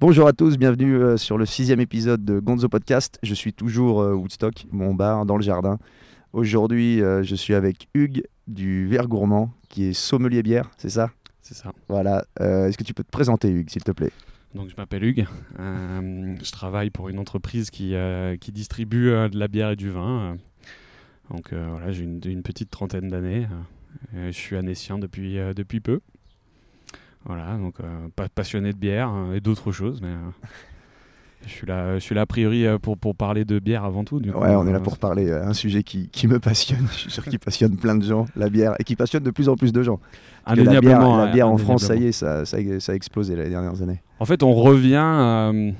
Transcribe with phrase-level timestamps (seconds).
[0.00, 3.18] Bonjour à tous, bienvenue euh, sur le sixième épisode de Gonzo Podcast.
[3.22, 5.78] Je suis toujours euh, Woodstock, mon bar dans le jardin.
[6.32, 11.10] Aujourd'hui, euh, je suis avec Hugues du Verre Gourmand, qui est sommelier bière, c'est ça?
[11.42, 11.74] C'est ça.
[11.88, 12.24] Voilà.
[12.40, 14.10] Euh, Est-ce que tu peux te présenter, Hugues, s'il te plaît?
[14.54, 15.26] Donc je m'appelle Hugues.
[15.58, 19.90] Euh, je travaille pour une entreprise qui, euh, qui distribue de la bière et du
[19.90, 20.38] vin.
[21.28, 23.46] Donc voilà, j'ai une, une petite trentaine d'années.
[24.14, 26.00] Je suis annécien depuis, depuis peu.
[27.26, 30.30] Voilà, donc euh, pas passionné de bière euh, et d'autres choses, mais euh,
[31.44, 34.20] je suis là, je suis là a priori pour, pour parler de bière avant tout.
[34.20, 34.38] Du coup.
[34.40, 36.86] Ouais, on est là pour parler un sujet qui, qui me passionne.
[36.92, 39.48] Je suis sûr qu'il passionne plein de gens, la bière, et qui passionne de plus
[39.48, 40.00] en plus de gens.
[40.46, 42.94] La bière, indéniablement, la bière en France, ça y est, ça, ça, a- ça a
[42.94, 44.02] explosé les dernières années.
[44.18, 45.72] En fait, on revient euh,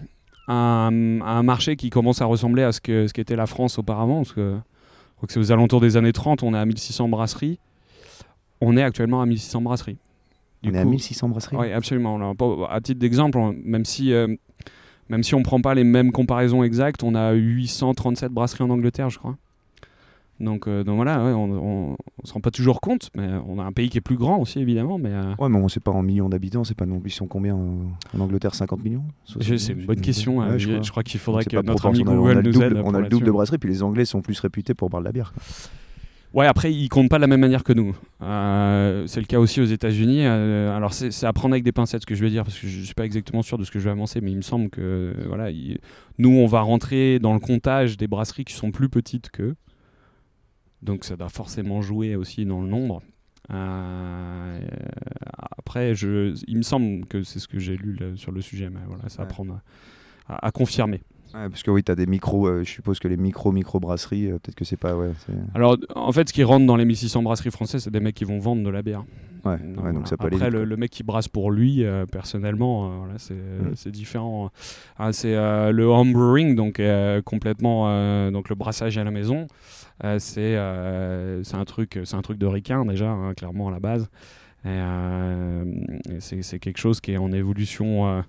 [0.46, 0.52] à,
[0.88, 3.78] un, à un marché qui commence à ressembler à ce que ce qu'était la France
[3.78, 4.16] auparavant.
[4.18, 7.08] Parce que, je crois que c'est aux alentours des années 30, on est à 1600
[7.08, 7.58] brasseries.
[8.62, 9.98] On est actuellement à 1600 brasseries.
[10.62, 12.16] Du on est à coup- 1600 brasseries Oui, absolument.
[12.16, 14.26] Alors, à titre d'exemple, même si, euh,
[15.08, 18.70] même si on ne prend pas les mêmes comparaisons exactes, on a 837 brasseries en
[18.70, 19.36] Angleterre, je crois.
[20.38, 23.62] Donc, euh, donc voilà, ouais, on ne se rend pas toujours compte, mais on a
[23.62, 24.96] un pays qui est plus grand aussi, évidemment.
[24.96, 27.14] Mais, euh, Ouais, mais on sait pas en millions d'habitants, c'est pas non plus, ils
[27.14, 27.76] sont combien en,
[28.16, 29.04] en Angleterre 50 millions?
[29.26, 30.38] Je- 60 c'est une bonne question.
[30.38, 30.80] Ouais, euh, je crois.
[30.90, 32.08] crois, qu'il faudrait que notre ami proportionnel.
[32.18, 32.82] on a Google le nous double, aide.
[32.86, 35.06] On a le double de brasseries, puis les Anglais sont plus réputés pour boire de
[35.06, 35.34] la bière.
[35.34, 35.42] quoi.
[36.32, 37.96] Ouais, après, ils comptent pas de la même manière que nous.
[38.22, 40.24] Euh, c'est le cas aussi aux États-Unis.
[40.26, 42.68] Euh, alors, c'est à prendre avec des pincettes ce que je vais dire, parce que
[42.68, 44.70] je suis pas exactement sûr de ce que je vais avancer, mais il me semble
[44.70, 45.78] que voilà, il-
[46.18, 49.56] nous, on va rentrer dans le comptage des brasseries qui sont plus petites qu'eux.
[50.82, 53.02] Donc, ça doit forcément jouer aussi dans le nombre.
[53.52, 54.60] Euh,
[55.58, 58.70] après, je, il me semble que c'est ce que j'ai lu là, sur le sujet,
[58.70, 59.28] mais voilà, ça à Ouais.
[59.30, 59.60] prendre
[60.28, 61.00] à, à confirmer.
[61.34, 64.38] Ouais, parce que oui, tu as des micros, euh, je suppose que les micro-micro-brasseries, euh,
[64.38, 64.96] peut-être que c'est pas.
[64.96, 65.10] Ouais,
[65.54, 68.24] Alors, en fait, ce qui rentre dans les 1600 brasseries françaises, c'est des mecs qui
[68.24, 69.04] vont vendre de la bière.
[69.44, 69.92] ouais, Donc, ouais, voilà.
[69.92, 73.14] donc ça peut aller Après, vite, le, mec qui brasse pour lui, euh, personnellement, voilà,
[73.18, 73.72] c'est Mm.
[73.76, 74.50] c'est différent.
[74.98, 76.80] Ah, c'est le homebrewing, donc
[77.24, 79.46] complètement, donc le brassage à la maison.
[80.18, 84.08] c'est un truc, un truc de ricain déjà, hein, clairement à la base.
[84.64, 84.78] Et,
[86.12, 88.22] et c'est c'est quelque chose qui est en évolution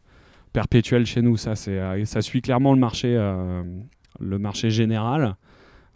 [0.54, 1.38] perpétuelle chez nous.
[1.38, 3.64] Ça, c'est euh, ça suit clairement le marché, euh,
[4.20, 5.36] le marché général.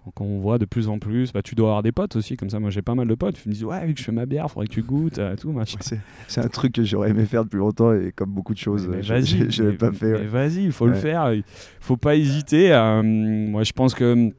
[0.05, 2.51] Donc on voit de plus en plus, bah, tu dois avoir des potes aussi, comme
[2.51, 4.11] ça moi j'ai pas mal de potes, ils me disent ouais vu que je fais
[4.11, 5.79] ma bière, faudrait que tu goûtes, euh, tout machin.
[5.91, 8.87] Ouais, c'est- un truc que j'aurais aimé faire depuis longtemps et comme beaucoup de choses,
[8.87, 10.13] Mais euh, je- vas-y, je l'ai pas fait.
[10.13, 10.25] ouais.
[10.27, 11.33] vas-y, il faut le faire.
[11.33, 11.43] Il
[11.79, 12.71] faut pas hésiter.
[12.71, 14.29] euh, moi, je pense que.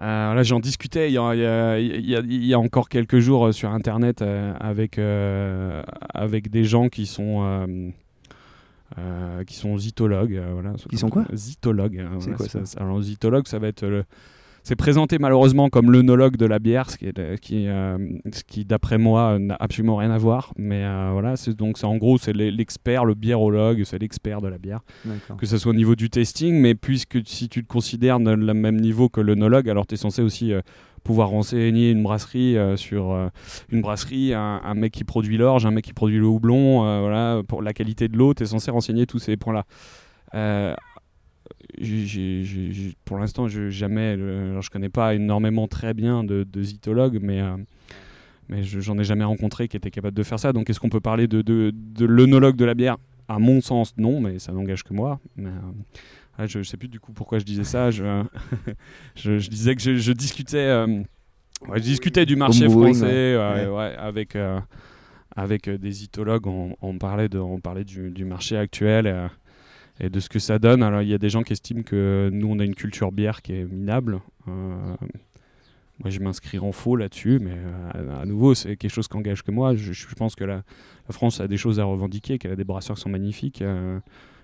[0.00, 1.40] là, j'en discutais il y, a, il
[2.06, 4.22] y a- il y a- encore quelques jours sur Internet
[4.60, 5.00] avec,
[6.12, 7.92] avec des gens qui sont.
[8.98, 10.36] Euh, qui sont zytologues.
[10.36, 10.74] euh, voilà.
[10.88, 12.04] Qui sont quoi Zytologues.
[12.20, 14.04] C'est voilà, quoi, ça Alors, zytologue, ça va être le.
[14.68, 17.96] C'est présenté malheureusement comme l'œnologue de la bière, ce qui, est- qui, euh,
[18.32, 20.52] ce qui d'après moi, n'a absolument rien à voir.
[20.56, 24.48] Mais euh, voilà, c'est donc en gros c'est l'e- l'expert, le biérologue, c'est l'expert de
[24.48, 24.80] la bière,
[25.36, 28.54] que ce soit au niveau du testing, mais puisque si tu te considères dans le
[28.54, 30.62] même niveau que l'œnologue, alors tu es censé aussi euh,
[31.04, 33.28] pouvoir renseigner une brasserie euh, sur euh,
[33.70, 37.00] une brasserie, un, un mec qui produit l'orge, un mec qui produit le houblon, euh,
[37.02, 39.64] voilà, pour la qualité de l'eau, tu es censé renseigner tous ces points-là.
[43.04, 47.40] Pour l'instant, je jamais, alors, je connais pas énormément très bien de, de zytologues, mais
[47.40, 47.56] euh,
[48.48, 50.52] mais je- j'en ai jamais rencontré qui était capable de faire ça.
[50.52, 52.96] Donc, est-ce qu'on peut parler de, de, de l'œnologue de la bière?
[53.28, 55.18] À mon sens, non, mais ça n'engage que moi.
[55.36, 55.48] Mais,
[56.38, 57.90] euh, je, je sais plus du coup pourquoi je disais ça.
[57.90, 58.22] Je,
[59.16, 60.86] je, je disais que je, discutais, euh,
[61.68, 63.66] ouais, je discutais du marché français ouais.
[63.66, 63.66] Ouais.
[63.66, 64.60] ouais, avec, euh,
[65.34, 66.46] avec des zytologues.
[66.46, 69.28] On, on parlait, de, on parlait du, du marché actuel.
[70.00, 70.82] Et de ce que ça donne.
[70.82, 73.42] Alors, il y a des gens qui estiment que nous, on a une culture bière
[73.42, 74.20] qui est minable.
[74.48, 74.94] Euh,
[76.02, 79.42] moi, je m'inscrirai en faux là-dessus, mais euh, à, nouveau, c'est quelque chose qui engage
[79.42, 79.74] que moi.
[79.74, 82.64] Je, je pense que la, la France a des choses à revendiquer, qu'elle a des
[82.64, 83.62] brasseurs qui sont magnifiques.
[83.62, 83.98] Euh,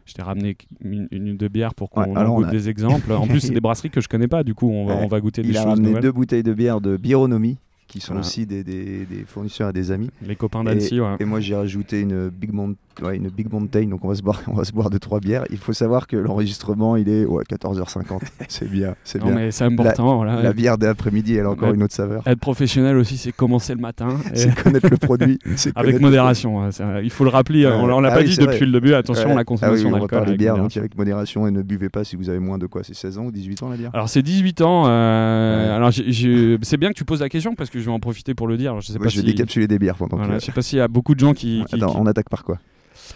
[0.07, 3.13] je t'ai ramené une, une de bière pour qu'on Ouais, goûte a- des exemples.
[3.13, 5.01] En plus, c'est des brasseries que je connais pas, du coup, on va, Ouais.
[5.05, 6.03] on va goûter des Il a choses ramené nouvelles.
[6.03, 8.27] deux bouteilles de bière de Bironomie, qui sont Voilà.
[8.27, 10.09] aussi des, des- des fournisseurs et des amis.
[10.27, 11.17] Les copains d'Annecy, ouais.
[11.21, 14.23] Et moi, j'ai rajouté une Big, Mont- ouais, une Big Mountain, donc on va, se
[14.23, 15.45] boire, on va se boire de trois bières.
[15.51, 18.21] Il faut savoir que l'enregistrement, il est ouais, 14h50.
[18.49, 19.33] c'est bien, c'est bien.
[19.35, 20.25] mais c'est important.
[20.25, 22.23] La bière d'après-midi, elle a encore une autre saveur.
[22.27, 24.09] Être professionnel aussi, c'est commencer le matin.
[24.35, 25.39] et- C'est connaître le produit.
[25.75, 26.71] Avec modération, hein,
[27.03, 27.67] il faut le rappeler.
[27.67, 28.67] On on l'a Ah pas oui, dit depuis vrai.
[28.67, 28.95] le début.
[28.95, 29.35] Attention, Ouais.
[29.35, 30.19] la Ah oui, consommation on va d'alcool.
[30.23, 32.83] avec bière, donc avec modération et ne buvez pas si vous avez moins de quoi
[32.85, 34.85] C'est 16 ans ou 18 ans la bière Alors c'est 18 ans.
[34.87, 35.77] euh.
[35.77, 38.47] Alors c'est bien que tu poses la question parce que je vais en profiter pour
[38.49, 38.71] le dire.
[38.73, 39.27] Alors, je sais Moi, pas je vais si.
[39.35, 40.41] décapsuler des bières pendant Voilà, que.
[40.41, 42.45] je sais pas s'il y a beaucoup de gens qui- Attends, qui- on attaque par
[42.45, 42.59] quoi?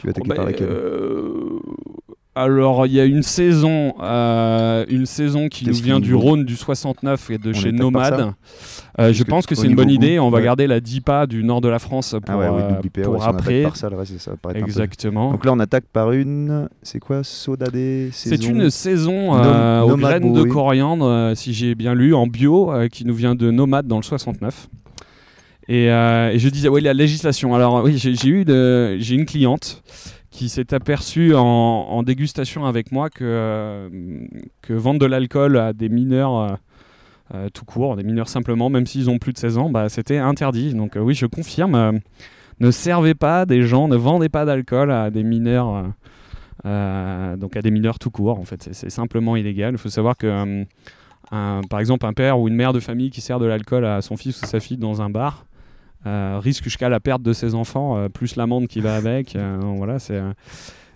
[0.00, 1.58] Tu attaquer Oh, par laquelle euh,
[2.34, 6.54] Alors, il y a une saison, euh, une saison qui nous vient du Rhône du
[6.56, 8.32] 69 et de On chez Nomade.
[8.98, 10.18] Euh, je pense que c'est une bonne idée.
[10.18, 10.44] On va ouais.
[10.44, 13.20] garder la DIPA du nord de la France pour, Ah ouais, oui, euh, pour ouais,
[13.20, 13.62] si on attaque après.
[13.62, 15.30] par ça, le reste, ça va paraître un peu- Exactement.
[15.32, 16.68] Donc là, on attaque par une.
[16.82, 21.94] C'est quoi Soda des C'est une saison Nom- aux graines de coriandre, si j'ai bien
[21.94, 24.68] lu, en bio, qui nous vient de Nomade dans le 69.
[25.68, 27.54] Et, euh, et je disais, oui, la législation.
[27.54, 29.82] Alors, oui, j'ai eu de- une cliente
[30.30, 33.88] qui s'est aperçue en, dégustation avec moi que, euh,
[34.62, 36.58] que vendre de l'alcool à des mineurs
[37.34, 40.18] euh, tout court, des mineurs simplement, même s'ils ont plus de 16 ans, bah, c'était
[40.18, 40.74] interdit.
[40.74, 42.00] Donc, oui, je confirme.
[42.60, 45.84] ne servez pas des gens, ne vendez pas d'alcool à des mineurs.
[46.64, 49.74] donc à des mineurs tout court, en fait, c'est- simplement illégal.
[49.74, 50.64] Il faut savoir que,
[51.30, 54.16] par exemple, un père ou une mère de famille qui sert de l'alcool à son
[54.16, 55.46] fils ou sa fille dans un bar
[56.04, 59.34] risque jusqu'à la perte de ses enfants, euh, plus l'amende qui va avec.
[59.36, 60.32] euh, voilà, c'est euh,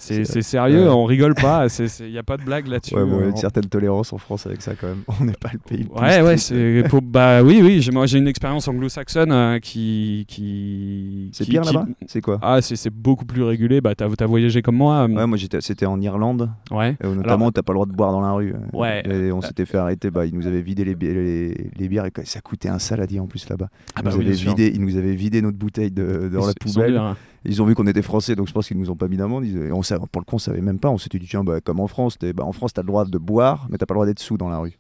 [0.01, 1.67] c'est sérieux, on rigole pas,
[2.01, 2.95] il n'y a pas de blague là-dessus.
[2.95, 5.03] Ouais, bon, il y a euh, une certaine tolérance en France avec ça quand même.
[5.21, 5.87] On n'est pas le pays.
[5.95, 7.81] Ouais, ouais, c'est pour- bah oui, oui.
[7.83, 11.87] J'ai moi j'ai une expérience anglo-saxonne euh, qui qui C'est pire qui- là-bas?
[12.07, 12.39] C'est quoi?
[12.43, 13.81] Ah, c'est c'est beaucoup plus régulé.
[13.81, 15.07] Bah t'as as voyagé comme moi.
[15.07, 16.97] euh, Ouais, moi j'étais, c'était en Irlande, ouais.
[17.03, 18.55] notamment t'as pas le droit de boire dans la rue.
[18.73, 19.03] Ouais.
[19.09, 22.07] Et on s'était fait arrêter, bah, ils nous avaient vidé les, bi- les, les bières
[22.07, 23.69] et ça coûtait un saladier en plus là-bas.
[23.95, 24.51] Ah Ils, bah oui, sûr.
[24.51, 27.01] vidé, ils nous avaient vidé notre bouteille de, dans Ils- la ils poubelle.
[27.45, 29.45] Ils ont vu qu'on était français, donc je pense qu'ils nous ont pas mis d'amende.
[29.73, 30.91] On savait- pour le coup, on savait même pas.
[30.91, 33.19] On s'était dit, tiens, bah, comme en France, bah, en France, t'as le droit de
[33.19, 34.79] boire, mais t'as pas le droit d'être sous dans la rue.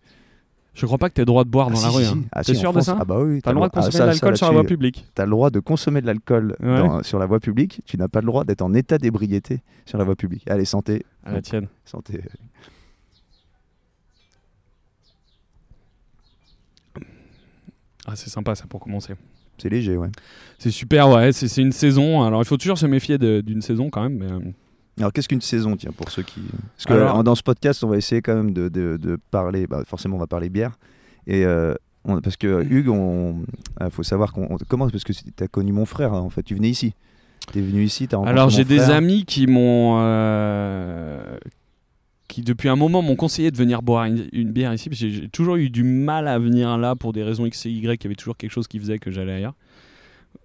[0.75, 2.05] Je crois pas que t'aies le droit de boire dans Ah, la si, rue.
[2.05, 2.23] si, hein.
[2.33, 3.41] Ah, T'es si, sûr de France, ça Ah bah oui.
[3.43, 5.07] T'as le droit de consommer de l'alcool sur la voie publique.
[5.15, 6.79] T'as le droit de consommer de l'alcool Ouais.
[6.79, 7.81] dans- sur la voie publique.
[7.87, 10.49] Tu n'as pas le droit d'être en état d'ébriété sur la voie publique.
[10.49, 11.05] Allez, santé.
[11.25, 11.67] À la tienne.
[11.85, 12.21] Santé.
[18.07, 19.15] Ah, c'est sympa ça pour commencer.
[19.61, 20.09] C'est léger, ouais.
[20.59, 21.33] C'est super, ouais.
[21.33, 22.23] C'est c'est une saison.
[22.23, 24.19] Alors il faut toujours se méfier de- d'une saison quand même.
[24.19, 24.39] Mais, euh,
[24.99, 26.41] Alors, qu'est-ce qu'une saison, tiens, pour ceux qui.
[26.77, 29.67] Parce que Alors- dans ce podcast, on va essayer quand même de, de- de parler.
[29.67, 30.73] bah, forcément, on va parler bière.
[31.27, 31.45] Et.
[31.47, 31.75] euh,
[32.05, 33.45] on- parce que Hugues, on,
[33.79, 36.31] ah, faut savoir qu'on, on- comment parce que tu as connu mon frère hein, en
[36.31, 36.43] fait.
[36.43, 36.95] Tu venais ici.
[37.53, 38.09] Tu es venu ici.
[38.13, 41.37] As rencontré Alors j'ai des amis qui m'ont, euh,
[42.31, 44.89] qui depuis un moment m'ont conseillé de venir boire une, une bière ici.
[44.89, 47.71] parce que J'ai toujours eu du mal à venir là pour des raisons X et
[47.71, 48.01] Y.
[48.03, 49.55] Il y avait toujours quelque chose qui faisait que j'allais ailleurs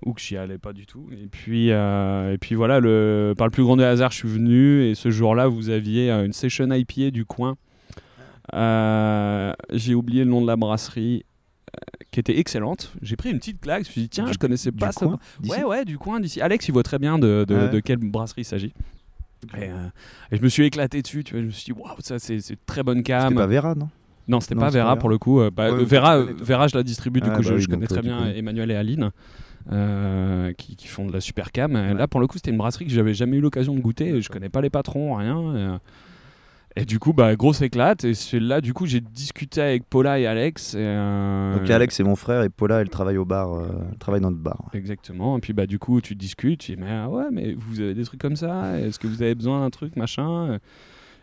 [0.05, 1.07] ou que j'y allais pas du tout.
[1.13, 4.27] Et puis, euh, et puis voilà, le, par le plus grand des hasards, je suis
[4.27, 7.55] venu et ce jour-là, vous aviez euh, une session IPA du coin.
[8.53, 11.23] Euh, j'ai oublié le nom de la brasserie.
[11.75, 11.79] euh,
[12.11, 12.93] Qui était excellente.
[13.01, 13.83] J'ai pris une petite claque.
[13.83, 15.07] Je me suis dit, tiens, Du- je connaissais pas ça.
[15.43, 16.41] Ouais, ouais, du coin d'ici.
[16.41, 17.69] Alex, il voit très bien de, de, Ouais.
[17.69, 18.73] de quelle brasserie il s'agit.
[19.57, 19.87] Et, euh,
[20.31, 21.41] et je me suis éclaté dessus, tu vois.
[21.41, 23.35] Je me suis dit, waouh, ça, c'est c'est très bonne C'était cam.
[23.35, 23.89] pas Vera, non?
[24.27, 25.39] Non, c'était pas Vera pour le coup.
[25.39, 26.33] Euh, bah, Ouais, euh, Vera, toi.
[26.39, 28.25] Vera, je la distribue, du Ah, coup, bah je, oui, je connais toi, très bien.
[28.33, 29.11] Emmanuel et Aline.
[29.71, 31.73] euh, qui, qui font de la super cam.
[31.73, 34.21] Là, pour le coup, c'était une brasserie que j'avais jamais eu l'occasion de goûter.
[34.21, 35.79] Je connais pas les patrons, rien.
[36.77, 38.03] Et, du coup, bah, grosse éclate.
[38.03, 40.73] Et c'est là, du coup, j'ai discuté avec Paula et Alex.
[40.73, 43.97] Et, euh, Donc Alex c'est mon frère et Paula elle travaille au bar, euh, elle
[43.97, 44.69] travaille dans notre bar.
[44.73, 45.37] Exactement.
[45.37, 47.93] Et puis bah du coup tu discutes, tu dis mais ah ouais mais vous avez
[47.93, 50.59] des trucs comme ça, est-ce que vous avez besoin d'un truc machin?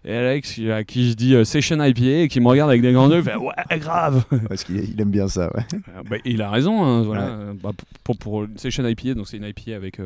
[0.05, 2.93] Et Alex à qui je dis euh, session IPA et qui me regarde avec des
[2.93, 4.25] grands yeux, il fait ouais grave.
[4.49, 5.65] Parce qu'il il aime bien ça, ouais.
[6.11, 7.27] Bah, il a raison, hein, voilà.
[7.27, 7.55] Ouais.
[7.63, 7.71] Bah,
[8.03, 10.01] pour, pour session IPA, donc c'est une IPA avec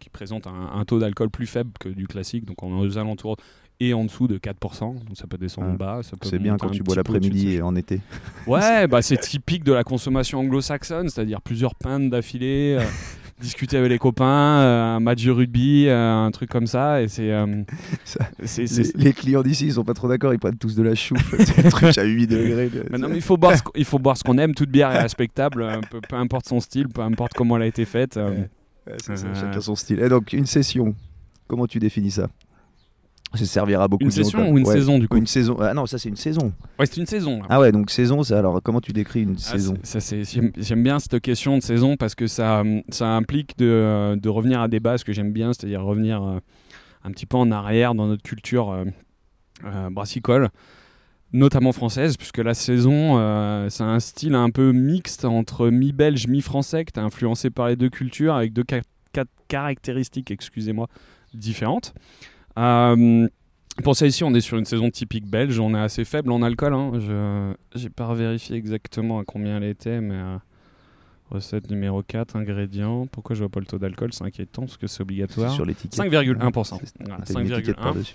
[0.00, 2.98] qui présente un, un taux d'alcool plus faible que du classique, donc on est aux
[2.98, 3.36] alentours
[3.80, 5.76] et en dessous de 4%, donc ça peut descendre Ouais.
[5.76, 7.64] bas, C'est bien quand tu bois l'après-midi ça.
[7.66, 8.00] en été.
[8.46, 12.84] Ouais, bah c'est typique de la consommation anglo-saxonne, c'est-à-dire plusieurs pintes d'affilée, euh,
[13.40, 17.08] discuter avec les copains, euh, un match de rugby, euh, un truc comme ça, et
[17.08, 17.30] c'est.
[18.96, 21.34] Les, clients d'ici ils sont pas trop d'accord, ils prennent tous de la chouffe.
[21.38, 22.68] c'est un truc à 8 degrés.
[22.68, 24.54] de- Mais non, mais il faut boire ce, qu- il faut boire ce qu'on aime.
[24.54, 27.84] Toute bière est respectable, peu, peu importe son style, peu importe comment elle a été
[27.84, 28.16] faite.
[28.16, 28.48] Ouais.
[28.86, 30.00] Ouais, ça, chacun son style.
[30.00, 30.94] Et donc une session,
[31.48, 32.28] comment tu définis ça?
[33.34, 34.52] Ça servira beaucoup Une de gens, session même.
[34.54, 34.72] ou une Ouais.
[34.74, 35.56] saison du coup Une saison.
[35.60, 36.52] Ah non, ça c'est une saison.
[36.78, 37.40] Ouais, c'est une saison.
[37.40, 37.46] là.
[37.50, 39.74] Ah ouais, donc saison, ça alors comment tu décris une Ah, saison?
[39.82, 40.22] ça, c'est-
[40.56, 44.68] J'aime bien cette question de saison parce que ça, ça implique de, de revenir à
[44.68, 46.38] des bases que j'aime bien, c'est-à-dire revenir euh,
[47.04, 48.84] un petit peu en arrière dans notre culture euh,
[49.64, 50.48] euh, brassicole,
[51.32, 53.18] notamment française, puisque la saison,
[53.68, 57.90] c'est un style un peu mixte entre mi-belge, mi-français, que tu influencé par les deux
[57.90, 58.80] cultures avec deux ca-
[59.12, 60.86] quatre caractéristiques, excusez-moi,
[61.34, 61.92] différentes.
[62.58, 63.28] Euh,
[63.84, 65.58] pour ça ici, on est sur une saison typique belge.
[65.60, 66.72] On est assez faible en alcool.
[66.72, 66.92] Hein.
[66.98, 70.36] Je j'ai pas vérifié exactement à combien elle était, mais euh,
[71.30, 73.06] recette numéro 4, ingrédients.
[73.06, 74.12] Pourquoi je vois pas le taux d'alcool?
[74.14, 75.50] C'est inquiétant parce que c'est obligatoire.
[75.52, 75.98] sur l'étiquette.
[76.00, 76.78] 5,1%.
[76.82, 77.82] C'est- Voilà, t'as une étiquette 5,1.
[77.82, 78.14] par-dessus.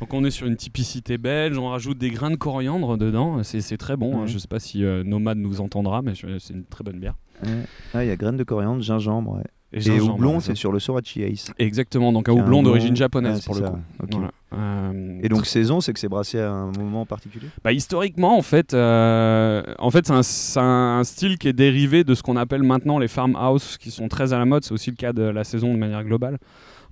[0.00, 1.56] Donc on est sur une typicité belge.
[1.58, 3.42] On rajoute des grains de coriandre dedans.
[3.42, 4.20] C'est très bon.
[4.22, 4.26] hein.
[4.26, 7.16] Je sais pas si euh, Nomade nous entendra, mais c'est une très bonne bière.
[7.44, 7.64] Ouais.
[7.94, 9.36] Ah, il y a graines de coriandre, gingembre.
[9.36, 9.44] ouais.
[9.72, 11.52] Et, gingembre, houblon, c'est sur le Sorachi Ace.
[11.58, 12.10] Exactement.
[12.12, 13.78] Donc un houblon d'origine japonaise Ah, pour le ça, coup.
[14.12, 14.30] Voilà.
[14.54, 17.48] Euh, Et donc saison, c'est que c'est brassé à un moment particulier?
[17.62, 22.22] Bah, Historiquement, en fait, euh, en fait c'est un, style qui est dérivé de ce
[22.22, 24.64] qu'on appelle maintenant les farmhouse, qui sont très à la mode.
[24.64, 26.38] C'est aussi le cas de la saison de manière globale.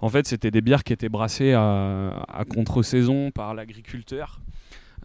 [0.01, 4.41] En fait, c'était des bières qui étaient brassées à, à contre-saison par l'agriculteur.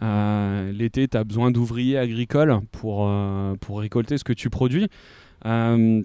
[0.03, 3.09] Euh, L'été, tu as besoin d'ouvriers agricoles pour,
[3.61, 4.89] pour récolter ce que tu produis.
[5.45, 6.01] Euh,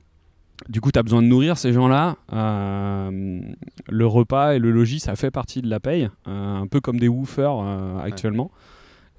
[0.69, 2.17] du coup, tu as besoin de nourrir ces gens-là.
[2.33, 3.41] Euh,
[3.89, 6.99] le repas et le logis, ça fait partie de la paye, euh, un peu comme
[6.99, 8.51] des woofers euh, actuellement.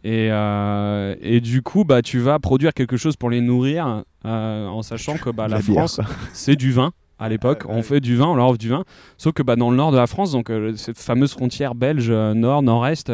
[0.03, 4.67] Et, euh, et du coup, bah, tu vas produire quelque chose pour les nourrir euh,
[4.67, 5.99] en sachant que bah, la, France,
[6.33, 6.91] c'est du vin.
[7.19, 7.73] À l'époque, ouais.
[7.73, 8.83] on fait du vin, on leur offre du vin.
[9.17, 12.09] Sauf que bah, dans le nord de la France, donc euh, cette fameuse frontière belge
[12.09, 13.11] euh, nord, nord-est,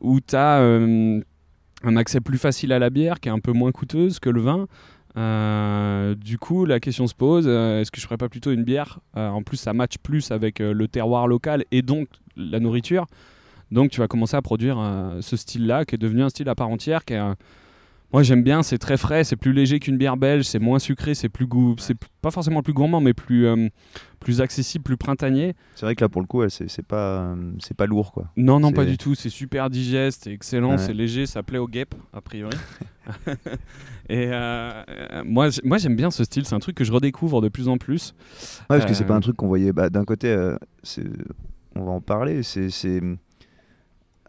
[0.00, 0.60] où tu as
[1.82, 4.40] un accès plus facile à la bière qui est un peu moins coûteuse que le
[4.40, 4.66] vin.
[5.16, 8.64] Euh, du coup, la question se pose euh, est-ce que je ferais pas plutôt une
[8.64, 9.00] bière?
[9.16, 13.06] Euh, En plus, ça match plus avec le terroir local et donc la nourriture.
[13.70, 14.78] Donc, tu vas commencer à produire
[15.20, 17.04] ce style-là qui est devenu un style à part entière.
[17.04, 17.20] Qui est,
[18.12, 21.14] moi, j'aime bien, c'est très frais, c'est plus léger qu'une bière belge, c'est moins sucré,
[21.14, 23.68] c'est plus goût, c'est pas forcément plus gourmand, mais plus, euh,
[24.18, 25.54] plus accessible, plus printanier.
[25.76, 28.26] C'est vrai que là, pour le coup, c'est pas, euh, c'est pas lourd, quoi.
[28.36, 29.14] Non, non, pas du tout.
[29.14, 30.78] C'est super digeste, c'est excellent, Ouais.
[30.78, 32.56] c'est léger, ça plaît aux guêpes, a priori.
[34.08, 34.82] Et euh,
[35.24, 37.78] moi, moi j'aime bien ce style, c'est un truc que je redécouvre de plus en
[37.78, 38.14] plus.
[38.68, 39.72] Ouais, parce que c'est pas un truc qu'on voyait.
[39.72, 40.36] Bah, D'un côté,
[41.76, 42.42] on va en parler.
[42.42, 43.00] C'est-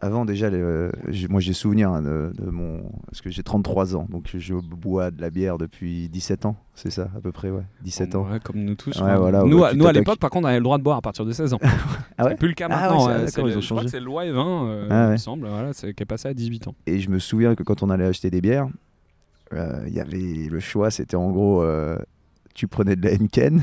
[0.04, 0.90] avant déjà, les, euh,
[1.30, 5.10] moi j'ai souvenir hein, de, de mon, parce que j'ai 33 ans, donc je bois
[5.12, 8.26] de la bière depuis 17 ans, c'est ça à peu près, ouais, 17 ans.
[8.30, 8.96] Ouais, comme nous tous.
[8.96, 10.96] Ouais, enfin, voilà, nous, à- nous, l'époque, par contre, on avait le droit de boire
[10.98, 11.60] à partir de 16 ans.
[12.18, 13.06] Ah c'est plus le cas Ah maintenant.
[13.08, 13.84] d'accord, c'est le- ont je crois changé.
[13.86, 16.28] que c'est loi et 20, euh, Ah il me semble, voilà, c'est, qui est passé
[16.28, 16.74] à 18 ans.
[16.86, 18.68] Et je me souviens que quand on allait acheter des bières,
[19.54, 21.96] euh, il y avait le choix, c'était en gros, euh,
[22.54, 23.62] tu prenais de la Henken.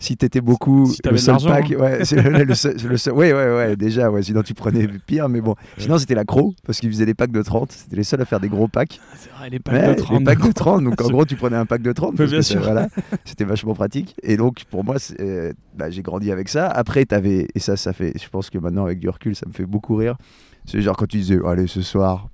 [0.00, 1.76] Si t'étais beaucoup, Si t'avais le de seul pack, hein.
[1.80, 4.86] ouais, c'est le, le seul- le seul- ouais, ouais, ouais, déjà, ouais, sinon tu prenais
[5.06, 5.56] pire, mais bon.
[5.76, 8.24] Sinon c'était la Crow, parce qu'ils faisaient des packs de 30, c'était les seuls à
[8.24, 9.00] faire des gros packs.
[9.16, 11.82] C'est vrai, les Ouais, les packs de 30, donc en gros tu prenais un pack
[11.82, 12.62] de 30, Mais parce bien que sûr.
[12.62, 12.86] voilà,
[13.24, 14.14] c'était vachement pratique.
[14.22, 16.68] Et donc pour moi, euh, bah, j'ai grandi avec ça.
[16.68, 19.52] Après, t'avais, et ça, ça fait, je pense que maintenant avec du recul, ça me
[19.52, 20.16] fait beaucoup rire.
[20.64, 22.28] C'est genre quand tu disais, allez, ce soir,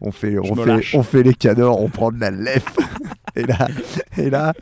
[0.00, 0.94] on fait, on fait, lâche.
[0.96, 2.64] on fait les canards, on prend de la lèvre.
[3.40, 3.68] Et là,
[4.18, 4.52] et là,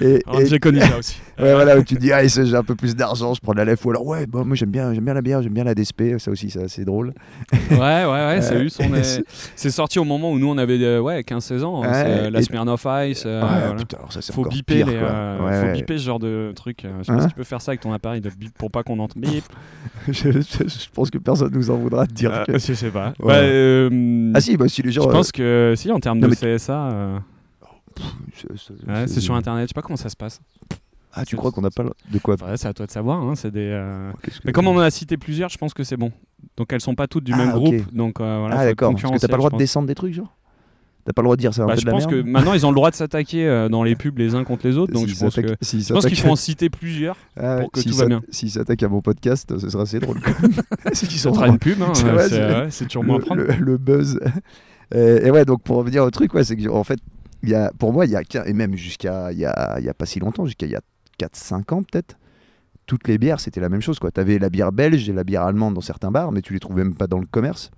[0.00, 1.20] et, Ah, et- J'ai connu ça aussi.
[1.38, 3.64] ouais, voilà, où tu dis, ah, j'ai un peu plus d'argent, je prends de la
[3.64, 3.84] lèvre.
[3.86, 6.18] Ou alors, ouais, bah, moi j'aime bien, j'aime bien la bière, j'aime bien la DSP,
[6.18, 7.12] ça aussi, c'est assez drôle.
[7.70, 9.22] Ouais, ouais, ouais, c'est eu son- c'est-
[9.56, 11.82] C'est sorti au moment où nous on avait euh, ouais, 15-16 ans.
[11.82, 13.24] hein, Ouais, euh, la Smirnoff Ice.
[13.26, 13.74] euh, ouais, voilà.
[13.76, 15.08] putain, alors ça c'est faut encore biper pire, les, quoi.
[15.08, 16.84] euh, Ouais, faut biper ce genre de truc.
[16.84, 18.52] euh, Je sais pas Hein si tu peux faire ça avec ton appareil de bip
[18.58, 19.44] pour pas qu'on entende bip.
[20.08, 22.58] je, je- je pense que personne nous en voudra de dire Euh, que.
[22.58, 23.14] je sais pas.
[23.20, 23.26] Ouais.
[23.26, 25.02] Bah, euh, Ah si, bah si les gens.
[25.04, 27.18] je euh, pense que si en termes non, de mais- CSA, euh,
[28.88, 29.64] ouais, c'est sur internet.
[29.64, 30.40] Je sais pas comment ça se passe.
[31.16, 33.22] Ah, tu crois qu'on n'a pas de quoi Ouais, c'est à toi de savoir.
[33.22, 33.70] hein, c'est des.
[33.72, 36.10] euh, que- Mais comme on en a cité plusieurs, je pense que c'est bon.
[36.56, 37.94] Donc elles sont pas toutes du Ah, même groupe.
[37.94, 38.58] Donc euh, voilà.
[38.58, 38.90] ah d'accord.
[38.92, 40.36] Parce que t'as pas le droit de descendre des trucs, genre?
[41.04, 42.74] T'as pas le droit de dire un Bah, je pense que maintenant ils ont le
[42.74, 44.92] droit de s'attaquer euh, dans les pubs les uns contre les autres.
[44.92, 45.42] Donc je pense que.
[45.62, 47.16] Je pense qu'il faut en citer plusieurs.
[47.36, 48.22] Ah ouais, pour que s'ils tout va s'att- bien.
[48.30, 50.18] S'ils s'attaquent à mon podcast, ce sera assez drôle.
[50.94, 51.80] C'est qu'ils Ça sont fera une pub.
[51.82, 53.42] hein, C'est ouais, toujours moins prendre.
[53.42, 54.18] le- buzz.
[54.94, 56.98] et, ouais, donc pour revenir au truc, ouais, c'est que en fait,
[57.44, 59.84] il y a, pour moi, il y a et même jusqu'à il y a, il
[59.84, 60.80] y a pas si longtemps, jusqu'à il y a
[61.20, 62.16] 4-5 ans peut-être,
[62.86, 63.98] toutes les bières c'était la même chose.
[64.00, 66.60] Tu avais la bière belge et la bière allemande dans certains bars, mais tu les
[66.60, 67.70] trouvais même pas dans le commerce.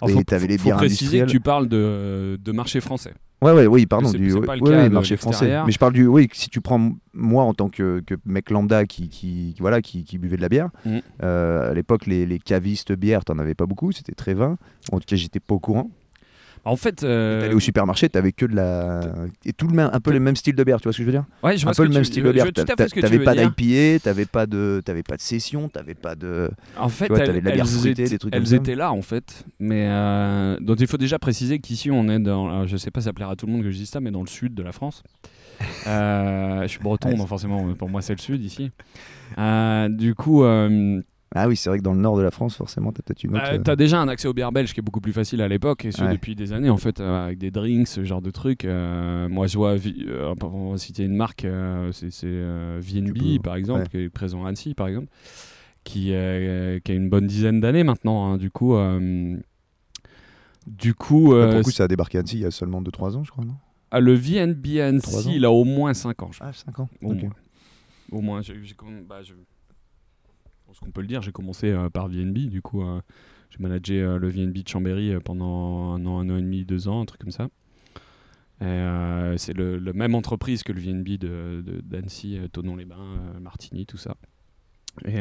[0.00, 3.14] Alors, et faut, t'avais les bières préciser que tu parles de, de marché français.
[3.42, 5.62] Ouais, ouais, oui, pardon, du de marché français.
[5.66, 8.86] Mais je parle du, oui, si tu prends moi en tant que, que mec lambda
[8.86, 10.98] qui, qui, qui- voilà, qui, qui buvait de la bière, Mm.
[11.22, 14.56] euh, à l'époque, les, les cavistes bières, t'en avais pas beaucoup, c'était très vin.
[14.92, 15.90] En tout cas, j'étais pas au courant.
[16.66, 19.00] En fait, euh, T'allais au supermarché, t'avais que de la.
[19.44, 21.02] Et tout le même, un peu le même style de bière, tu vois ce que
[21.02, 21.24] je veux dire?
[21.42, 22.46] Ouais, je vois Un peu le même tu- style de bière.
[22.54, 26.50] T'avais pas d'IPA, t'avais pas de, t'avais pas de session, t'avais pas de.
[26.78, 28.48] En fait, Tu vois, elles, de la bière elles fruitée, étaient, des trucs comme elles
[28.48, 28.56] ça.
[28.56, 32.48] étaient là en fait, mais euh, donc il faut déjà préciser qu'ici on est dans,
[32.48, 34.10] alors, je sais pas, ça plaira à tout le monde que je dise ça, mais
[34.10, 35.02] dans le sud de la France.
[35.86, 38.70] Euh, je suis breton, donc forcément pour moi c'est le sud ici.
[39.38, 41.00] Euh, du coup, euh,
[41.36, 43.34] Ah oui, c'est vrai que dans le nord de la France, forcément, t'as peut-être une
[43.36, 43.42] autre.
[43.50, 45.84] bah, t'as déjà un accès aux bières belges qui est beaucoup plus facile à l'époque
[45.84, 46.12] et ce Ouais.
[46.12, 48.64] depuis des années en fait euh, avec des drinks, ce genre de trucs.
[48.64, 53.56] euh, moi je vois, euh, on va citer une marque, euh, c'est euh, VNB par
[53.56, 53.88] exemple, ouais.
[53.88, 55.08] qui est présent à Annecy par exemple,
[55.82, 58.26] qui, euh, qui a une bonne dizaine d'années maintenant.
[58.32, 59.36] hein, du coup, euh,
[60.66, 62.80] du coup, Bah, euh, pour coup, ça a débarqué à Annecy il y a seulement
[62.80, 63.54] 2-3 ans, je crois, non?
[63.90, 64.80] Ah, le VNB.
[64.80, 66.30] Annecy, il a au moins 5 ans.
[66.32, 66.88] je Ah, 5 ans.
[67.02, 67.30] au moins.
[68.12, 68.54] Au moins, j'ai,
[69.08, 69.34] bah, je...
[70.74, 73.00] pense qu'on peut le dire, j'ai commencé euh, par VNB, du coup, euh,
[73.50, 76.88] j'ai managé euh, le VNB de Chambéry pendant un an, un an et demi, deux
[76.88, 77.48] ans, un truc comme ça.
[78.60, 83.98] C'est le, même entreprise que le VNB de, de- d'Annecy, euh, Tonon-les-Bains, euh, Martigny, tout
[83.98, 84.16] ça.
[85.06, 85.20] Et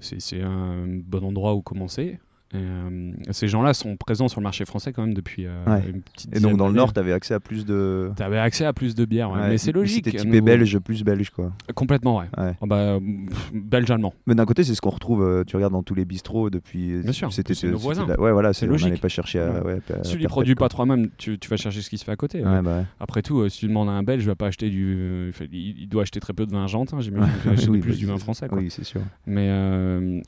[0.00, 2.18] c'est un bon endroit où commencer.
[2.54, 5.84] Euh, ces gens-là sont présents sur le marché français quand même depuis euh, Ouais.
[5.88, 6.74] une petite Et donc dans le.
[6.74, 8.10] Nord, t'avais accès à plus de.
[8.16, 9.38] T'avais accès à plus de bières, ouais.
[9.40, 10.04] Ouais, mais c'est logique.
[10.06, 11.52] C'était typé belge, plus belge quoi.
[11.74, 12.26] Complètement, ouais.
[12.60, 14.14] Oh, bah, pff, belge-allemand.
[14.26, 15.22] Mais d'un côté, c'est ce qu'on retrouve.
[15.22, 17.00] euh, tu regardes dans tous les bistrots depuis.
[17.02, 18.06] Bien sûr, C'était nos voisins.
[18.06, 18.88] la- Ouais, voilà, C'est c'est on logique.
[18.88, 19.62] n'allait pas chercher à.
[20.02, 22.16] Si tu les produis pas toi-même, tu, tu vas chercher ce qui se fait à
[22.16, 22.42] côté.
[22.42, 22.84] Bah.
[22.98, 25.32] Après tout, si tu demandes à un Belge, il va pas acheter du.
[25.52, 27.32] il doit acheter très peu de vin argentin, j'imagine.
[27.44, 28.58] Il va acheter Oui, plus bah, du vin français, quoi.
[28.58, 29.00] Oui, c'est sûr.
[29.26, 29.48] Mais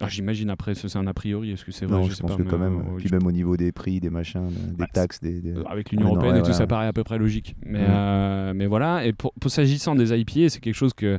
[0.01, 1.51] ah, j'imagine après, c'est un a priori.
[1.53, 2.79] Est-ce que c'est vrai Je pense que quand même.
[2.79, 5.43] euh, Puis même au niveau des prix, des machins, des Bah, taxes, des.
[5.67, 7.55] Avec l'Union non, européenne et tout, ça paraît à peu près logique.
[7.67, 9.05] Mais, euh, mais voilà.
[9.07, 11.19] Et pour, s'agissant des IPA, c'est quelque chose que,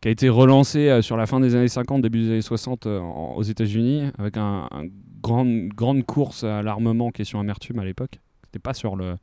[0.00, 2.86] qui a été relancé euh, sur la fin des années 50, début des années 60
[2.86, 4.84] euh, en- aux États-Unis, avec un, un
[5.22, 8.20] grand, grande course à l'armement question amertume à l'époque.
[8.46, 9.14] C'était pas sur le,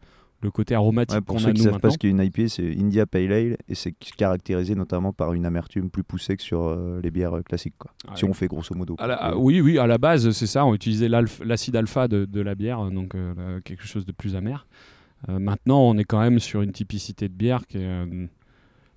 [0.41, 2.19] le côté aromatique Ouais, pour qu'on ceux a qui nous savent pas ce qu'est une
[2.19, 6.41] IPA, c'est India Pale Ale et c'est caractérisé notamment par une amertume plus poussée que
[6.43, 7.75] sur euh, les bières euh, classiques.
[7.77, 7.91] Quoi.
[8.07, 8.95] Ah, Si on fait grosso modo.
[8.97, 9.37] À la- quoi.
[9.37, 10.65] oui, oui, à la base, c'est ça.
[10.65, 14.65] On utilisait l'acide alpha de, de la bière, donc euh, quelque chose de plus amer.
[15.27, 18.29] Maintenant, on est quand même sur une typicité de bière qui est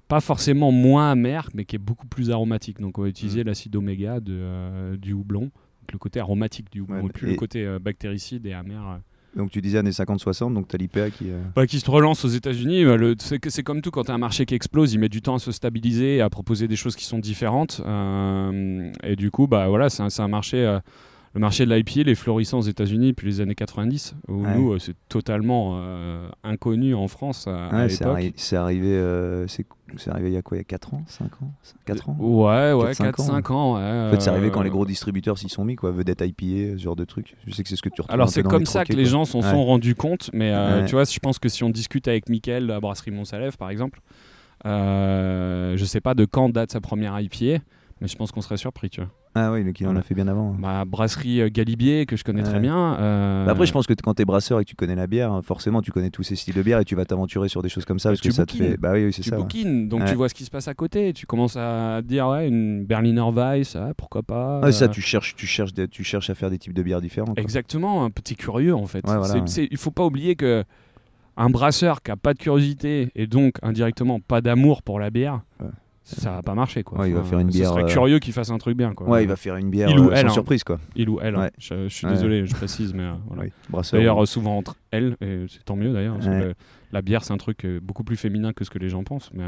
[0.09, 2.81] pas forcément moins amère, mais qui est beaucoup plus aromatique.
[2.81, 3.47] Donc, on va utiliser Mm.
[3.47, 7.31] l'acide oméga de, du houblon, donc le côté aromatique du houblon, Ouais, et plus et-
[7.33, 9.01] le côté bactéricide et amer.
[9.37, 11.25] Donc tu disais années 50-60, donc t'as l'IPA qui.
[11.31, 12.85] euh, Bah, qui se relance aux États-Unis.
[12.85, 12.97] bah,
[13.49, 15.39] c'est comme tout, quand tu as un marché qui explose, il met du temps à
[15.39, 17.81] se stabiliser à proposer des choses qui sont différentes.
[17.85, 20.59] Euh, et du coup, bah, voilà, c'est un, c'est un marché.
[20.59, 20.79] euh,
[21.35, 24.55] le marché de l'IPA, les florissants aux États-Unis depuis les années 90, où Ouais.
[24.57, 28.19] nous, euh, c'est totalement euh, inconnu en France à, à c'est l'époque.
[28.19, 29.67] arri- c'est arrivé, euh, c'est
[30.11, 31.53] arrivé il y a quoi Il y a 4 ans 5 ans
[31.87, 32.17] 4 ans?
[32.21, 33.75] Ouais, ouais, 4-5 4-5 ans.
[33.77, 35.91] ouais, En fait, c'est arrivé quand les gros distributeurs s'y sont mis, quoi.
[35.91, 37.35] Vedette IPA, ce genre de truc.
[37.47, 38.15] Je sais que c'est ce que tu retrouves.
[38.15, 39.11] Alors c'est comme ça que les quoi.
[39.11, 42.07] gens s'en sont rendus compte, mais euh, tu vois, je pense que si on discute
[42.07, 44.01] avec Mickaël de la brasserie Montsalève par exemple,
[44.65, 47.63] je sais pas de quand date sa première IPA,
[48.01, 49.11] mais je pense qu'on serait surpris, tu vois.
[49.37, 50.53] Ah oui, donc il en a fait bien avant.
[50.53, 50.57] hein.
[50.59, 52.97] Ma brasserie euh, Galibier que je connais très bien.
[53.01, 55.33] euh, Bah Après, je pense que quand t'es brasseur et que tu connais la bière,
[55.33, 57.69] hein, forcément, tu connais tous ces styles de bière et tu vas t'aventurer sur des
[57.69, 58.77] choses comme ça Bah, parce tu que ça te fait.
[58.77, 59.37] Bah oui, oui, c'est ça.
[59.37, 60.09] bouquines, donc Ouais.
[60.11, 61.13] tu vois ce qui se passe à côté.
[61.13, 64.61] Tu commences à dire ouais une Berliner Weiss, ah, pourquoi pas.
[64.61, 66.83] Ouais, ça, euh, tu cherches, tu cherches, des- tu cherches à faire des types de
[66.85, 67.35] bières différents.
[67.35, 67.43] quoi.
[67.43, 69.05] Exactement, un petit curieux en fait.
[69.09, 70.63] Ouais, voilà, il faut pas oublier que
[71.37, 75.41] un brasseur qui a pas de curiosité et donc indirectement pas d'amour pour la bière,
[75.61, 75.67] Ouais.
[76.05, 76.99] Ça va pas marcher quoi.
[77.01, 78.77] Ouais, il va Enfin, faire une ce bière, serait euh, curieux qu'il fasse un truc
[78.77, 79.09] bien quoi.
[79.09, 80.35] Ouais, il va faire une bière Il ou euh, elle, sans hein.
[80.35, 80.79] surprise, quoi.
[80.97, 81.35] Il ou elle.
[81.35, 81.49] hein.
[81.59, 83.45] Je, je suis désolé, je précise, mais euh, voilà.
[83.45, 83.99] Oui, brasseur.
[83.99, 86.19] D'ailleurs, souvent entre elles, et c'est tant mieux d'ailleurs,
[86.93, 89.45] la bière c'est un truc beaucoup plus féminin que ce que les gens pensent, mais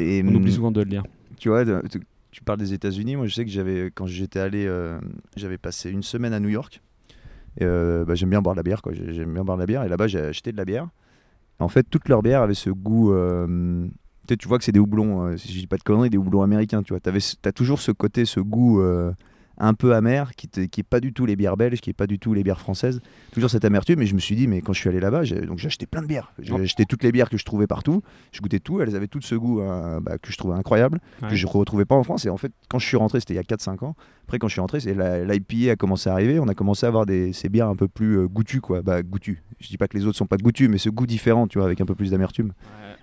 [0.00, 1.02] Et, on oublie hum, souvent de le dire.
[1.38, 2.00] Tu vois, tu-
[2.44, 3.16] parles des États-Unis.
[3.16, 4.98] Moi, je sais que j'avais, quand j'étais allé, euh,
[5.36, 6.82] j'avais passé une semaine à New York.
[7.62, 8.92] Euh, bah, j'aime bien boire de la bière, quoi.
[8.92, 9.82] J'ai- J'aime bien boire de la bière.
[9.84, 10.86] Et là-bas, j'ai acheté de la bière.
[11.60, 13.12] En fait, toutes leurs bières avaient ce goût.
[13.14, 13.86] euh,
[14.34, 16.42] tu vois que c'est des houblons, euh, si je dis pas de conneries, des houblons
[16.42, 16.82] américains.
[16.82, 19.12] Tu vois, t'as toujours ce côté, ce goût euh,
[19.58, 21.94] un peu amer, qui, te- qui est pas du tout les bières belges, qui est
[21.94, 23.00] pas du tout les bières françaises.
[23.32, 24.02] Toujours cette amertume.
[24.02, 25.86] Et je me suis dit, mais quand je suis allé là-bas, j'ai, donc j'ai acheté
[25.86, 26.32] plein de bières.
[26.38, 28.02] J'ai acheté toutes les bières que je trouvais partout.
[28.32, 28.80] Je goûtais tout.
[28.82, 31.28] Elles avaient toutes ce goût hein, bah, que je trouvais incroyable Ouais.
[31.30, 32.26] que je ne retrouvais pas en France.
[32.26, 33.94] Et en fait, quand je suis rentré, c'était il y a 4-5 ans.
[34.26, 36.40] Après, quand je suis rentré, c'est l'IPA a commencé à arriver.
[36.40, 38.82] On a commencé à avoir des, ces bières un peu plus euh, goûtues, quoi.
[38.82, 39.40] Bah, goûtues.
[39.60, 41.66] Je dis pas que les autres sont pas goûtues, mais ce goût différent, tu vois,
[41.66, 42.52] avec un peu plus d'amertume.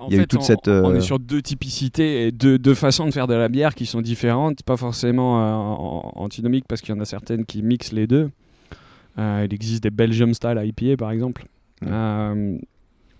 [0.09, 2.59] Il y a eu toute on, cette, on euh, est sur deux typicités et deux,
[2.59, 6.81] deux façons de faire de la bière qui sont différentes, pas forcément euh, antinomiques parce
[6.81, 8.29] qu'il y en a certaines qui mixent les deux.
[9.17, 11.45] Euh, il existe des Belgium style IPA par exemple.
[11.81, 12.59] Ouais.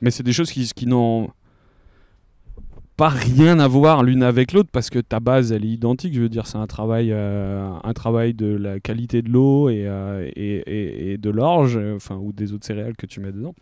[0.01, 1.29] Mais c'est des choses qui, qui n'ont
[2.95, 6.13] pas rien à voir l'une avec l'autre parce que ta base elle est identique.
[6.13, 9.85] Je veux dire, c'est un travail, euh, un travail de la qualité de l'eau et,
[9.87, 13.31] euh, et, et- et de l'orge, euh, enfin ou des autres céréales que tu mets
[13.31, 13.55] dedans.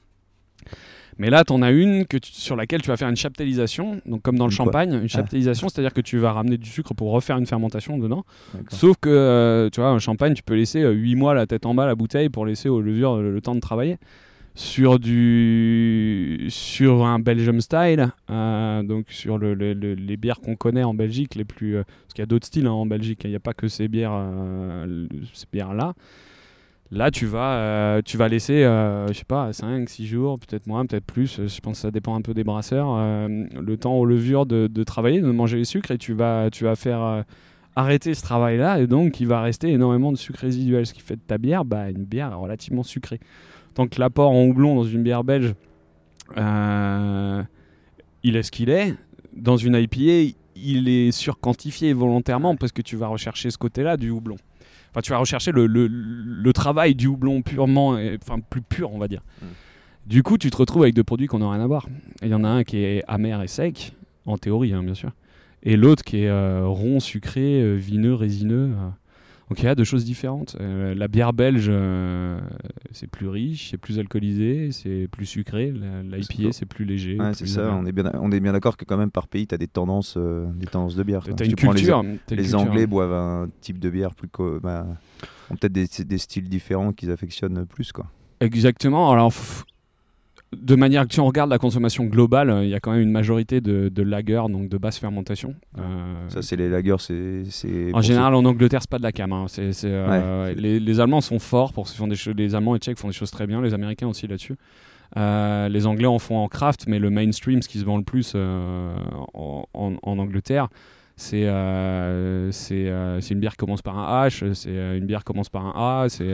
[1.17, 4.01] Mais là, tu en as une que tu- sur laquelle tu vas faire une chaptalisation,
[4.05, 7.11] donc comme dans le champagne, une chaptalisation, c'est-à-dire que tu vas ramener du sucre pour
[7.11, 8.23] refaire une fermentation dedans.
[8.69, 11.75] Sauf que, euh, tu vois, un champagne, tu peux laisser 8 mois la tête en
[11.75, 13.97] bas la bouteille pour laisser aux levures le, le temps de travailler.
[14.53, 20.57] Sur, du, sur un Belgium style, euh, donc sur le- le- le- les bières qu'on
[20.57, 23.21] connaît en Belgique, les plus, euh, parce qu'il y a d'autres styles hein, en Belgique,
[23.23, 25.93] il n'y a pas que ces bières, euh, ces bières-là.
[26.91, 31.05] Là, tu vas, tu vas laisser, je sais pas, 5, 6 jours, peut-être moins, peut-être
[31.05, 31.39] plus.
[31.47, 32.97] Je pense que ça dépend un peu des brasseurs.
[33.29, 36.75] le temps aux levures de, travailler, de manger les sucres, et tu vas, tu vas
[36.75, 37.23] faire
[37.77, 41.15] arrêter ce travail-là, et donc il va rester énormément de sucre résiduel, ce qui fait
[41.15, 43.21] de ta bière bah, une bière relativement sucrée.
[43.73, 45.53] Tant que l'apport en houblon dans une bière belge,
[46.37, 47.43] euh,
[48.23, 48.93] il est ce qu'il est.
[49.35, 54.09] Dans une IPA, il est surquantifié volontairement parce que tu vas rechercher ce côté-là du
[54.09, 54.35] houblon.
[54.91, 58.91] Enfin, tu vas rechercher le, le- le travail du houblon purement, et- enfin plus pur,
[58.93, 59.21] on va dire.
[59.41, 59.45] Mm.
[60.07, 61.87] Du coup, tu te retrouves avec deux produits qu'on n'a rien à voir.
[62.21, 63.93] Il y en a un qui est amer et sec,
[64.25, 65.11] en théorie, hein, bien sûr,
[65.63, 68.71] et l'autre qui est euh, rond, sucré, euh, vineux, résineux.
[69.51, 70.55] Donc il y a deux choses différentes.
[70.61, 72.39] Euh, la bière belge, euh,
[72.93, 75.73] c'est plus riche, c'est plus alcoolisé, c'est plus sucré.
[75.73, 77.19] L'IPA, c'est plus léger.
[77.19, 77.69] Ouais, c'est ça.
[77.73, 79.67] On est bien, on est bien d'accord que quand même par pays, tu as des
[79.67, 81.25] tendances, euh, des tendances de bière.
[81.25, 82.01] Tu as une culture.
[82.29, 84.29] Les, les Anglais boivent un type de bière plus,
[84.63, 84.87] bah,
[85.49, 88.05] ont peut-être des, des, styles différents qu'ils affectionnent plus, quoi.
[88.39, 89.11] Exactement.
[89.11, 89.33] Alors
[90.55, 93.01] de manière que si on regarde la consommation globale, euh, il y a quand même
[93.01, 95.55] une majorité de, de lagers, donc de basse fermentation.
[95.77, 95.81] Euh,
[96.27, 96.95] ça, c'est les lagers,
[97.49, 97.93] c'est.
[97.93, 99.31] En général, en Angleterre, c'est pas de la cam.
[99.31, 99.45] Hein.
[99.59, 103.13] Euh, les, les, Allemands sont forts pour font des Les Allemands et Tchèques font des
[103.13, 103.61] choses très bien.
[103.61, 104.57] Les Américains aussi là-dessus.
[105.15, 108.35] les Anglais en font en craft, mais le mainstream, ce qui se vend le plus
[108.35, 110.67] en, en, Angleterre,
[111.15, 111.47] c'est
[112.51, 116.03] c'est une bière qui commence par un H, c'est une bière qui commence par un
[116.03, 116.27] A, c'est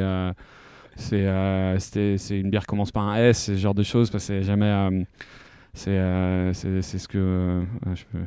[0.98, 4.24] c'est euh, c'est une bière qui commence par un S, ce genre de choses, parce
[4.24, 5.06] que c'est jamais.
[5.88, 7.62] Euh, euh, c'est ce que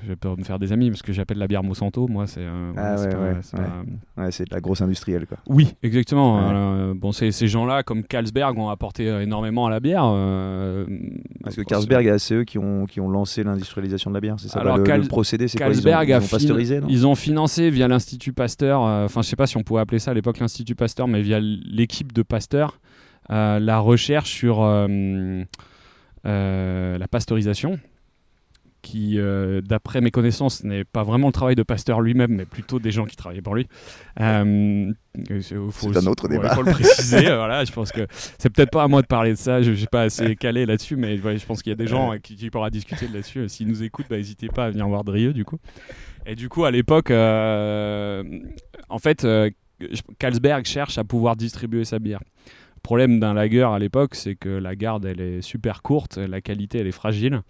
[0.06, 2.44] j'ai peur de me faire des amis parce que j'appelle la bière Monsanto moi c'est
[2.76, 2.96] ah
[4.16, 5.38] ouais, c'est de la grosse industrielle quoi.
[5.48, 10.02] Oui exactement bon ces gens-là comme Carlsberg ont apporté énormément à la bière
[11.42, 14.48] parce que Carlsberg c'est eux qui ont qui ont lancé l'industrialisation de la bière c'est
[14.48, 17.88] ça Alors, le, procédé c'est quoi ils ont, ils ont pasteurisé ils ont financé via
[17.88, 21.08] l'institut Pasteur enfin je sais pas si on pouvait appeler ça à l'époque l'institut Pasteur
[21.08, 22.80] mais via l'équipe de Pasteur
[23.30, 25.44] la recherche sur euh,
[26.24, 27.78] la pasteurisation,
[28.82, 32.78] qui, euh, d'après mes connaissances, n'est pas vraiment le travail de Pasteur lui-même, mais plutôt
[32.78, 33.66] des gens qui travaillaient pour lui.
[34.20, 34.92] Euh,
[35.40, 36.48] c'est un autre débat.
[36.50, 37.22] Il faut le préciser.
[37.26, 38.06] voilà, je pense que
[38.38, 39.62] c'est peut-être pas à moi de parler de ça.
[39.62, 42.16] Je ne suis pas assez calé là-dessus, mais je pense qu'il y a des gens
[42.22, 43.48] qui, qui pourront discuter là-dessus.
[43.48, 45.58] S'ils nous écoutent, bah, n'hésitez pas à venir voir Drieux, du coup.
[46.26, 49.26] Et du coup, à l'époque, en fait,
[50.18, 52.20] Carlsberg cherche à pouvoir distribuer sa bière.
[52.82, 56.78] Problème d'un lager à l'époque, c'est que la garde, elle est super courte, la qualité,
[56.78, 57.42] elle est fragile.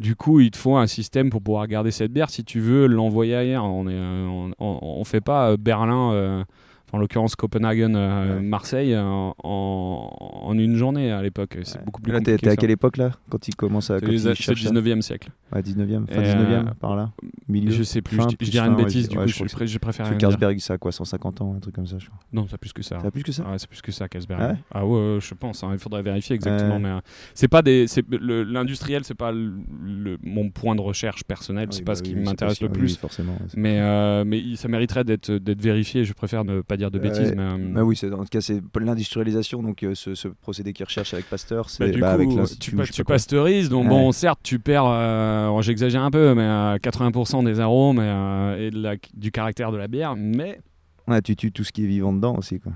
[0.00, 2.86] Du coup, il te faut un système pour pouvoir garder cette bière si tu veux
[2.86, 3.64] l'envoyer ailleurs.
[3.64, 6.44] On ne on, fait pas euh, Berlin, euh,
[6.92, 11.58] en l'occurrence Copenhagen, euh, Marseille, en, en, une journée à l'époque.
[11.62, 12.20] C'est beaucoup plus là.
[12.20, 13.98] T'es à quelle époque là Quand il commence à.
[13.98, 15.30] C'est le 19e siècle.
[15.52, 17.10] Ouais, 19e, fin 19e, euh, par là
[17.48, 20.06] Milieu Je sais plus, je, dirais une bêtise, du coup, je, je, je préfère.
[20.06, 22.18] Parce que Carlsberg, ça a quoi, 150 ans, un truc comme ça, je crois.
[22.32, 23.00] Non, ça plus que ça.
[23.00, 24.40] Ça plus que ça c'est plus que ça, Carlsberg.
[24.40, 26.78] Ah ouais, ah ouais je pense, hein, il faudrait vérifier exactement.
[26.78, 27.00] Mais euh,
[27.34, 27.86] c'est pas des.
[28.10, 32.68] L'industriel, c'est pas mon point de recherche personnel, c'est pas bah ce qui m'intéresse le
[32.68, 32.96] plus.
[32.96, 33.36] forcément.
[33.56, 37.34] Mais mais ça mériterait d'être vérifié, je préfère ne pas dire de bêtises.
[37.34, 41.96] Bah oui, en tout cas, c'est l'industrialisation, donc ce procédé qu'ils recherchent avec Pasteur, c'est
[41.98, 47.60] bah, avec Tu pasteurises, donc bon, certes, tu perds, j'exagère un peu mais 80% des
[47.60, 50.60] arômes et, et de du caractère de la bière, mais...
[51.06, 52.72] Ouais, tu tues tout ce qui est vivant dedans aussi, quoi.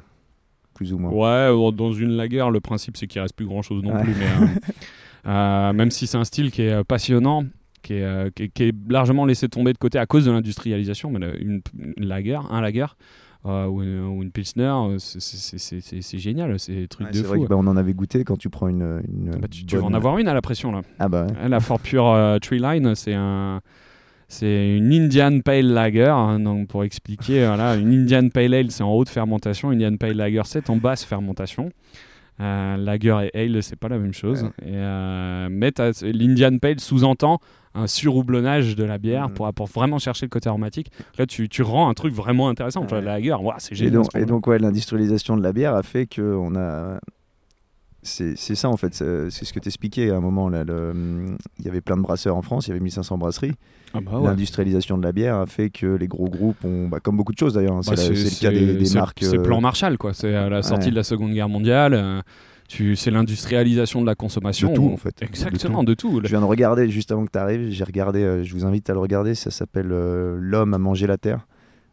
[0.75, 1.11] Plus ou moins.
[1.11, 4.27] Ouais, dans une laguerre, le principe c'est qu'il reste plus grand chose non plus, mais
[4.27, 4.49] euh,
[5.29, 7.45] euh, même si c'est un style qui est euh, passionnant,
[7.83, 11.61] qui est, qui est, largement laissé tomber de côté à cause de l'industrialisation, mais une,
[11.79, 12.97] une laguerre, un laguerre,
[13.47, 13.83] euh, ou,
[14.23, 17.29] une, Pilsner, euh, c'est génial, c'est truc de fou.
[17.29, 19.03] Vrai que, bah, on en avait goûté quand tu prends une.
[19.39, 20.81] Bah, tu, vas en avoir une à la pression là.
[20.99, 23.61] Ah bah La Fort Pure euh, Tree Line, c'est un.
[24.27, 28.83] C'est une Indian Pale Lager, hein, donc pour expliquer, voilà, une Indian Pale Ale c'est
[28.83, 31.71] en haute fermentation, Indian Pale Lager c'est en basse fermentation.
[32.39, 34.51] Lager et ale, c'est pas la même chose.
[34.65, 37.41] Et, mais l'Indian Pale sous-entend
[37.75, 39.35] un surhoublonnage de la bière mm.
[39.35, 40.91] pour, pour, vraiment chercher le côté aromatique.
[41.19, 42.87] Là, tu, tu rends un truc vraiment intéressant.
[42.91, 44.03] La lager, c'est génial.
[44.17, 47.01] Et donc, ouais, l'industrialisation de la bière a fait qu'on a.
[48.05, 50.49] C'est ça en fait, c'est ce que tu expliquais à un moment.
[50.49, 50.65] Là,
[51.59, 53.53] il y avait plein de brasseurs en France, il y avait 1500 brasseries.
[53.97, 57.17] Ah bah L'industrialisation de la bière a fait que les gros groupes ont, bah, comme
[57.17, 59.21] beaucoup de choses d'ailleurs, hein, bah, c'est le cas des, marques.
[59.23, 60.13] C'est plan euh, Marshall, quoi.
[60.13, 61.95] C'est à la sortie de la Seconde Guerre mondiale.
[61.95, 62.21] Euh,
[62.69, 64.71] c'est l'industrialisation de la consommation.
[64.71, 65.23] De tout, en fait.
[65.23, 66.21] Exactement, de tout.
[66.23, 68.91] Je viens de regarder, juste avant que tu arrives, j'ai regardé, euh, je vous invite
[68.91, 71.47] à le regarder, ça s'appelle euh, L'homme a mangé la terre.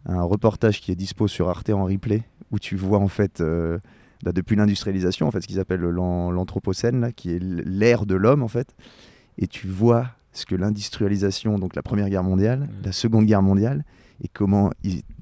[0.05, 3.77] Un reportage qui est dispo sur Arte en replay, où tu vois en fait, euh,
[4.23, 8.47] bah, depuis l'industrialisation, en fait, ce qu'ils appellent l'anthropocène, qui est l'ère de l'homme, en
[8.47, 8.75] fait.
[9.37, 13.83] Et tu vois ce que l'industrialisation, donc la Première Guerre mondiale, la Seconde Guerre mondiale,
[14.23, 14.69] et comment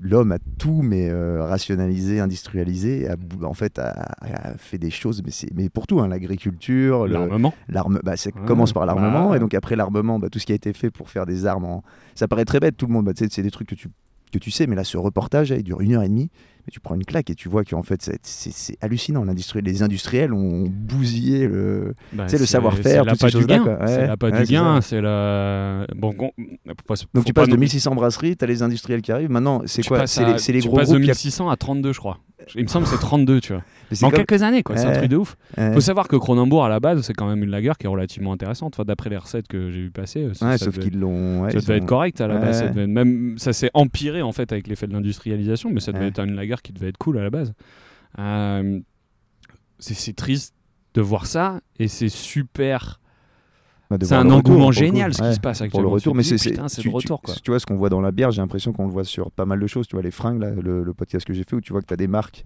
[0.01, 5.31] l'homme a tout mais euh, rationalisé, industrialisé, a, en fait a, fait des choses, mais,
[5.55, 7.53] mais pour tout, hein, l'agriculture, l'armement.
[7.69, 10.55] L'arme, bah, ça commence par l'armement, et donc après l'armement, bah, tout ce qui a
[10.55, 11.81] été fait pour faire des armes,
[12.13, 13.87] ça paraît très bête, tout le monde, bah, c'est des trucs que tu,
[14.33, 16.29] que tu sais, mais là ce reportage, il dure une heure et demie,
[16.69, 19.25] tu prends une claque et tu vois qu'en fait c'est hallucinant.
[19.63, 23.79] les industriels ont bousillé le, bah, le savoir-faire, toutes ces choses-là.
[23.87, 25.85] c'est la pas du gain, c'est la.
[25.95, 26.13] Bon,
[27.13, 29.31] Donc tu passes de 1600 brasseries, tu as les industriels qui arrivent.
[29.31, 30.07] Maintenant, c'est quoi?
[30.07, 32.19] C'est les, gros tu passes de 1600 à 32, je crois.
[32.55, 33.63] Il me semble que c'est 32, tu vois.
[34.03, 34.77] En comme- quelques années, quoi.
[34.77, 35.35] C'est un truc de ouf.
[35.57, 35.73] Ouais.
[35.73, 38.31] Faut savoir que Cronenbourg, à la base, c'est quand même une lager qui est relativement
[38.33, 38.75] intéressante.
[38.75, 41.49] Enfin, d'après les recettes que j'ai vu passer, euh, ça, sauf devait, qu'ils l'ont.
[41.49, 42.59] ça devait ont- être correct à la base.
[42.59, 46.07] Ça, devait même, ça s'est empiré en fait avec l'effet de l'industrialisation, mais ça devait
[46.07, 47.53] être une lager qui devait être cool à la base.
[48.19, 48.79] Euh,
[49.79, 50.53] c'est triste
[50.93, 52.99] de voir ça et c'est super.
[54.01, 55.89] C'est un retour, engouement pour génial ce qui Ouais, se passe Pour actuellement.
[55.89, 57.33] le retour, mais c'est le retour quoi.
[57.43, 59.45] tu vois ce qu'on voit dans la bière, j'ai l'impression qu'on le voit sur pas
[59.45, 59.87] mal de choses.
[59.87, 61.87] Tu vois les fringues, là, le, le podcast que j'ai fait, où tu vois que
[61.87, 62.43] tu as des marques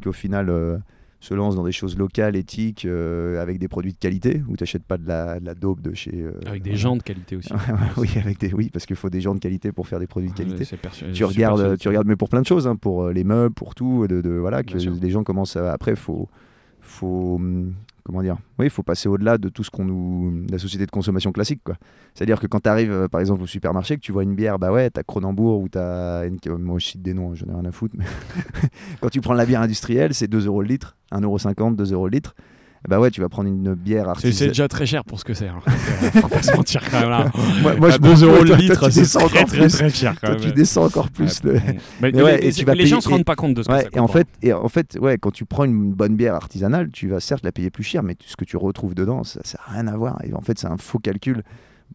[0.00, 0.76] qui au final euh,
[1.18, 4.62] se lancent dans des choses locales, éthiques, euh, avec des produits de qualité, où tu
[4.62, 6.12] n'achètes pas de la, de la dope de chez.
[6.14, 7.50] euh, Avec des gens de qualité aussi.
[7.96, 10.30] Oui, avec des, oui, parce qu'il faut des gens de qualité pour faire des produits
[10.30, 10.64] de qualité.
[10.76, 13.52] Persu- je tu regardes, tu regardes, mais pour plein de choses, hein, pour les meubles,
[13.54, 15.72] pour tout, de, de- voilà, que les gens commencent à.
[15.72, 16.28] Après, faut,
[16.80, 17.72] faut, hum,
[18.04, 20.90] comment dire, oui, il faut passer au-delà de tout ce qu'on nous, la société de
[20.90, 21.76] consommation classique, quoi.
[22.14, 24.70] C'est-à-dire que quand tu arrives, par exemple, au supermarché, que tu vois une bière, bah
[24.70, 27.94] ouais, t'as Cronenbourg ou t'as, moi je cite des noms, j'en ai rien à foutre,
[27.98, 28.04] mais
[29.00, 32.12] quand tu prends la bière industrielle, c'est 2 euros le litre, 1,50€, 2 euros le
[32.12, 32.34] litre.
[32.88, 34.48] Bah ouais, tu vas prendre une bière C'est- C'est artisanale.
[34.50, 35.48] déjà très cher pour ce que c'est.
[35.48, 35.60] hein.
[36.20, 37.30] Faut pas se mentir quand même là.
[37.62, 39.72] Moi, moi, À je 2 m'en fous, euros le litre, c'est très encore très plus.
[39.72, 40.44] très cher quand Toi, même.
[40.44, 41.52] tu descends encore plus le.
[41.54, 41.62] Ouais.
[42.02, 43.62] Mais, Mais ouais, les, et tu vas les gens payer- se rendent pas compte de
[43.62, 46.14] ce que ça et en fait, et en fait, ouais, quand tu prends une bonne
[46.16, 49.24] bière artisanale, tu vas certes la payer plus cher, mais ce que tu retrouves dedans,
[49.24, 50.18] ça n'a rien à voir.
[50.24, 51.42] Et en fait, c'est un faux calcul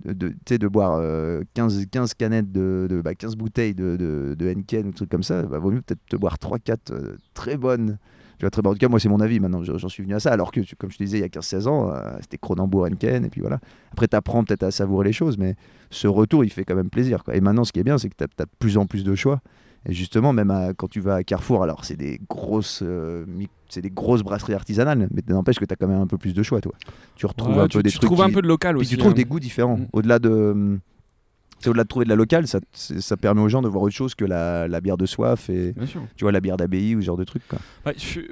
[0.06, 4.36] de, de, de boire euh, 15, 15 canettes, de, de bah, 15 bouteilles de, de,
[4.38, 5.44] de Henken ou trucs comme ça.
[5.44, 7.98] Bah, vaut mieux peut-être te boire 3-4 euh, très bonnes.
[8.40, 8.72] Tu vois, très bonnes.
[8.72, 9.40] En tout cas, moi, c'est mon avis.
[9.42, 10.32] Maintenant, j'en suis venu à ça.
[10.32, 12.86] Alors que, tu- comme je te disais, il y a 15-16 ans, euh, c'était Cronenbourg,
[12.86, 13.60] Henken, et puis voilà.
[13.92, 15.56] Après, tu apprends peut-être à savourer les choses, mais
[15.92, 17.24] ce retour, il fait quand même plaisir.
[17.26, 17.36] Quoi.
[17.36, 19.14] Et maintenant, ce qui est bien, c'est que tu as, de plus en plus de
[19.14, 19.42] choix.
[19.88, 23.26] Et justement, même à- quand tu vas à Carrefour, alors c'est des grosses, euh,
[23.70, 26.34] c'est des grosses brasseries artisanales, mais n'empêche que tu as quand même un peu plus
[26.34, 26.74] de choix, toi.
[27.16, 28.10] Tu retrouves Ouais, un tu, peu des tu trucs.
[28.10, 28.92] trouves un peu de local puis aussi.
[28.92, 29.16] tu trouves hein.
[29.16, 29.78] des goûts différents.
[29.78, 29.88] Mm.
[29.94, 30.80] Au-delà de, hum,
[31.60, 32.60] c'est au-delà de trouver de la locale, ça,
[33.18, 35.74] permet aux gens de voir autre chose que la, la bière de soif et
[36.16, 37.26] tu vois la bière d'abbaye ou ce genre de.
[37.48, 37.60] Quoi.
[37.96, 38.28] Je suis-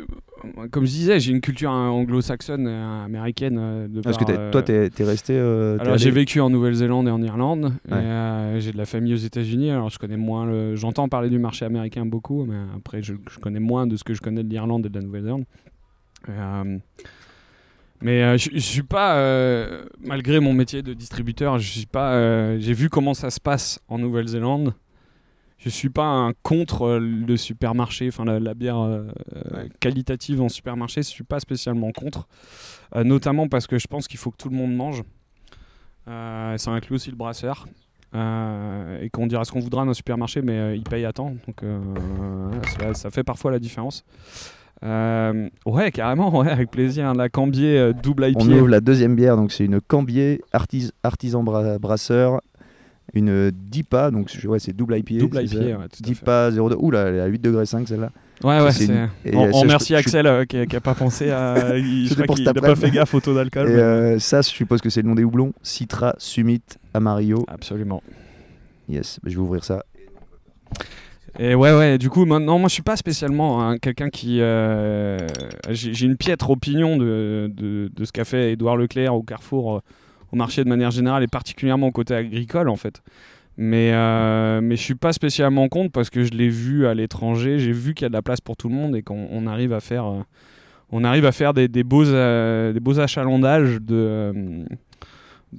[0.57, 3.57] euh, comme je disais, j'ai une culture anglo-saxonne, euh, américaine.
[3.59, 5.33] euh, de Parce que par, toi, t'es es resté.
[5.35, 7.73] euh, Alors j'ai vécu en Nouvelle-Zélande et en Irlande.
[7.89, 7.97] Ouais.
[7.97, 9.71] euh, j'ai de la famille aux États-Unis.
[9.71, 10.45] Alors je connais moins.
[10.45, 10.75] Le...
[10.75, 14.13] J'entends parler du marché américain beaucoup, mais après je, je connais moins de ce que
[14.13, 15.45] je connais de l'Irlande et de la Nouvelle-Zélande.
[16.29, 16.77] Euh,
[18.01, 22.13] Mais euh, je, je suis pas, euh, malgré mon métier de distributeur, je suis pas.
[22.13, 24.73] euh, j'ai vu comment ça se passe en Nouvelle-Zélande.
[25.57, 28.77] Je suis pas un contre le supermarché, enfin la, la bière
[29.79, 31.01] qualitative en supermarché.
[31.01, 32.27] Je suis pas spécialement contre,
[32.95, 35.01] notamment parce que je pense qu'il faut que tout le monde mange.
[36.05, 37.67] Ça inclut aussi le brasseur.
[38.13, 41.35] Et qu'on dira ce qu'on voudra d'un supermarché, mais il paye à temps.
[41.47, 41.63] Donc
[42.79, 44.05] ça, ça fait parfois la différence.
[44.83, 47.13] Euh, ouais, carrément, ouais, avec plaisir.
[47.15, 48.39] La Cambier euh, double IPA.
[48.43, 52.41] On ouvre la deuxième bière, donc c'est une Cambier artis- artisan bra- brasseur,
[53.13, 55.17] une DIPA, donc ouais, c'est double IPA.
[55.19, 56.03] Double IPA, ouais, tout.
[56.03, 56.75] DIPA 02.
[56.77, 58.11] Ouh là, elle est à 8 degrés 5 celle-là.
[58.43, 58.87] Ouais, ouais, c'est
[59.33, 61.55] On, euh, remercie je- Axel euh, qui, qui a pas pensé à.
[61.77, 62.07] il-
[62.45, 63.67] n'a pas fait gaffe au taux d'alcool.
[63.69, 65.53] Mais- euh, ça, je suppose que c'est le nom des houblons.
[65.63, 66.61] Citra, Summit,
[66.93, 67.45] Amarillo.
[67.47, 68.03] Absolument.
[68.87, 69.83] Yes, bah, je vais ouvrir ça.
[71.39, 74.39] Et ouais, ouais, du coup, maintenant, moi, je suis pas spécialement quelqu'un qui.
[74.41, 75.17] euh,
[75.69, 79.79] J'ai une piètre opinion de, de, ce qu'a fait Édouard Leclerc au Carrefour, euh,
[80.31, 83.03] au marché de manière générale, et particulièrement au côté agricole, en fait.
[83.55, 87.57] Mais, euh, mais je suis pas spécialement contre parce que je l'ai vu à l'étranger,
[87.59, 89.47] j'ai vu qu'il y a de la place pour tout le monde et qu'on on
[89.47, 90.05] arrive à faire.
[90.05, 90.21] euh,
[90.91, 94.63] on arrive à faire des, des beaux, des beaux achalandages de,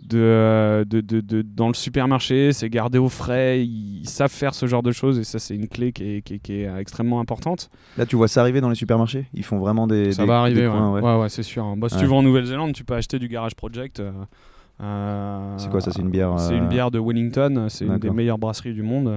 [0.07, 4.55] de, euh, de, de- de- dans le supermarché, c'est gardé au frais, ils savent faire
[4.55, 6.71] ce genre de choses et ça c'est une clé qui est, qui est- qui est
[6.79, 7.71] extrêmement importante.
[7.97, 9.27] Là, tu vois ça arriver dans les supermarchés?
[9.35, 10.13] Ils font vraiment des.
[10.13, 10.73] ça des- va arriver, ouais.
[10.73, 11.01] coins, ouais.
[11.03, 11.17] ouais.
[11.23, 11.75] ouais, c'est sûr.
[11.77, 14.01] Bah, si tu vas en Nouvelle-Zélande, tu peux acheter du Garage Project.
[14.01, 14.13] euh,
[14.81, 15.91] euh, C'est quoi ça?
[15.91, 18.83] C'est une bière, C'est euh, une bière de Wellington, c'est une des meilleures brasseries du
[18.83, 19.13] monde.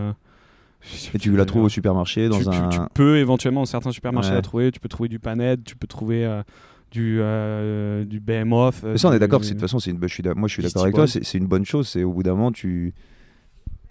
[1.13, 2.69] Et tu la trouves au supermarché dans tu, un.
[2.69, 4.71] tu peux éventuellement dans certains supermarchés la trouver.
[4.71, 6.25] Tu peux trouver du Paned, tu peux trouver
[6.91, 8.83] du, euh, du BMOF.
[8.83, 9.39] euh, Mais ça, on est d'accord.
[9.39, 9.99] De toute façon, c'est une.
[10.01, 11.07] je suis d'a- moi, je suis d'accord avec toi.
[11.07, 11.87] C'est une bonne chose.
[11.87, 12.93] C'est au bout d'un moment, tu.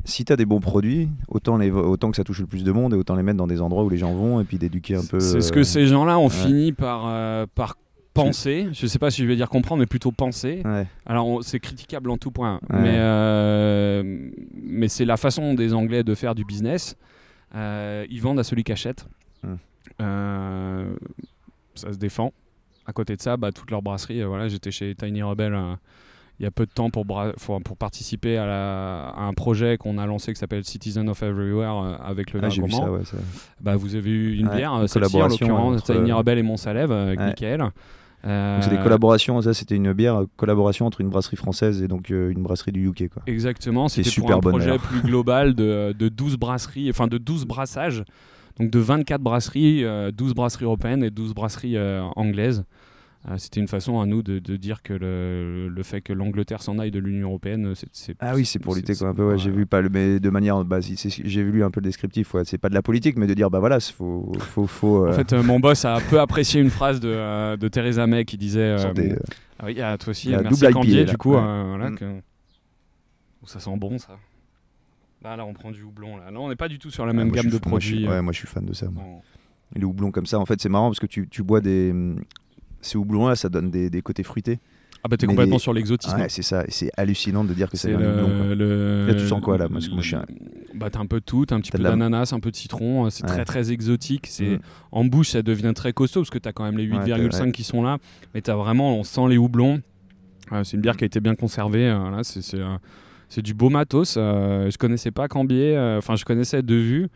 [0.05, 1.71] Si tu as des bons produits, autant, les...
[1.71, 3.85] autant que ça touche le plus de monde et autant les mettre dans des endroits
[3.85, 5.21] où les gens vont et puis d'éduquer un peu.
[5.21, 6.31] C'est ce euh, que ces gens-là ont ouais.
[6.31, 7.77] fini par, euh, par
[8.15, 8.69] penser.
[8.73, 10.63] Je sais pas si je vais dire comprendre, mais plutôt penser.
[10.65, 10.87] Ouais.
[11.05, 12.81] Alors c'est critiquable en tout point, Ouais.
[12.81, 14.31] mais, euh,
[14.63, 16.97] mais c'est la façon des Anglais de faire du business.
[17.55, 19.07] Euh, ils vendent à celui qui achète.
[20.01, 20.95] Euh,
[21.75, 22.33] ça se défend.
[22.91, 25.75] À côté de ça, bah, toute leur brasserie, euh, voilà, j'étais chez Tiny Rebel euh,
[26.41, 29.33] il y a peu de temps pour, bra- pour, pour participer à, la- à un
[29.33, 32.69] projet qu'on a lancé qui s'appelle Citizen of Everywhere euh, avec le Ah, j'ai vu
[32.69, 32.87] Vergourmand.
[32.87, 33.05] ça, ouais.
[33.05, 33.17] ça-
[33.61, 36.43] Bah, vous avez eu une Ouais, bière, une celle-ci en l'occurrence, entre- Tiny Rebel et
[36.43, 37.27] Montsalève euh, avec Ouais.
[37.27, 37.71] Michael.
[38.27, 39.41] Euh, c'est des collaborations.
[39.41, 42.87] Ça, c'était une bière collaboration entre une brasserie française et donc euh, une brasserie du
[42.89, 43.09] UK.
[43.09, 43.23] Quoi.
[43.27, 47.45] Exactement, C'est c'était pour un projet plus global de, de 12 brasseries, enfin de 12
[47.47, 48.03] brassages.
[48.59, 51.79] Donc de 24 brasseries, 12 brasseries européennes et 12 brasseries
[52.17, 52.65] anglaises.
[53.29, 56.79] Euh, c'était une façon à nous de, dire que le, le fait que l'Angleterre s'en
[56.79, 59.25] aille de l'Union européenne, c'est ah oui, c'est pour lutter un peu.
[59.25, 62.33] Ouais, j'ai vu pas le, mais de manière, bah, j'ai lu un peu le descriptif.
[62.33, 65.13] Ouais, c'est pas de la politique, mais de dire bah voilà, faut, faut, faut En
[65.13, 68.39] fait, euh, mon boss a peu apprécié une phrase de, euh, de Theresa May qui
[68.39, 68.77] disait.
[69.59, 71.97] ah oui, à toi aussi, merci Cambier, du coup, voilà, mm.
[71.97, 72.05] que...
[73.45, 74.17] ça sent bon ça.
[75.23, 76.17] Là, là, on prend du houblon.
[76.17, 78.07] Là, on n'est pas du tout sur la même gamme de produits.
[78.07, 78.87] moi, je suis fan de ça.
[79.77, 81.95] Les houblons comme ça, en fait, c'est marrant parce que tu, tu bois des
[82.81, 84.59] ces houblons-là, ça donne des, des, côtés fruités.
[85.03, 86.17] Ah bah t'es complètement sur l'exotisme.
[86.17, 88.55] Ouais, c'est ça, c'est hallucinant de dire que c'est un houblon.
[88.55, 89.07] Le...
[89.07, 90.17] Là tu sens quoi là Parce que moi, je
[90.75, 93.07] Bah t'as un peu de tout, t'as un petit peu d'ananas, un peu de citron,
[93.07, 94.27] euh, c'est très très exotique.
[94.27, 94.61] C'est mm.
[94.93, 97.83] En bouche ça devient très costaud parce que t'as quand même les 8,5 qui sont
[97.83, 97.97] là,
[98.35, 99.81] mais t'as vraiment, on sent les houblons.
[100.65, 102.23] c'est une bière qui a été bien conservée, euh,
[103.31, 104.17] c'est du beau matos.
[104.19, 107.09] Euh, je connaissais pas Cambier, enfin je connaissais de vue.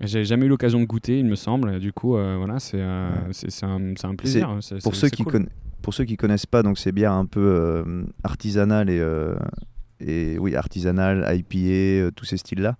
[0.00, 1.78] J'avais jamais eu l'occasion de goûter, il me semble.
[1.78, 3.08] Du coup, euh, voilà, c'est euh,
[3.62, 4.58] un, un, plaisir.
[4.82, 5.24] pour, ceux qui
[5.82, 9.02] pour ceux qui connaissent pas, donc ces bières un peu euh, artisanales et,
[10.00, 12.76] et oui, artisanales, IPA, tous ces styles-là.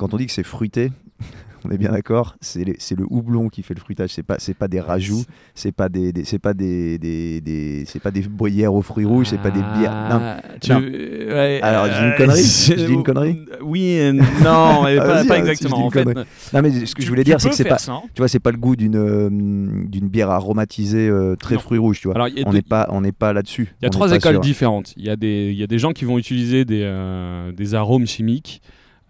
[0.00, 0.92] Quand on dit que c'est fruité,
[1.66, 4.66] on est bien d'accord, c'est le houblon qui fait le fruitage, c'est pas c'est pas
[4.66, 8.80] des rajouts, c'est pas des, c'est pas des, des, des c'est pas des bruyères aux
[8.80, 9.92] fruits rouges, c'est pas des bières.
[10.08, 10.20] Non.
[10.22, 12.44] Ah, Alors, j'ai une connerie.
[12.66, 13.44] J'ai dit une connerie.
[13.60, 14.00] Oui,
[14.42, 15.84] non, mais pas, pas exactement.
[15.84, 18.28] en fait, non, mais ce que je voulais dire, c'est que c'est pas, tu vois,
[18.28, 22.14] c'est pas le goût d'une euh, d'une bière aromatisée euh, très fruits rouges, tu vois.
[22.14, 23.74] Alors, on n'est pas on n'est pas là-dessus.
[23.82, 24.94] Il y a trois écoles différentes.
[24.96, 27.74] Il y a des il y a des gens qui vont utiliser des euh, des
[27.74, 28.62] arômes chimiques.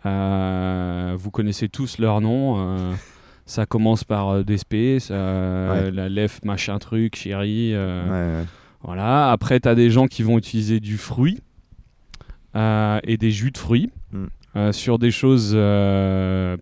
[0.07, 2.57] Euh, vous connaissez tous leurs noms.
[2.59, 2.95] Euh,
[3.47, 7.75] ça commence par euh, DSP, la lef machin truc, chéri.
[8.83, 9.31] Voilà.
[9.31, 11.41] Après, tu as des gens qui vont utiliser du fruit
[12.55, 13.91] et des jus de fruits.
[14.13, 14.73] Mm.
[14.73, 15.51] sur des choses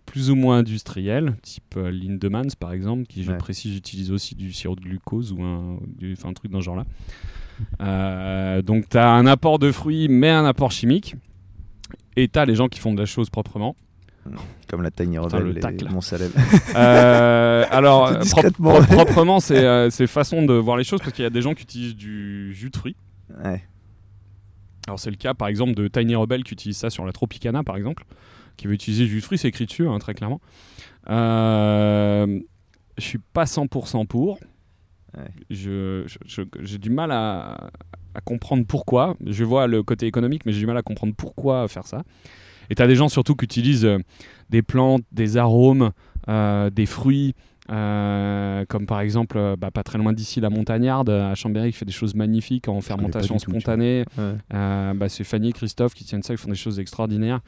[0.05, 4.75] plus ou moins industrielles, type Lindemans par exemple, qui je précise utilise aussi du sirop
[4.75, 5.77] de glucose ou un,
[6.23, 8.61] un truc dans ce genre-là.
[8.61, 11.15] donc tu as un apport de fruits mais un apport chimique.
[12.15, 13.75] Et t'as les gens qui font de la chose proprement.
[14.67, 16.01] Comme la Tiny Rebelle et mon
[16.75, 18.19] euh, alors,
[18.87, 21.63] proprement, euh, c'est façon de voir les choses parce qu'il y a des gens qui
[21.63, 22.95] utilisent du jus de fruits.
[23.43, 23.63] Ouais.
[24.87, 27.63] Alors, c'est le cas par exemple de Tiny Rebel qui utilise ça sur la Tropicana
[27.63, 28.05] par exemple,
[28.57, 30.41] qui veut utiliser du jus de fruits, c'est écrit dessus hein, très clairement.
[31.09, 32.39] Euh,
[32.97, 34.39] je suis pas 100% pour.
[35.49, 37.71] J'ai du mal à,
[38.13, 39.15] à comprendre pourquoi.
[39.25, 42.03] Je vois le côté économique, mais j'ai du mal à comprendre pourquoi faire ça.
[42.69, 43.97] Et tu as des gens surtout qui utilisent euh,
[44.49, 45.91] des plantes, des arômes,
[46.27, 47.33] euh, des fruits,
[47.71, 51.85] euh, comme par exemple, bah, pas très loin d'ici, la montagnarde à Chambéry qui fait
[51.85, 54.05] des choses magnifiques en fermentation spontanée.
[54.49, 57.41] bah, c'est Fanny et Christophe qui tiennent ça, ils font des choses extraordinaires.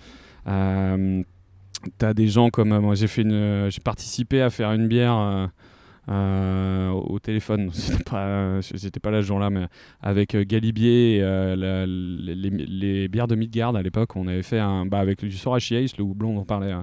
[0.45, 5.49] tu as des gens comme moi, j'ai fait une, j'ai participé à faire une bière
[6.07, 7.71] au téléphone.
[7.73, 8.59] J'étais pas,
[9.01, 9.67] pas là ce jour-là, mais
[10.01, 14.85] avec euh, Galibier et euh, les, bières de Midgard à l'époque, on avait fait un.
[14.85, 16.73] Bah, avec du Sorachi Ace, le houblon dont on parlait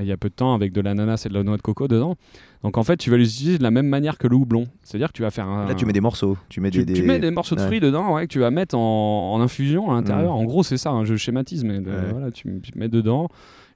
[0.00, 1.88] il y a peu de temps, avec de l'ananas et de la noix de coco
[1.88, 2.16] dedans.
[2.62, 4.66] Donc en fait, tu vas les utiliser de la même manière que le houblon.
[4.82, 5.66] C'est-à-dire que tu vas faire un.
[5.66, 6.36] Là, tu mets des morceaux.
[6.48, 8.76] Tu mets des, tu mets des morceaux de fruits dedans, ouais, que tu vas mettre
[8.76, 10.34] en, infusion à l'intérieur.
[10.34, 10.38] Mm.
[10.38, 13.28] En gros, c'est ça, hein, je schématise, mais voilà, tu, tu mais dedans.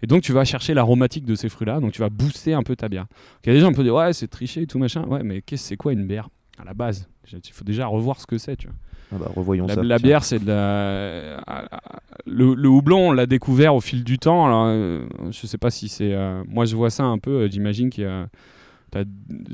[0.03, 1.81] Et donc, tu vas chercher l'aromatique de ces fruits-là.
[1.81, 3.07] Donc, tu vas booster un peu ta bière.
[3.45, 5.05] Il y a des gens qui peuvent dire, ouais, c'est triché et tout machin.
[5.05, 6.29] Ouais, mais qu'est-ce c'est quoi une bière?
[6.59, 8.77] À la base Il faut déjà revoir ce que c'est, tu vois.
[9.15, 9.83] Ah bah, revoyons la, ça.
[9.83, 11.69] La bière, c'est de la.
[12.27, 14.47] Le, houblon, on l'a découvert au fil du temps.
[14.47, 16.12] Alors, euh, je sais pas si c'est.
[16.12, 17.43] Euh, moi, je vois ça un peu.
[17.43, 18.27] Euh, j'imagine qu'il y a.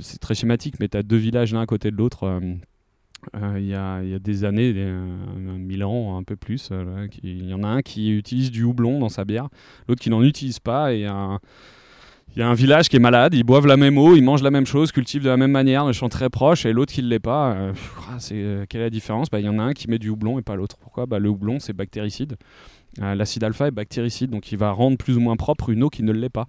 [0.00, 2.40] C'est très schématique, mais tu as deux villages l'un à côté de l'autre.
[3.34, 4.72] Euh, il y, a, y, a, des années,
[5.36, 9.00] mille ans, un peu plus, euh, il y en a un qui utilise du houblon
[9.00, 9.48] dans sa bière,
[9.88, 11.02] l'autre qui n'en utilise pas, et il
[12.36, 14.50] y a un village qui est malade, ils boivent la même eau, ils mangent la
[14.50, 17.08] même chose, cultivent de la même manière, ils sont très proches, et l'autre qui ne
[17.08, 17.52] l'est pas.
[17.52, 17.72] Euh,
[18.08, 19.28] ah, c'est, quelle est la différence?
[19.30, 20.76] Bah, Il y en a un qui met du houblon et pas l'autre.
[20.78, 21.06] Pourquoi?
[21.06, 22.36] Bah, Le houblon, c'est bactéricide.
[22.98, 26.02] l'acide alpha est bactéricide, donc il va rendre plus ou moins propre une eau qui
[26.02, 26.46] ne l'est pas.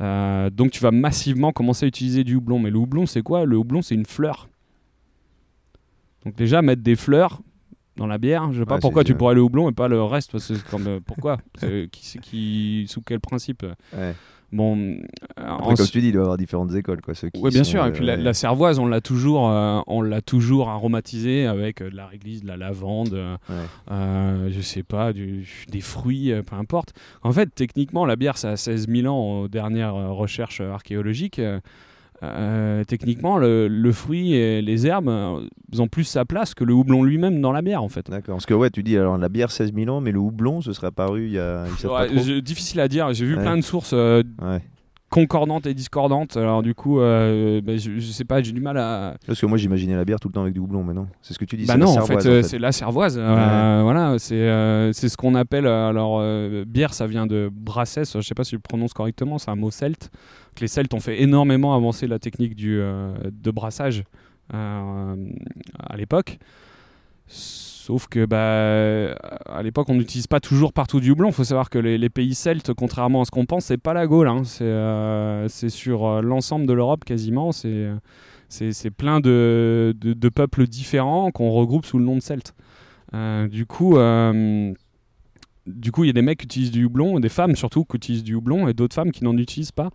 [0.00, 0.50] Mmh.
[0.50, 2.58] donc tu vas massivement commencer à utiliser du houblon.
[2.58, 3.44] Mais le houblon, c'est quoi?
[3.44, 4.48] Le houblon, c'est une fleur.
[6.24, 7.40] Donc déjà mettre des fleurs
[7.96, 10.32] dans la bière, je sais pas pourquoi tu pourrais le houblon et pas le reste
[10.32, 11.38] parce que comme euh, pourquoi?
[11.92, 13.64] Qui, qui sous quel principe?
[14.52, 14.98] Bon,
[15.36, 17.00] Après, comme tu dis, il doit y avoir différentes écoles.
[17.00, 17.86] Quoi, oui, bien sûr.
[17.86, 21.94] Et puis la, euh, cervoise, on l'a toujours, euh, on l'a toujours aromatisée avec de
[21.94, 23.38] la réglisse, de la lavande,
[23.88, 26.94] je sais pas, du, des fruits, peu importe.
[27.22, 31.40] En fait, techniquement, la bière, ça a 16 000 ans aux dernières recherches archéologiques.
[32.22, 35.40] Euh, techniquement, le, fruit et les herbes euh,
[35.78, 38.10] ont plus sa place que le houblon lui-même dans la bière, en fait.
[38.10, 38.36] D'accord.
[38.36, 40.72] Parce que ouais, tu dis alors la bière 16 000 ans, mais le houblon, ce
[40.72, 41.64] serait apparu il y a.
[42.42, 43.12] difficile à dire.
[43.12, 43.92] J'ai vu plein de sources.
[43.94, 44.22] Euh,
[45.10, 46.36] concordantes et discordantes.
[46.36, 49.16] Alors du coup, euh, bah, je, je sais pas, j'ai du mal à.
[49.26, 51.08] Parce que moi j'imaginais la bière tout le temps avec du houblon, mais non.
[51.20, 51.66] C'est ce que tu dis.
[51.66, 53.18] Bah la non, en cervoise, fait, euh, c'est la cervoise.
[53.18, 55.66] Euh, voilà, c'est euh, c'est ce qu'on appelle.
[55.66, 57.98] euh, alors, euh, bière, ça vient de brasses.
[58.14, 59.38] Je sais pas si je prononce correctement.
[59.38, 60.10] C'est un mot celte.
[60.54, 64.04] Que les Celtes ont fait énormément avancer la technique du, euh, de brassage
[64.54, 65.14] euh,
[65.78, 66.38] à l'époque.
[67.90, 69.16] Sauf que bah,
[69.52, 71.30] à l'époque, on n'utilise pas toujours partout du houblon.
[71.30, 74.06] Il faut savoir que les, pays celtes, contrairement à ce qu'on pense, c'est pas la
[74.06, 74.28] Gaule.
[74.28, 74.42] hein.
[74.44, 77.50] C'est euh, c'est sur euh, l'ensemble de l'Europe quasiment.
[77.50, 79.92] C'est plein de,
[80.32, 82.54] peuples différents qu'on regroupe sous le nom de celtes.
[83.12, 83.96] Euh, du coup,
[85.66, 87.96] du coup, il y a des mecs qui utilisent du houblon, des femmes surtout qui
[87.96, 89.90] utilisent du houblon, et d'autres femmes qui n'en utilisent pas.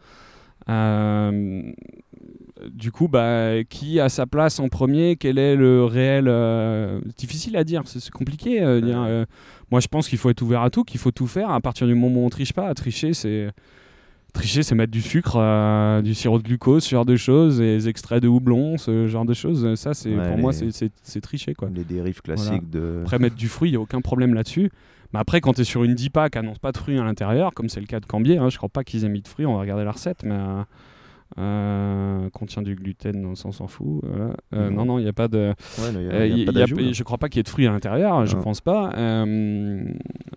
[2.74, 5.16] Du coup, bah, qui a sa place en premier?
[5.16, 8.61] Quel est le réel euh, Difficile à dire, c'est compliqué.
[8.61, 9.26] euh, dire, euh,
[9.72, 11.49] moi, je pense qu'il faut être ouvert à tout, qu'il faut tout faire.
[11.51, 13.49] À partir du moment où on triche pas, tricher, c'est
[14.34, 17.78] tricher, c'est mettre du sucre, euh, du sirop de glucose, ce genre de choses, et
[17.78, 19.76] des extraits de houblon, ce genre de choses.
[19.76, 21.70] Ça, c'est Ouais, pour moi, les- c'est- tricher, quoi.
[21.74, 22.99] Les dérives classiques de.
[23.03, 24.72] Après, mettre du fruit, il n'y a aucun problème là-dessus.
[25.13, 27.53] Mais après, quand tu es sur une DIPA qui annonce pas de fruits à l'intérieur,
[27.53, 29.45] comme c'est le cas de Cambier, hein, je crois pas qu'ils aient mis de fruits,
[29.45, 30.61] on va regarder la recette, mais euh,
[31.38, 34.01] euh, contient du gluten, on s'en fout.
[34.03, 34.36] voilà.
[34.53, 34.78] Euh, Non.
[34.78, 35.53] non, non, il n'y a pas de.
[35.80, 36.91] Ouais, il y a- euh, il y a il pas y a- d'ajout, là.
[36.93, 38.41] je crois pas qu'il y ait de fruits à l'intérieur, je Non.
[38.43, 38.91] pense pas.
[38.95, 39.84] Euh,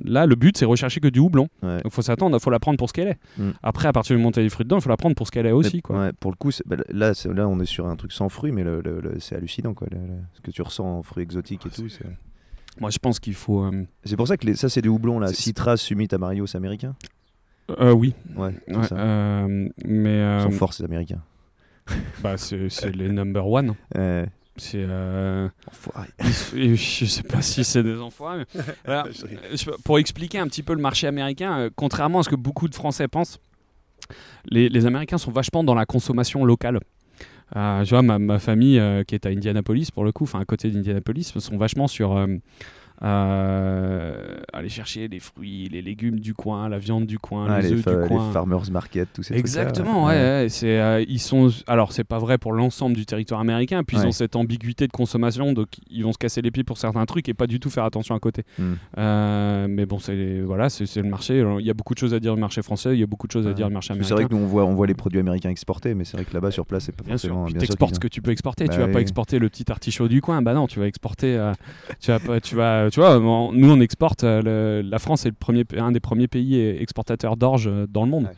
[0.04, 1.48] là, le but, c'est rechercher que du houblon.
[1.62, 1.80] Ouais.
[1.82, 3.18] Donc, faut s'attendre, il faut la prendre pour ce qu'elle est.
[3.38, 3.50] Mm.
[3.62, 5.14] Après, à partir du moment où tu as des fruits dedans, il faut la prendre
[5.14, 5.76] pour ce qu'elle est aussi.
[5.76, 5.98] Mais- Quoi.
[6.00, 8.64] ouais, pour le coup, bah, là, là, on est sur un truc sans fruits, mais
[8.64, 9.88] le- le- le- c'est hallucinant, quoi.
[10.34, 11.86] ce que tu ressens en fruits exotiques et Ah, tout.
[12.80, 13.64] Moi, je pense qu'il faut.
[13.64, 15.28] euh, C'est pour ça que les- ça, c'est du houblon, là.
[15.32, 16.94] Citras, Summit, Amarillo, c'est américain.
[17.70, 18.96] Euh, oui, Ouais, c'est Ouais, ça.
[18.96, 21.20] euh, mais Ils euh, sont forts, ces américains.
[22.22, 23.74] bah, c'est les number one.
[24.60, 25.48] C'est euh,
[26.20, 28.44] je sais pas si c'est des enfoirés.
[28.86, 28.96] mais
[29.84, 32.74] Pour expliquer un petit peu le marché américain, euh, contrairement à ce que beaucoup de
[32.74, 33.38] Français pensent,
[34.50, 36.80] les, les Américains sont vachement dans la consommation locale.
[37.56, 40.44] Euh, je vois ma, ma famille qui est à Indianapolis pour le coup, enfin à
[40.44, 42.26] côté d'Indianapolis, sont vachement sur
[43.00, 47.68] euh, aller chercher les fruits, les légumes du coin, la viande du coin, Ah, les
[47.68, 48.32] les, œufs du les coin.
[48.32, 50.14] farmers market, tous ces Exactement, ouais.
[50.14, 53.96] ouais, c'est, euh, ils sont, alors c'est pas vrai pour l'ensemble du territoire américain, puis
[53.96, 57.04] ils ont cette ambiguïté de consommation, donc ils vont se casser les pieds pour certains
[57.06, 58.42] trucs et pas du tout faire attention à côté.
[58.58, 58.74] Hmm.
[58.98, 61.44] Euh, mais bon, c'est voilà, c'est, le marché.
[61.60, 63.28] Il y a beaucoup de choses à dire du marché français, il y a beaucoup
[63.28, 64.08] de choses à dire du marché américain.
[64.08, 66.24] C'est vrai que nous, on voit, on voit les produits américains exportés, mais c'est vrai
[66.24, 67.44] que là-bas, sur place, c'est pas Bien sûr, forcément.
[67.44, 68.66] puis sûr t'exportes qu'ils ce que tu peux exporter.
[68.66, 70.42] Bah tu vas pas exporter le petit artichaut du coin.
[70.42, 71.52] Bah non, tu vas exporter.
[72.00, 74.24] tu vas tu vas, tu vois, on- nous on exporte.
[74.24, 78.04] euh, le- la France est le premier, un des premiers pays exportateurs d'orge euh, dans
[78.04, 78.24] le monde.
[78.24, 78.36] Ouais.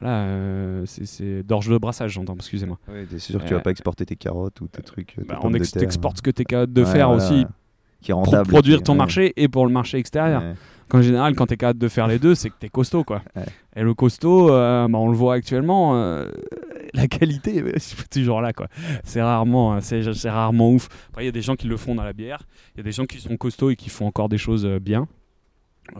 [0.00, 2.34] Voilà, euh, c'est, d'orge de brassage, j'entends.
[2.34, 2.78] Excusez-moi.
[2.88, 5.14] Ouais, c'est sûr que tu Euh, vas pas exporter tes carottes ou tes trucs.
[5.16, 5.80] tes Bah, on ex- terre.
[5.80, 7.46] t'exportes ce que tu es capable de Ouais, voilà, aussi
[8.02, 8.48] Qui est pour rentable.
[8.48, 10.42] produire ton marché et pour le marché extérieur.
[10.88, 13.02] Qu'en général, quand tu es capable de faire les deux, c'est que tu es costaud.
[13.04, 13.22] Quoi.
[13.34, 13.44] Ouais.
[13.74, 16.30] Et le costaud, euh, bah, on le voit actuellement, euh,
[16.94, 18.52] la qualité, c'est toujours là.
[18.52, 18.68] quoi.
[19.04, 20.88] C'est rarement, c'est, c'est rarement ouf.
[21.10, 22.42] Après, il y a des gens qui le font dans la bière.
[22.74, 24.78] Il y a des gens qui sont costauds et qui font encore des choses euh,
[24.78, 25.08] bien.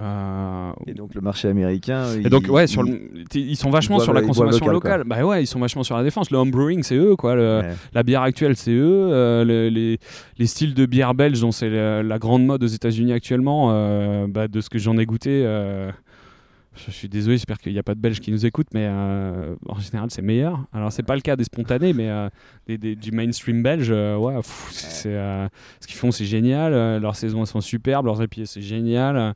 [0.00, 2.04] Euh, Et donc le marché américain.
[2.22, 3.00] et donc, ouais, sur le-
[3.34, 5.04] ils sont vachement sur la consommation local, locale.
[5.06, 6.30] Bah ouais, ils sont vachement sur la défense.
[6.30, 7.34] Le homebrewing, c'est eux, quoi.
[7.36, 7.74] Le- Ouais.
[7.94, 9.08] la bière actuelle, c'est eux.
[9.12, 9.98] Euh, le- les,
[10.38, 14.26] les styles de bière belge, dont c'est la, la grande mode aux États-Unis actuellement, euh,
[14.28, 15.42] bah, de ce que j'en ai goûté.
[16.86, 19.78] je suis désolé, j'espère qu'il n'y a pas de Belges qui nous écoutent, mais en
[19.80, 20.60] général, c'est meilleur.
[20.74, 22.10] Alors, c'est pas le cas des spontanés, mais
[22.66, 25.48] des- des- du mainstream belge, ouais, pff, c'est, c'est,
[25.80, 27.00] ce qu'ils font, c'est génial.
[27.00, 29.34] Leurs saisons elles sont superbes, leurs épices, c'est génial.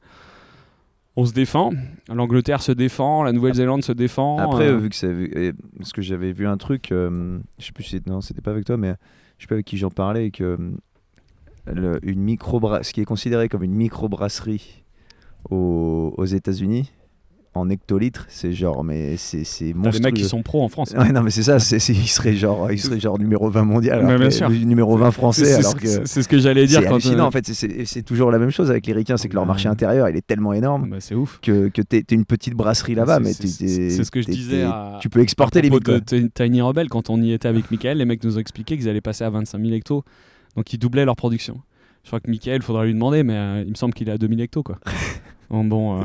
[1.17, 1.71] On se défend.
[2.09, 4.39] L'Angleterre se défend, la Nouvelle-Zélande se défend.
[4.39, 5.53] Après, euh, vu que c'est.
[5.79, 8.01] Parce que j'avais vu un truc, euh, je sais plus si.
[8.07, 8.95] Non, c'était pas avec toi, mais
[9.39, 10.45] je sais pas avec qui j'en parlais, et que.
[10.45, 10.57] euh,
[11.67, 14.83] le- une micro ce qui est considéré comme une microbrasserie
[15.51, 16.91] aux, aux États-Unis,
[17.55, 18.85] en hectolitres, c'est genre.
[18.85, 19.39] Mais c'est
[19.75, 19.91] monstrueux.
[19.93, 20.93] des mecs qui sont pros en France.
[20.97, 23.65] Ouais, non, mais c'est ça, c'est, c'est- il, serait genre, il serait genre numéro 20
[23.65, 24.49] mondial, alors bien sûr.
[24.51, 25.87] numéro 20 français, C'est- alors que.
[26.07, 28.51] c'est- ce que j'allais dire C'est quand hallucinant euh, en fait, c'est- toujours la même
[28.51, 31.15] chose avec les ricains, c'est que leur marché intérieur il est tellement énorme Bah, c'est
[31.17, 31.41] ouf.
[31.43, 34.99] que, que t'es une petite brasserie là-bas, C'est- mais c'est- ce que je disais à-
[35.01, 38.05] Tu peux exporter les de Ti- Tiny Rebel, quand on y était avec Michael, les
[38.05, 40.05] mecs nous ont expliqué qu'ils allaient passer à 25 000 hectos.
[40.57, 41.61] Donc ils doublaient leur production.
[42.05, 44.19] Je crois que Michael, faudra lui demander, mais euh, il me semble qu'il est à
[44.19, 44.63] 2000 hectos.
[44.63, 44.79] Quoi.
[45.51, 46.03] bon, bon euh.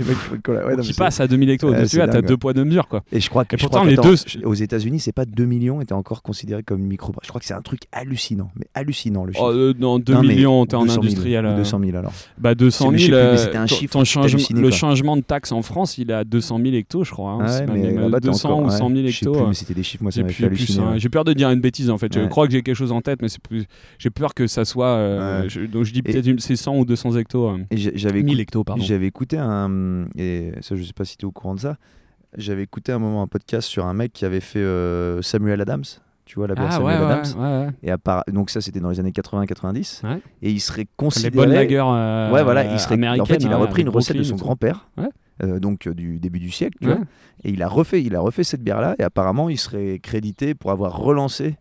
[0.47, 1.69] Ouais, non, qui passe à 2000 hectos.
[1.71, 2.87] Ouais, Dessus, là, c'est t'as deux poids, deux mesures.
[2.87, 3.03] Quoi.
[3.11, 5.93] Et je crois que Et pourtant, les deux- aux États-Unis, c'est pas 2 millions était
[5.93, 7.13] encore considéré comme une micro.
[7.23, 9.45] Je crois que c'est un truc hallucinant, mais hallucinant le chiffre.
[9.47, 11.45] Oh, euh, non, 2 Non, millions, t'es en 200 000, industriel.
[11.45, 12.11] ou euh, 200 000 alors.
[12.37, 14.77] Bah 200 Mais je 000, sais plus, mais euh, c'était un chiffre halluciné, le quoi.
[14.77, 17.31] changement de taxe en France, il est à 200 000 hectos, je crois.
[17.31, 17.37] hein.
[17.41, 19.39] Ah ouais, mais même là-bas, t'es 200 encore- ou 100 000 ouais, je sais hectos.
[19.43, 20.83] euh, mais c'était des chiffres, moi ça fait halluciner.
[20.83, 20.93] hein.
[20.97, 22.13] J'ai peur de dire une bêtise en fait.
[22.13, 23.65] Je crois que j'ai quelque chose en tête, mais c'est plus.
[23.99, 24.87] J'ai peur que ça soit.
[24.87, 27.49] euh, donc je dis peut-être c'est 100 ou 200 hectos.
[27.49, 27.57] euh.
[27.71, 28.83] Et j'ai- j'avais 1000 écouté- hectos, pardon.
[28.83, 30.05] J'avais écouté un.
[30.17, 31.77] Et ça, je sais pas si tu es au courant de ça.
[32.37, 35.83] j'avais écouté un moment un podcast sur un mec qui avait fait euh, Samuel Adams.
[36.25, 37.25] Tu vois la bière Ah Samuel ouais, Adams.
[37.37, 37.73] ouais, ouais.
[37.83, 40.05] Et à part- donc ça c'était dans les années 80-90.
[40.07, 40.19] Ouais.
[40.41, 41.35] Et il serait Les considéré.
[41.35, 42.95] bonnes lagers euh, ouais voilà, il serait.
[43.19, 44.87] En fait, il a repris une avec recette de son grand-père.
[45.43, 46.95] Euh, donc euh, du début du siècle, tu Ouais.
[46.95, 47.03] vois.
[47.43, 48.95] Et il a refait, il a refait cette bière-là.
[48.99, 51.57] Et apparemment, il serait crédité pour avoir relancé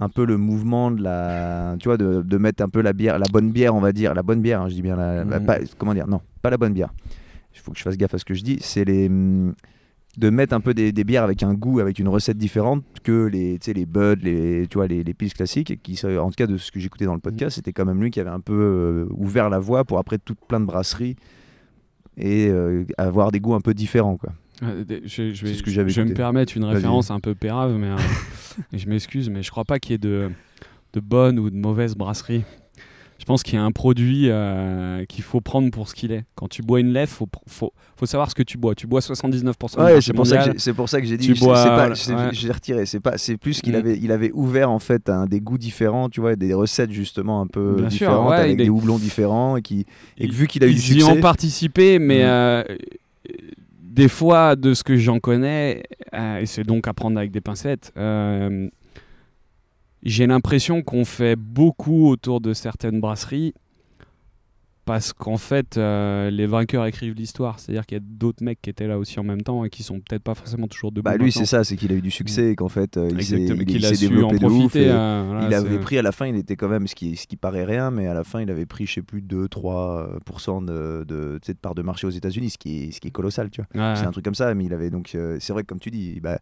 [0.00, 3.18] un peu le mouvement de la, tu vois, de, de mettre un peu la bière,
[3.18, 4.62] la bonne bière, on va dire, la bonne bière.
[4.62, 6.88] hein, je dis bien la, la- pas- comment dire, non, pas la bonne bière.
[7.58, 8.58] Il faut que je fasse gaffe à ce que je dis.
[8.60, 9.54] C'est les hum,
[10.16, 13.26] de mettre un peu des, des bières avec un goût, avec une recette différente que
[13.26, 15.80] les, les Bud, les, tu vois, les, les pils classiques.
[15.82, 18.10] Qui, en tout cas, de ce que j'écoutais dans le podcast, c'était quand même lui
[18.10, 21.16] qui avait un peu euh, ouvert la voie pour après toute plein de brasseries
[22.16, 24.32] et euh, avoir des goûts un peu différents, quoi.
[24.64, 27.76] Euh, Je, je vais, ce que je vais me permettre une référence un peu pérave,
[27.78, 27.96] mais euh,
[28.72, 30.30] je m'excuse, mais je crois pas qu'il y ait de,
[30.94, 32.42] de bonnes ou de mauvaises brasseries.
[33.18, 36.24] Je pense qu'il y a un produit euh, qu'il faut prendre pour ce qu'il est.
[36.36, 38.76] Quand tu bois une lèvre, faut, faut, faut savoir ce que tu bois.
[38.76, 41.16] Tu bois 79% du Ouais, c'est pour, ça que j'ai- c'est pour ça que j'ai
[41.16, 41.32] dit.
[41.32, 41.94] Voilà, ouais.
[42.32, 42.86] J'ai retiré.
[42.86, 43.18] C'est pas.
[43.18, 43.76] C'est plus qu'il Mm.
[43.76, 43.98] avait.
[43.98, 46.08] Il avait ouvert en fait des goûts différents.
[46.08, 48.98] Tu vois, des recettes justement un peu Bien sûr, différentes ouais, avec est- des houblons
[48.98, 49.84] différents et qui.
[50.16, 52.26] Et vu qu'il a eu du ils y ont participé, mais Mm.
[52.28, 52.64] euh,
[53.82, 55.82] des fois, de ce que j'en connais,
[56.14, 58.68] euh, et c'est donc à prendre avec des pincettes, euh,
[60.02, 63.54] j'ai l'impression qu'on fait beaucoup autour de certaines brasseries
[64.88, 67.60] parce qu'en fait, euh, les vainqueurs écrivent l'histoire.
[67.60, 69.82] C'est-à-dire qu'il y a d'autres mecs qui étaient là aussi en même temps et qui
[69.82, 71.04] sont peut-être pas forcément toujours debout.
[71.04, 73.22] Bah lui, c'est ça, c'est qu'il a eu du succès et qu'en fait, euh, il
[73.22, 73.36] s'est
[73.96, 74.76] su en développé de ouf.
[74.76, 77.16] et euh, voilà, il avait pris à la fin, il était quand même, ce qui,
[77.16, 80.64] ce qui paraît rien, mais à la fin, il avait pris, je sais plus, 2-3%
[80.64, 83.10] de, de, sais, de part de marché aux États-Unis, ce qui est, ce qui est
[83.10, 83.90] colossal, tu vois.
[83.90, 83.94] Ouais.
[83.94, 85.10] C'est un truc comme ça, mais il avait donc.
[85.14, 86.38] euh, c'est vrai que comme tu dis, bah,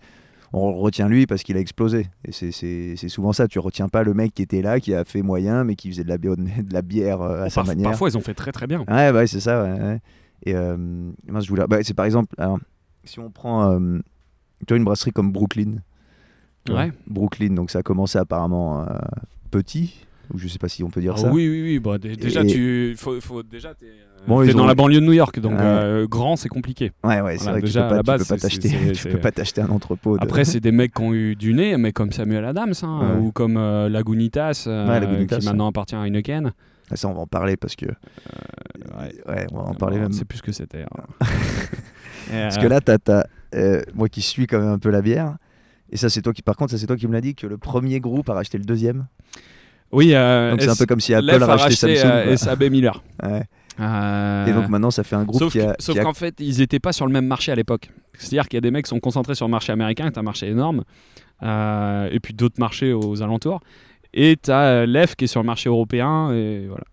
[0.64, 2.09] on retient lui parce qu'il a explosé.
[2.24, 3.46] Et c'est- souvent ça.
[3.48, 6.04] Tu retiens pas le mec qui était là, qui a fait moyen, mais qui faisait
[6.04, 7.90] de la, bio- de la bière euh, à sa Parf- manière.
[7.90, 8.80] Parfois, ils ont fait très très bien.
[8.88, 9.62] Ouais, bah c'est ça.
[9.62, 10.00] ouais, ouais.
[10.44, 10.76] Et euh,
[11.26, 11.64] mince, je voulais.
[11.68, 12.59] bah, c'est par exemple, alors,
[13.04, 13.98] si on prend euh,
[14.61, 15.76] tu vois, une brasserie comme Brooklyn.
[16.68, 16.90] Ouais.
[17.07, 18.86] Brooklyn, donc ça a commencé apparemment euh,
[19.52, 21.31] petit, ou je sais pas si on peut dire Ah ça.
[21.33, 21.79] oui, oui, oui.
[21.79, 25.01] bah, dé- déjà, Et- tu faut, faut- déjà, t'es, euh, Bon, dans ont- la banlieue
[25.01, 25.59] de New York, donc Ouais.
[25.61, 26.93] euh, grand, c'est compliqué.
[27.05, 28.68] Ouais, ouais, c'est Voilà, vrai que déjà, tu peux pas, tu peux pas c'est- t'acheter,
[28.68, 30.18] c'est- c'est- un entrepôt.
[30.18, 33.01] de- Après, c'est des mecs qui ont eu du nez, mais comme Samuel Adams, hein,
[33.14, 33.20] Ouais.
[33.20, 36.53] ou comme euh, Lagunitas, euh, qui maintenant appartient à Heineken.
[36.91, 37.87] Ah, ça, on va en parler parce que.
[37.87, 40.12] Ouais, on va en parler même.
[40.12, 40.83] sait plus ce que c'était.
[40.83, 41.05] hein.
[42.31, 43.22] Parce que là, t'as,
[43.95, 45.37] moi qui suis quand même un peu la bière,
[45.91, 47.47] et ça c'est toi qui, par contre, ça c'est toi qui me l'as dit que
[47.47, 49.07] le premier groupe a racheté le deuxième.
[49.93, 52.11] Oui, euh, Donc c'est un peu comme si Apple a racheté, Samsung.
[52.12, 52.37] euh.
[52.37, 53.03] SAB Miller.
[53.22, 53.43] Ouais.
[53.78, 55.76] Euh, Et donc maintenant, ça fait un groupe sauf qui a.
[55.78, 57.91] sauf a- qu'en fait, ils n'étaient pas sur le même marché à l'époque.
[58.14, 60.18] C'est-à-dire qu'il y a des mecs qui sont concentrés sur le marché américain, qui est
[60.18, 60.82] un marché énorme,
[61.43, 63.61] euh, et puis d'autres marchés aux alentours.
[64.14, 66.84] Et tu as l'EF qui est sur le marché européen, et voilà.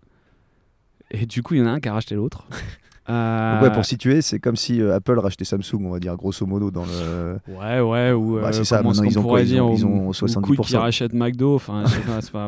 [1.12, 2.46] Et du coup, il y en a un qui a racheté l'autre.
[3.10, 6.16] Euh, Donc ouais, pour situer, c'est comme si euh, Apple rachetait Samsung, on va dire
[6.16, 7.38] grosso modo dans le.
[7.54, 9.76] Ouais, ouais, ou Bah, euh, c'est ça, qu'on ils ont pourrait quoi Ils dire ont-
[9.76, 10.42] ils ou- ont ou 70%.
[10.42, 11.84] Quick qui rachète McDo, enfin,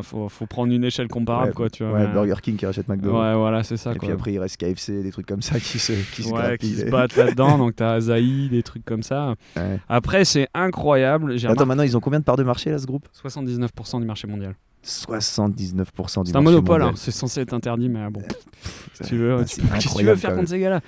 [0.02, 1.92] faut, faut prendre une échelle comparable, Ouais, quoi, tu vois.
[1.92, 3.10] Ouais, mais- Burger King qui rachète McDo.
[3.20, 4.06] Ouais, voilà, c'est ça, et quoi.
[4.08, 6.56] puis après, il reste KFC, des trucs comme ça qui se, qui se ouais, grappillent.
[6.74, 9.34] qui se battent là-dedans, donc t'as Azaï, des trucs comme ça.
[9.88, 12.86] Après, c'est incroyable, Attends, remarqué maintenant, ils ont combien de parts de marché là, ce
[12.86, 13.06] groupe?
[13.12, 14.54] 79% du marché mondial.
[14.86, 18.22] 79% du C'est un monopole, hein, c'est censé être interdit, mais bon,
[18.94, 20.80] si tu veux, tu tu veux faire contre ces gars-là?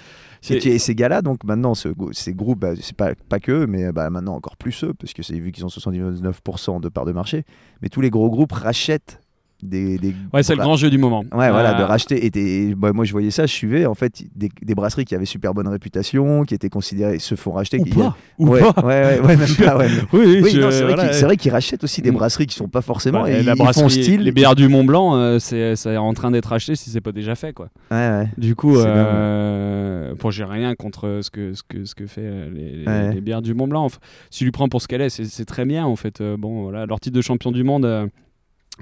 [0.51, 3.91] Et, ces gars-là, donc maintenant, ce, ces groupes, bah, c'est pas, pas que eux, mais
[3.91, 7.13] bah, maintenant encore plus eux, parce que c'est vu qu'ils ont 79% de parts de
[7.13, 7.45] marché,
[7.83, 9.21] mais tous les gros groupes rachètent
[9.63, 9.99] des.
[9.99, 11.21] des Ouais, c'est le grand jeu du moment.
[11.33, 12.25] Ouais, voilà, de Euh, racheter.
[12.27, 15.15] Et des- bah, moi, je voyais ça, je suivais en fait des, des brasseries qui
[15.15, 17.79] avaient super bonne réputation, qui étaient considérées, se font racheter.
[17.79, 18.83] Ou qui- y a- pas, ou ouais, pas.
[18.87, 19.89] ouais, ouais, ouais, même pas, ouais.
[20.13, 21.09] Oui, je- c'est vrai voilà.
[21.11, 22.15] qu'ils qu'ils rachètent aussi des Mm.
[22.15, 23.23] brasseries qui sont pas forcément.
[23.23, 24.23] Bah, et la ils font style.
[24.23, 27.13] les bières du Mont Blanc, euh, c'est c'est en train d'être acheté si c'est pas
[27.13, 27.69] déjà fait, quoi.
[27.91, 28.29] Ouais, ouais.
[28.39, 32.51] Du coup, euh, bon, j'ai rien contre ce que, ce que, ce que fait euh,
[32.53, 33.15] les, les- Ouais.
[33.15, 33.85] les bières du Mont Blanc.
[33.85, 33.99] Enfin,
[34.31, 36.21] si tu lui prends pour ce qu'elle est, c'est très bien en fait.
[36.21, 38.07] Euh, bon, voilà, leur titre de champion du monde, euh,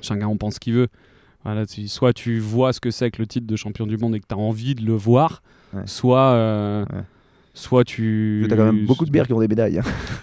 [0.03, 0.89] chacun en pense ce qu'il veut.
[1.45, 4.15] Voilà, tu- soit tu vois ce que c'est que le titre de champion du monde
[4.17, 5.43] et que tu as envie de le voir,
[5.73, 5.83] Ouais.
[5.87, 7.03] soit, euh, Ouais.
[7.55, 8.47] soit tu.
[8.49, 9.79] T'as quand même beaucoup de bières qui ont des médailles.
[9.79, 9.83] hein.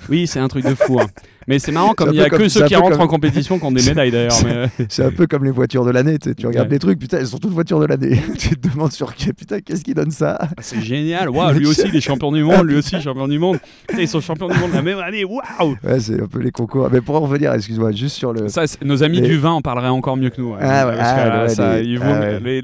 [0.09, 0.99] Oui, c'est un truc de fou.
[0.99, 1.07] hein.
[1.47, 3.65] Mais c'est marrant, comme il y a que ceux qui rentrent comme- en compétition qui
[3.65, 4.33] ont des médailles d'ailleurs.
[4.45, 6.17] mais, euh, C'est un peu comme les voitures de l'année.
[6.19, 6.73] Tu, sais, tu regardes Ouais.
[6.75, 8.21] les trucs, putain, elles sont toutes voitures de l'année.
[8.37, 10.37] tu te demandes sur qui, putain, qu'est-ce qui donne ça?
[10.41, 11.29] Ah, C'est génial.
[11.29, 12.65] Waouh, lui aussi, il est champion du monde.
[12.67, 13.57] Lui aussi, champion du monde.
[13.87, 15.23] Putain, ils sont champions du monde la même année.
[15.25, 15.75] Waouh.
[15.83, 16.89] Ouais, c'est un peu les concours.
[16.91, 18.47] Mais pour en revenir, excuse-moi, juste sur le.
[18.49, 20.51] Ça, nos amis du vin en parleraient encore mieux que nous.
[20.51, 20.59] ouais.
[20.61, 21.97] Ah ouais, Parce que, ah ouais, ça, les-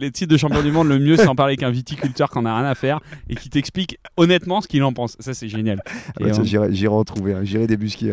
[0.01, 2.37] ah titres de champion du monde, le mieux, c'est en parler avec un viticulteur qui
[2.37, 2.99] en a rien à faire
[3.29, 5.15] et qui t'explique honnêtement ce qu'il en pense.
[5.19, 5.81] Ça, c'est génial.
[6.21, 8.11] Euh, j'irai, j'irai en trouver, un, j'irai débusquer.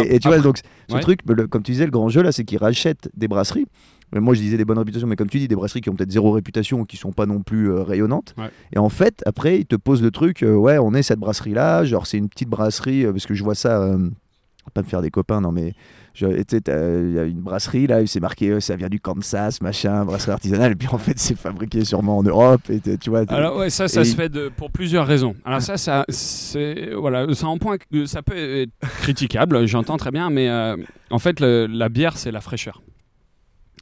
[0.00, 0.14] Ouais.
[0.14, 1.00] Et, tu vois, donc ce ouais.
[1.00, 3.66] truc, le- comme tu disais, le grand jeu là, c'est qu'ils rachètent des brasseries.
[4.14, 5.94] Mais moi, je disais des bonnes réputations, mais comme tu dis, des brasseries qui ont
[5.94, 8.34] peut-être zéro réputation ou qui sont pas non plus euh, rayonnantes.
[8.36, 8.50] Ouais.
[8.74, 11.84] Et en fait, après, ils te posent le truc, euh, ouais, on est cette brasserie-là,
[11.84, 13.96] genre c'est une petite brasserie, euh, parce que je vois ça,
[14.74, 15.72] pas me faire des copains, non, mais
[16.20, 20.32] il y a une brasserie là, c'est marqué, euh, ça vient du Kansas, machin, brasserie
[20.32, 23.24] artisanale, et puis en fait, c'est fabriqué sûrement en Europe, et tu vois.
[23.28, 25.34] Alors ouais, ça, ça Et- se fait de, pour plusieurs raisons.
[25.44, 29.66] Alors ça, ça, c'est voilà, c'est un point ça peut être critiquable.
[29.66, 30.76] J'entends très bien, mais euh,
[31.10, 32.82] en fait, le- la bière, c'est la fraîcheur.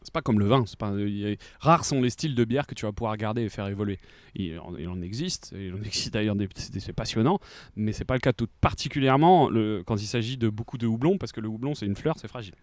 [0.03, 0.65] C'est pas comme le vin.
[0.79, 3.67] Pas, a- rares sont les styles de bière que tu vas pouvoir garder et faire
[3.69, 3.99] évoluer.
[4.35, 7.39] Il, en- il en existe, il en existe d'ailleurs, c'est passionnant,
[7.77, 8.47] mais c'est pas le cas tout.
[8.61, 11.97] Particulièrement le, quand il s'agit de beaucoup de houblon, parce que le houblon, c'est une
[11.97, 12.55] fleur, c'est fragile.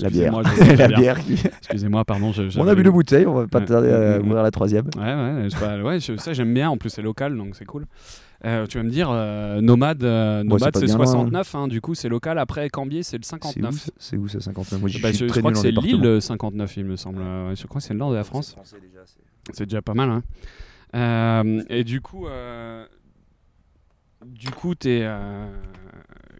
[0.00, 0.32] La bière.
[0.76, 1.18] La la bière.
[1.20, 2.32] qui- Excusez-moi, pardon.
[2.32, 4.50] je- On a bu deux bouteilles, on va pas tarder à Mm, mm, ouvrir la
[4.52, 4.86] troisième.
[4.96, 6.70] Ouais, ouais, je- ça j'aime bien.
[6.70, 7.86] En plus, c'est local, donc c'est cool.
[8.44, 11.10] Euh, tu vas me dire, euh, Nomade, euh, Nomade c'est bien loin, hein.
[11.10, 12.38] 69, hein, du coup c'est local.
[12.38, 13.74] Après Cambier, c'est le C'est où, 59.
[13.74, 16.94] ça- C'est où ça 59 Moi, Bah, je, crois que c'est euh, 59, il me
[16.96, 17.20] semble.
[17.20, 18.54] Euh, Je crois que c'est le nord de la France.
[19.52, 20.08] C'est déjà pas mal.
[20.10, 20.22] Hein.
[20.94, 22.86] Euh, et du coup, euh,
[24.24, 25.00] du coup, t'es.
[25.02, 25.46] euh,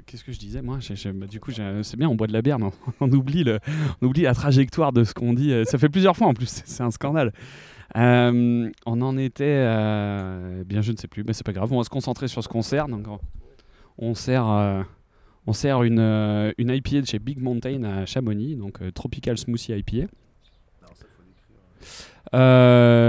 [0.07, 0.79] Qu'est-ce que je disais moi?
[1.15, 1.51] Bah, Du coup,
[1.83, 3.59] c'est bien, on boit de la bière, mais on, on oublie le,
[4.01, 5.53] on oublie la trajectoire de ce qu'on dit.
[5.67, 7.33] Ça fait plusieurs fois en plus, c'est c'est un scandale.
[7.97, 9.45] Euh, on en était.
[9.47, 11.73] euh, bien, je ne sais plus, mais c'est pas grave.
[11.73, 12.89] On va se concentrer sur ce qu'on sert.
[12.89, 13.07] Donc,
[13.99, 14.47] on, sert.
[14.49, 14.83] euh,
[15.47, 16.01] on sert une,
[16.59, 20.07] une IPA de chez Big Mountain à Chamonix, donc Tropical Smoothie IPA.
[22.35, 23.08] Euh,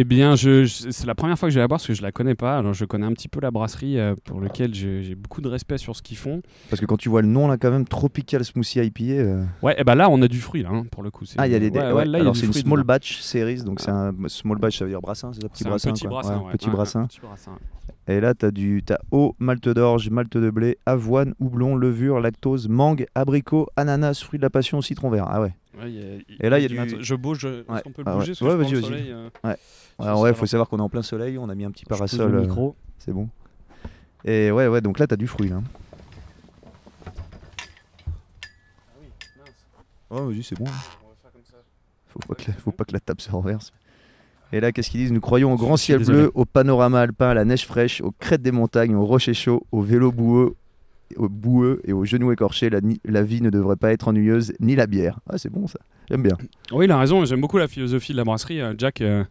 [0.00, 1.94] eh bien, je, je- c'est la première fois que je vais la boire parce que
[1.94, 2.58] je la connais pas.
[2.58, 5.78] Alors, je connais un petit peu la brasserie euh, pour lequel j'ai beaucoup de respect
[5.78, 6.42] sur ce qu'ils font.
[6.70, 9.02] Parce que quand tu vois le nom là, quand même, Tropical Smoothie IPA.
[9.04, 11.24] euh, Ouais, et ben là, on a du fruit là, hein, pour le coup.
[11.36, 11.70] Ah, il y a des.
[11.70, 12.86] ouais, ouais, ouais, là, alors c'est une small dedans.
[12.86, 15.66] batch series, donc c'est un small batch, ça veut dire brassin, c'est ça Petit C'est
[15.66, 15.92] un brassin.
[15.92, 16.10] petit quoi.
[16.22, 16.44] brassin.
[16.52, 17.06] Petit brassin.
[17.06, 17.52] petit brassin.
[18.06, 22.20] Et là, tu as du t'as eau, malte d'orge, malte de blé, avoine, houblon, levure,
[22.20, 25.26] lactose, mangue, abricot, ananas, fruit de la passion, citron vert.
[25.28, 25.52] Ah ouais.
[25.76, 27.44] Ouais, il y a- Et là, il y a du- mat- Je bouge.
[27.44, 27.82] Est-ce Ouais.
[27.82, 28.20] qu'on peut Ah le ouais.
[28.20, 28.32] bouger?
[28.32, 28.88] Parce que Ouais, vas-y, le vas-y.
[28.90, 29.56] soleil, euh, Ouais,
[29.98, 30.46] ça, ça faut va.
[30.46, 32.30] savoir qu'on est en plein soleil, on a mis un petit parasol.
[32.32, 32.74] le euh, micro.
[32.98, 33.28] C'est bon.
[34.24, 35.60] Et ouais, ouais, donc là, tu as du fruit là.
[40.10, 40.64] Oh, vas-y, c'est bon.
[42.08, 43.72] Faut pas, que la, faut pas que la table se renverse.
[44.52, 45.12] Et là, qu'est-ce qu'ils disent?
[45.12, 46.18] Nous croyons au grand ciel désolé.
[46.20, 49.66] bleu, au panorama alpin, à la neige fraîche, aux crêtes des montagnes, aux rochers chauds,
[49.70, 50.56] au vélo boueux,
[51.16, 52.70] boueux et aux genoux écorchés.
[52.70, 55.20] La, la vie ne devrait pas être ennuyeuse, ni la bière.
[55.30, 55.78] Ah, c'est bon ça.
[56.10, 56.36] J'aime bien.
[56.72, 57.24] Oui, il a raison.
[57.24, 58.60] J'aime beaucoup la philosophie de la brasserie.
[58.60, 59.00] euh, Jack.
[59.00, 59.24] euh,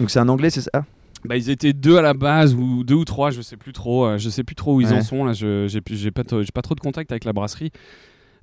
[0.00, 0.84] Donc c'est un anglais, c'est ça?
[1.24, 4.06] Bah, ils étaient deux à la base ou deux ou trois, je sais plus trop.
[4.06, 4.98] euh, je sais plus trop où ils Ouais.
[4.98, 5.32] en sont là.
[5.32, 7.72] Je j'ai pas j'ai pas trop de contact avec la brasserie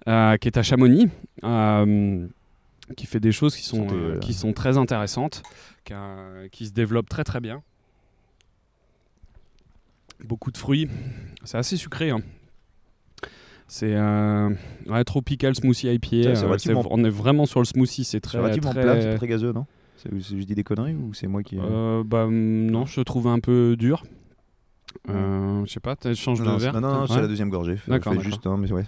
[0.08, 1.08] euh, qui est à Chamonix,
[1.46, 2.28] euh,
[2.98, 5.44] qui fait des choses qui sont euh, qui sont très intéressantes,
[5.86, 7.62] qui, a- qui se développent très très bien.
[10.26, 10.90] Beaucoup de fruits,
[11.44, 12.10] c'est assez sucré.
[12.12, 12.22] hein.
[13.68, 14.50] C'est euh,
[14.88, 16.16] ouais, tropical smoothie IPA.
[16.30, 18.04] Euh, relativement- on est vraiment sur le smoothie.
[18.04, 19.66] C'est très relativement très- plat, c'est très gazeux, non?
[20.06, 21.58] Je dis des conneries ou c'est moi qui.
[21.60, 24.04] euh, bah, hum, non, je trouve un peu dur.
[25.10, 27.78] Euh, je sais pas, tu changes de non, verre non, non, c'est la deuxième gorgée.
[27.88, 28.84] D'accord, juste un, mais ouais.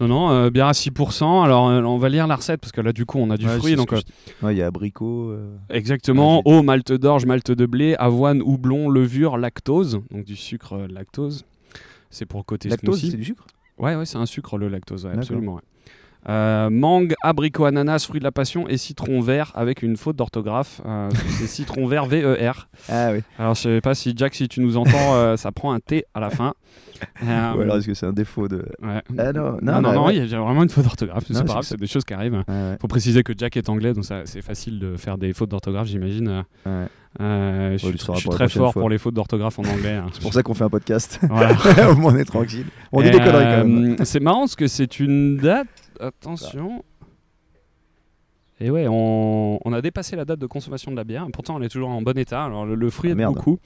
[0.00, 1.42] Non, non, euh, bière à 6%.
[1.42, 3.46] Alors, euh, on va lire la recette parce que là, du coup, on a du
[3.46, 3.76] Ouais, fruit.
[3.76, 4.00] Donc, euh.
[4.42, 5.30] Ouais, il y a abricot.
[5.30, 10.00] euh, exactement, eau, malte d'orge, malte de blé, avoine, houblon, levure, lactose.
[10.10, 11.44] Donc, du sucre euh, lactose.
[12.08, 13.46] C'est pour le côté Lactose, c'est du sucre?
[13.80, 15.54] Ouais, ouais, c'est un sucre, le lactose, ouais, absolument.
[15.54, 15.60] ouais.
[16.28, 20.82] Euh, mangue, abricot, ananas, fruit de la passion et citron vert avec une faute d'orthographe.
[20.84, 21.08] Euh,
[21.38, 22.68] c'est citron vert V-E-R.
[22.90, 23.20] Ah oui.
[23.38, 26.04] Alors, je sais pas si Jack, si tu nous entends, euh, ça prend un T
[26.12, 26.52] à la fin.
[27.22, 28.66] Ou alors est-ce que c'est un défaut de.
[28.82, 29.00] ouais.
[29.16, 30.16] Ah non, Non, non, non, bah non, ouais.
[30.16, 31.24] il y a vraiment une faute d'orthographe.
[31.26, 32.44] C'est pas grave, c'est des choses qui arrivent.
[32.46, 35.86] Ouais, faut préciser que Jack est anglais, donc c'est facile de faire des fautes d'orthographe,
[35.86, 36.44] j'imagine.
[36.66, 36.84] Ouais.
[37.20, 38.82] Euh, je suis, je très fort fois.
[38.82, 39.94] pour les fautes d'orthographe en anglais.
[39.96, 40.06] hein.
[40.12, 41.18] C'est pour ça qu'on fait un podcast.
[41.28, 41.56] Voilà.
[41.90, 42.66] Au moins on est tranquille.
[42.92, 43.96] On dit des conneries quand même.
[44.00, 45.66] euh, C'est marrant parce que c'est une date.
[45.98, 46.84] Attention.
[48.60, 51.26] Et ouais, on, on a dépassé la date de consommation de la bière.
[51.32, 52.44] Pourtant, elle est toujours en bon état.
[52.44, 53.34] Alors, le, le fruit Ah, merde.
[53.34, 53.58] beaucoup.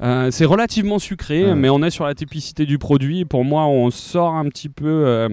[0.00, 1.54] Euh, c'est relativement sucré, Ouais.
[1.54, 3.24] mais on est sur la typicité du produit.
[3.24, 5.28] Pour moi, on sort un petit peu euh,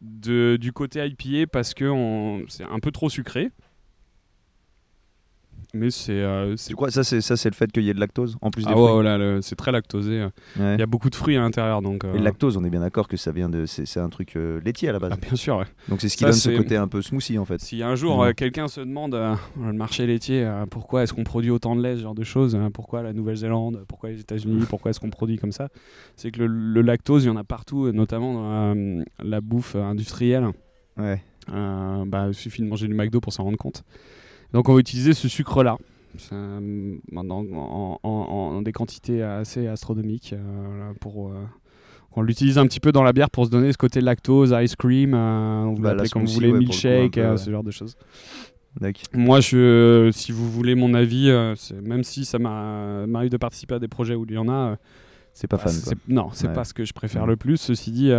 [0.00, 3.50] de, du côté IPA parce que c'est un peu trop sucré.
[5.76, 6.12] Mais c'est.
[6.12, 8.36] euh, c'est- Tu crois ça c'est ça c'est le fait qu'il y ait de lactose
[8.40, 8.86] en plus des ah fruits.
[8.92, 10.24] voilà, le- c'est très lactosé.
[10.58, 10.74] Ouais.
[10.74, 11.82] Il y a beaucoup de fruits à l'intérieur.
[11.82, 14.08] Donc, euh, Et le lactose, on est bien d'accord que ça vient de c'est un
[14.08, 15.12] truc euh, laitier à la base.
[15.14, 15.64] ah, bien sûr, ouais.
[15.88, 17.60] Donc c'est ce qui Ça, donne ce côté un peu smoothie en fait.
[17.60, 21.24] Si un jour euh, quelqu'un se demande euh, le marché laitier euh, pourquoi est-ce qu'on
[21.24, 24.64] produit autant de lait, ce genre de choses, hein, pourquoi la Nouvelle-Zélande, pourquoi les États-Unis,
[24.68, 25.68] pourquoi est-ce qu'on produit comme ça,
[26.16, 29.40] c'est que le, le lactose, il y en a partout, euh, notamment dans la, la
[29.40, 30.46] bouffe euh, industrielle.
[30.96, 31.22] Ouais.
[31.52, 33.84] Euh, bah, il suffit de manger du McDo pour s'en rendre compte.
[34.52, 35.76] Donc on va utiliser ce sucre-là.
[36.32, 41.34] Euh, en, en- en- en des quantités assez astronomiques euh, pour euh,
[42.12, 44.74] On l'utilise un petit peu dans la bière pour se donner ce côté lactose, ice
[44.76, 47.36] cream, euh, vous Bah, l'appelez comme vous voulez, ouais, milkshake, peu, euh, ouais.
[47.36, 47.96] ce genre de choses.
[49.12, 51.30] Moi, je, si vous voulez mon avis,
[51.82, 54.76] même si ça m'a- m'arrive de participer à des projets où il y en a,
[55.34, 55.94] C'est pas bah, fan.
[56.08, 56.52] non, c'est Ouais.
[56.54, 57.56] pas ce que je préfère le plus.
[57.58, 58.10] Ceci dit,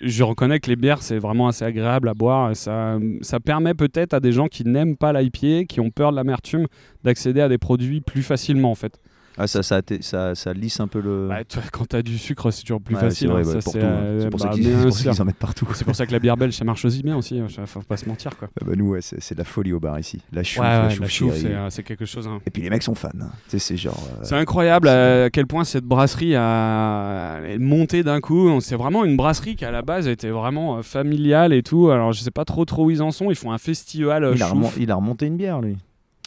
[0.00, 2.50] je reconnais que les bières, c'est vraiment assez agréable à boire.
[2.50, 6.10] Et ça, ça permet peut-être à des gens qui n'aiment pas l'IPA, qui ont peur
[6.10, 6.66] de l'amertume,
[7.04, 8.98] d'accéder à des produits plus facilement en fait.
[9.38, 11.26] Ah, ça, ça, atte- ça, ça lisse un peu le.
[11.28, 13.28] Bah, toi, quand t'as du sucre, c'est toujours plus Ouais, facile.
[13.28, 15.68] C'est hein, pour euh, ça bah, qu'ils ça en mettent partout.
[15.74, 17.38] C'est pour ça que la bière belge, ça marche aussi bien aussi.
[17.38, 18.48] hein, Faut pas se mentir quoi.
[18.60, 20.20] Ah bah nous, ouais, c'est de la folie au bar ici.
[20.32, 22.26] La chouffe, Ouais, la chouffe c'est, euh, c'est quelque chose.
[22.26, 22.38] hein.
[22.46, 23.10] Et puis les mecs sont fans.
[23.20, 23.30] hein.
[23.48, 24.02] C'est genre.
[24.18, 28.60] euh, C'est incroyable à quel point cette brasserie a montée d'un coup.
[28.60, 31.90] C'est vraiment une brasserie qui à la base était vraiment euh, familiale et tout.
[31.90, 33.30] Alors je sais pas trop trop où ils en sont.
[33.30, 34.22] Ils font un festival.
[34.34, 35.76] il, a il a remonté une bière, lui.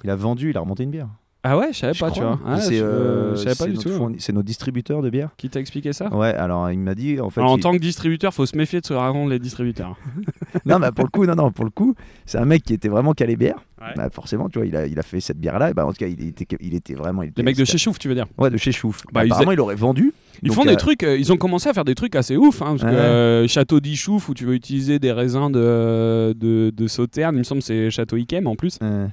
[0.04, 1.08] Il a vendu, il a remonté une bière.
[1.42, 2.22] Ah ouais, je savais Je pas, crois.
[2.22, 2.40] tu vois.
[2.46, 3.90] Ah, c'est je, euh, du notre tout.
[3.90, 5.30] fourni- C'est notre distributeur de bière.
[5.38, 6.14] Qui t'a expliqué ça?
[6.14, 7.40] Ouais, alors il m'a dit en fait.
[7.40, 9.96] Alors, en il- tant que distributeur, faut se méfier de ce que racontent les distributeurs.
[10.66, 12.90] non, mais pour le coup, non, non, pour le coup, c'est un mec qui était
[12.90, 13.56] vraiment calé bière.
[13.80, 13.94] Ouais.
[13.96, 15.70] Bah, forcément, tu vois, il a, il a fait cette bière-là.
[15.70, 17.24] Et bah, en tout cas, il était, il était vraiment.
[17.24, 18.26] Il Les mecs de chez Chouf, tu veux dire?
[18.38, 19.04] Ouais, de chez Chouf.
[19.14, 20.12] Bah, ils apparemment, il aurait vendu.
[20.44, 22.36] Ils Donc, font euh, des trucs, euh, ils ont commencé à faire des trucs assez
[22.36, 26.70] ouf, hein, parce que euh, Château d'Ichouf, où tu veux utiliser des raisins de, de,
[26.76, 28.78] de Sauternes, il me semble que c'est Château Yquem en plus.
[28.84, 29.08] euh,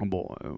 [0.00, 0.48] Bon, euh,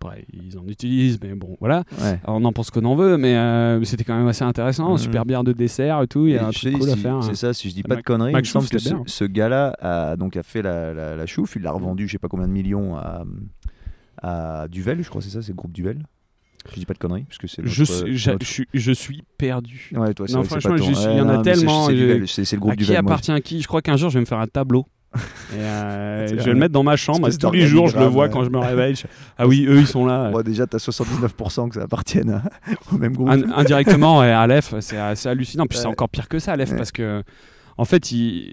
[0.00, 1.82] après, ils en utilisent, mais bon, voilà.
[2.00, 2.20] ouais.
[2.24, 4.92] Alors, on en pense qu'on en veut, mais euh, c'était quand même assez intéressant.
[4.92, 4.98] Mhm.
[4.98, 7.14] Super bière de dessert et tout, il y a un truc cool à faire.
[7.16, 7.22] hein.
[7.22, 9.10] C'est ça, si je dis pas Mac- de conneries, il Mac me semble Chouf, que
[9.10, 12.18] ce, gars-là a, donc, a fait la, la, la chouffe, il l'a revendu, je sais
[12.18, 13.24] pas combien de millions à,
[14.22, 16.04] à Duvel, je crois, c'est ça, c'est le groupe Duvel.
[16.72, 19.90] Je dis pas de conneries, parce que c'est je, je, suis- je suis perdu.
[19.94, 22.72] Ouais, toi, c'est Non, franchement, il y en a tellement, C'est Duvel, c'est le groupe
[22.72, 23.02] À qui Duvel.
[23.02, 23.12] moi.
[23.12, 24.84] appartient à qui Je crois qu'un jour, je vais me faire un tableau.
[25.14, 27.28] Et, euh, je vais le mettre dans ma chambre.
[27.30, 28.30] Tous les jours, je le vois ouais.
[28.30, 28.94] quand je me réveille.
[28.94, 29.06] je-
[29.36, 30.30] Ah oui, eux, ils sont là.
[30.30, 32.42] Bon, déjà, t'as 79% que ça appartienne à-
[32.92, 33.28] au même groupe.
[33.30, 35.66] In- indirectement, ouais, Aleph, c'est assez hallucinant.
[35.66, 37.22] Puis c'est encore pire que ça, Aleph, parce que.
[37.80, 38.52] En fait, il...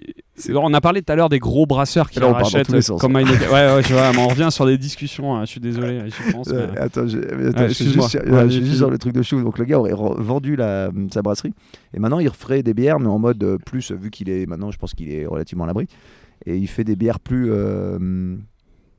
[0.54, 2.68] on a parlé tout à l'heure des gros brasseurs qui Là, rachètent
[3.00, 3.16] comme.
[3.16, 5.34] Ouais, ouais, tu vois, mais on revient sur des discussions.
[5.34, 6.46] hein, Je suis désolé, j'y pense.
[6.46, 9.22] Mais- attends, je, attends, Ouais, je suis juste, sur- Ouais, je juste le truc de
[9.22, 9.42] chou.
[9.42, 11.52] Donc le gars aurait vendu la, sa brasserie
[11.92, 14.70] et maintenant il referait des bières, mais en mode euh, plus, vu qu'il est maintenant,
[14.70, 15.88] je pense qu'il est relativement à l'abri
[16.44, 18.36] et il fait des bières plus, euh,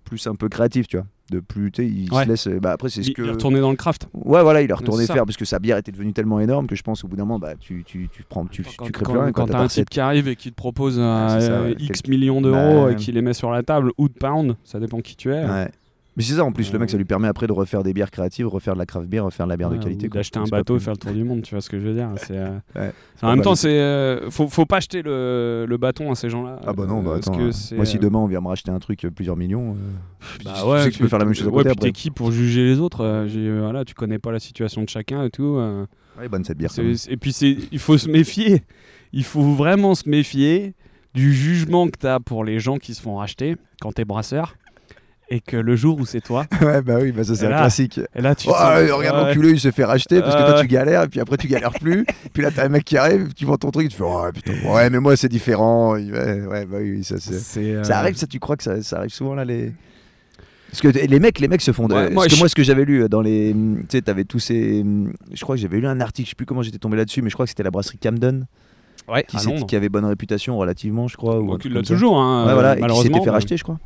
[0.04, 1.06] plus un peu créatives, tu vois.
[1.30, 2.24] De plus, il Ouais.
[2.24, 2.48] se laisse.
[2.62, 3.22] Bah après c'est ce Il, que.
[3.22, 4.08] il est retourné dans le craft.
[4.14, 6.76] Ouais, voilà, il est retourné faire parce que sa bière était devenue tellement énorme que
[6.78, 9.04] je pense au bout d'un moment, bah tu, tu, tu prends, tu, quand tu crées
[9.04, 9.32] quand- plus rien.
[9.34, 11.76] quand t'as un type qui arrive et qui te propose euh, ça, ouais.
[11.80, 14.80] X millions d'euros Bah, et qui les met sur la table, ou de pound, ça
[14.80, 15.44] dépend qui tu es.
[15.46, 15.70] Ouais.
[16.18, 17.93] Mais c'est ça en plus, le mec Euh, ça lui permet après de refaire des
[17.93, 20.09] bières créatives, refaire de la craft beer, refaire de la bière Ouais, de qualité.
[20.09, 21.93] D'acheter un bateau et faire le tour du monde, tu vois ce que je veux
[21.93, 22.09] dire.
[22.32, 22.91] Euh, Ouais,
[23.22, 23.43] En même mal.
[23.45, 26.59] temps, c'est euh, faut, faut pas acheter le, le bâton à ces gens-là.
[26.65, 27.38] Ah bah non, bah euh, attends.
[27.38, 29.74] que euh, moi si euh, demain on vient me racheter un truc euh, plusieurs millions,
[29.76, 31.70] euh, bah tu ouais, sais que tu peux faire la même chose à ouais, côté
[31.70, 31.88] puis après.
[31.89, 34.89] t'es qui pour juger les autres euh, euh, voilà, Tu connais pas la situation de
[34.89, 35.55] chacun et tout.
[35.57, 35.86] euh,
[36.20, 36.72] Ouais, bonne cette bière.
[36.80, 37.32] et puis
[37.72, 38.63] il faut se méfier.
[39.13, 40.74] Il faut vraiment se méfier
[41.13, 44.55] du jugement que t'as pour les gens qui se font racheter quand t'es brasseur.
[45.30, 47.58] Et que le jour où c'est toi, ouais, bah oui, bah ça c'est un là,
[47.58, 48.00] classique.
[48.16, 49.28] et là tu Oh, sens- euh, regarde Ouais.
[49.28, 51.74] l'enculé, il se fait racheter parce que toi tu galères et puis après tu galères
[51.74, 52.06] plus.
[52.34, 54.54] puis là t'as un mec qui arrive, tu vends ton truc, tu fais oh putain,
[54.72, 55.96] ouais, mais moi c'est différent.
[55.96, 57.40] Ouais, ouais, bah oui, ça c'est.
[57.40, 59.74] c'est, euh, Ça arrive, ça tu crois que ça, ça arrive souvent là les.
[60.72, 61.88] Parce que les mecs, les mecs se font.
[61.88, 64.02] de- Ouais, parce moi, que je- moi, ce que j'avais lu dans les, tu sais,
[64.02, 64.84] t'avais tous ces.
[65.34, 67.30] Je crois que j'avais lu un article, je sais plus comment j'étais tombé là-dessus, mais
[67.30, 68.46] je crois que c'était la brasserie Camden
[69.10, 71.40] ouais, qui, qui avait bonne réputation relativement, je crois.
[71.40, 71.82] ou Bon, ça.
[71.84, 73.04] toujours, hein, Ouais, voilà, et qui malheureusement.
[73.14, 73.80] s'était fait mais- racheter, je crois.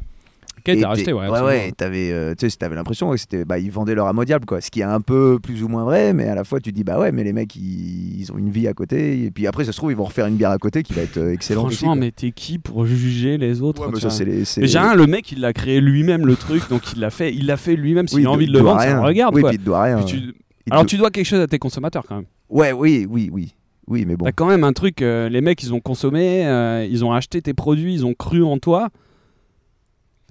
[0.65, 1.19] Été Et racheté, ouais.
[1.19, 1.47] ouais, absolument.
[1.47, 4.61] ouais, t'avais, euh, t'avais l'impression que c'était, bah, ils vendaient leur âme au diable, quoi.
[4.61, 6.83] Ce qui est un peu plus ou moins vrai, mais à la fois tu dis,
[6.83, 9.65] bah ouais, mais les mecs, ils, ils ont une vie à côté, et puis après,
[9.65, 11.67] ça se trouve, ils vont refaire une bière à côté qui va être euh, excellente.
[11.71, 14.95] Franchement, mais t'es qui pour juger les autres Ouais, mais ça, c'est les- Déjà, un,
[14.95, 17.75] le mec, il l'a créé lui-même le truc, donc il l'a fait, il l'a fait
[17.75, 18.07] lui-même.
[18.07, 18.95] S'il Oui, a envie de le vendre, ça rien.
[18.95, 19.35] le regarde.
[19.35, 19.49] Oui, quoi.
[19.49, 19.97] puis il te doit rien.
[19.97, 20.33] Puis tu-
[20.67, 22.25] Il Alors te- tu dois quelque chose à tes consommateurs quand même.
[22.49, 23.55] Ouais, oui, oui, oui.
[23.87, 24.25] Oui, mais bon.
[24.25, 27.41] T'as quand même un truc, euh, les mecs, ils ont consommé, euh, ils ont acheté
[27.41, 28.89] tes produits, ils ont cru en toi.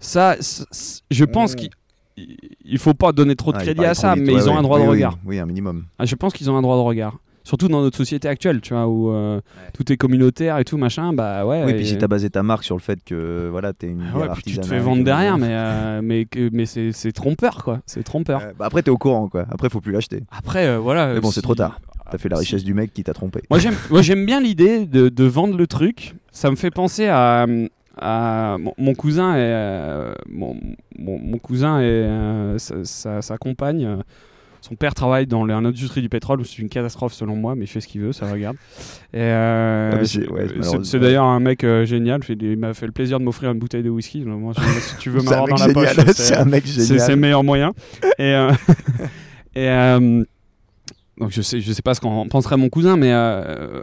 [0.00, 1.56] Ça, c- c- je pense Mm.
[1.56, 1.70] qu'il
[2.64, 4.52] il faut pas donner trop de Ah, crédit à ça, vite, mais ouais, ils ont
[4.52, 4.58] ouais.
[4.58, 5.18] un droit Oui, de regard.
[5.24, 5.84] Oui, un minimum.
[5.98, 7.16] Ah, je pense qu'ils ont un droit de regard.
[7.44, 9.40] Surtout dans notre société actuelle, tu vois, où euh,
[9.72, 11.62] tout est communautaire et tout, machin, bah ouais.
[11.64, 14.02] Oui, puis et- si t'as basé ta marque sur le fait que voilà, t'es une
[14.14, 17.64] Ah ouais, puis tu te fais vendre que- derrière, mais, euh, mais, mais c'est trompeur,
[17.64, 17.80] quoi.
[17.86, 18.40] C'est trompeur.
[18.42, 19.46] Euh, bah après, t'es au courant, quoi.
[19.50, 20.22] Après, faut plus l'acheter.
[20.30, 21.14] Après, euh, voilà.
[21.14, 21.80] Mais bon, euh, c'est trop tard.
[22.10, 23.40] T'as fait la richesse du mec qui t'a trompé.
[23.50, 26.14] Moi j'aime, moi j'aime bien l'idée de, de vendre le truc.
[26.32, 27.46] Ça me fait penser à,
[28.00, 30.56] à mon, mon cousin et euh, mon,
[30.98, 33.84] mon- mon cousin et euh, sa, sa- sa compagne.
[33.84, 33.96] euh,
[34.62, 37.80] son père travaille dans l'industrie du pétrole, c'est une catastrophe selon moi, mais il fait
[37.80, 38.58] ce qu'il veut, ça regarde.
[39.14, 40.48] Euh, Ah, c'est- ouais,
[40.98, 42.22] d'ailleurs un mec euh, génial.
[42.22, 44.22] fait Il m'a fait le plaisir de m'offrir une bouteille de whisky.
[44.22, 45.94] Moi, si tu veux m'avoir dans la génial.
[45.96, 47.16] poche, C'est un mec c'est c'est le génial.
[47.18, 47.72] meilleur moyen.
[48.18, 48.50] Et, euh,
[49.54, 50.22] et euh,
[51.18, 53.80] donc je sais, je sais pas ce qu'en penserait mon cousin, mais euh,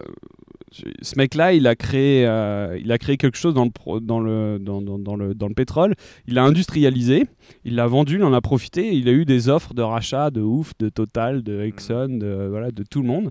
[0.71, 4.19] ce mec-là, il a créé, euh, il a créé quelque chose dans le, pro- dans
[4.19, 5.93] le, dans, le, dans le pétrole.
[6.27, 7.25] Il l'a industrialisé,
[7.63, 8.93] il l'a vendu, il en a profité.
[8.93, 12.71] Il a eu des offres de rachat de ouf, de Total, de Exxon, de, voilà,
[12.71, 13.29] de tout le monde.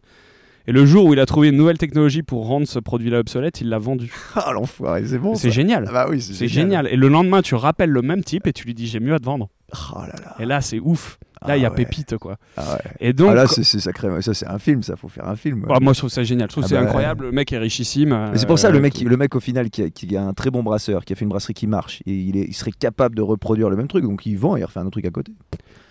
[0.69, 3.61] Et le jour où il a trouvé une nouvelle technologie pour rendre ce produit-là obsolète,
[3.61, 4.13] il l'a vendu.
[4.35, 5.35] Ah l'enfoiré, c'est bon.
[5.37, 5.85] C'est génial.
[5.89, 6.89] Ah bah oui, c'est C'est génial.
[6.91, 9.19] Et le lendemain, tu rappelles le même type et tu lui dis j'ai mieux à
[9.21, 9.49] te vendre.
[9.73, 10.37] Oh là là.
[10.39, 11.19] Et là, c'est ouf.
[11.47, 11.77] Là, il y a Ah ouais.
[11.77, 12.39] pépite, quoi.
[12.57, 12.91] Ah ouais.
[13.01, 14.09] Et donc, Ah là, c'est sacré.
[14.23, 14.83] Ça, c'est un film.
[14.83, 15.67] Ça, faut faire un film.
[15.69, 16.49] Ah, moi, je trouve ça génial.
[16.49, 17.27] Je trouve c'est bah, incroyable.
[17.27, 18.31] Le mec est richissime.
[18.33, 20.23] Mais c'est pour ça, euh, le mec, le mec au final, qui a, qui a
[20.23, 22.55] un très bon brasseur, qui a fait une brasserie qui marche, et il, est, il
[22.55, 24.93] serait capable de reproduire le même truc, donc il vend et il refait un autre
[24.93, 25.33] truc à côté.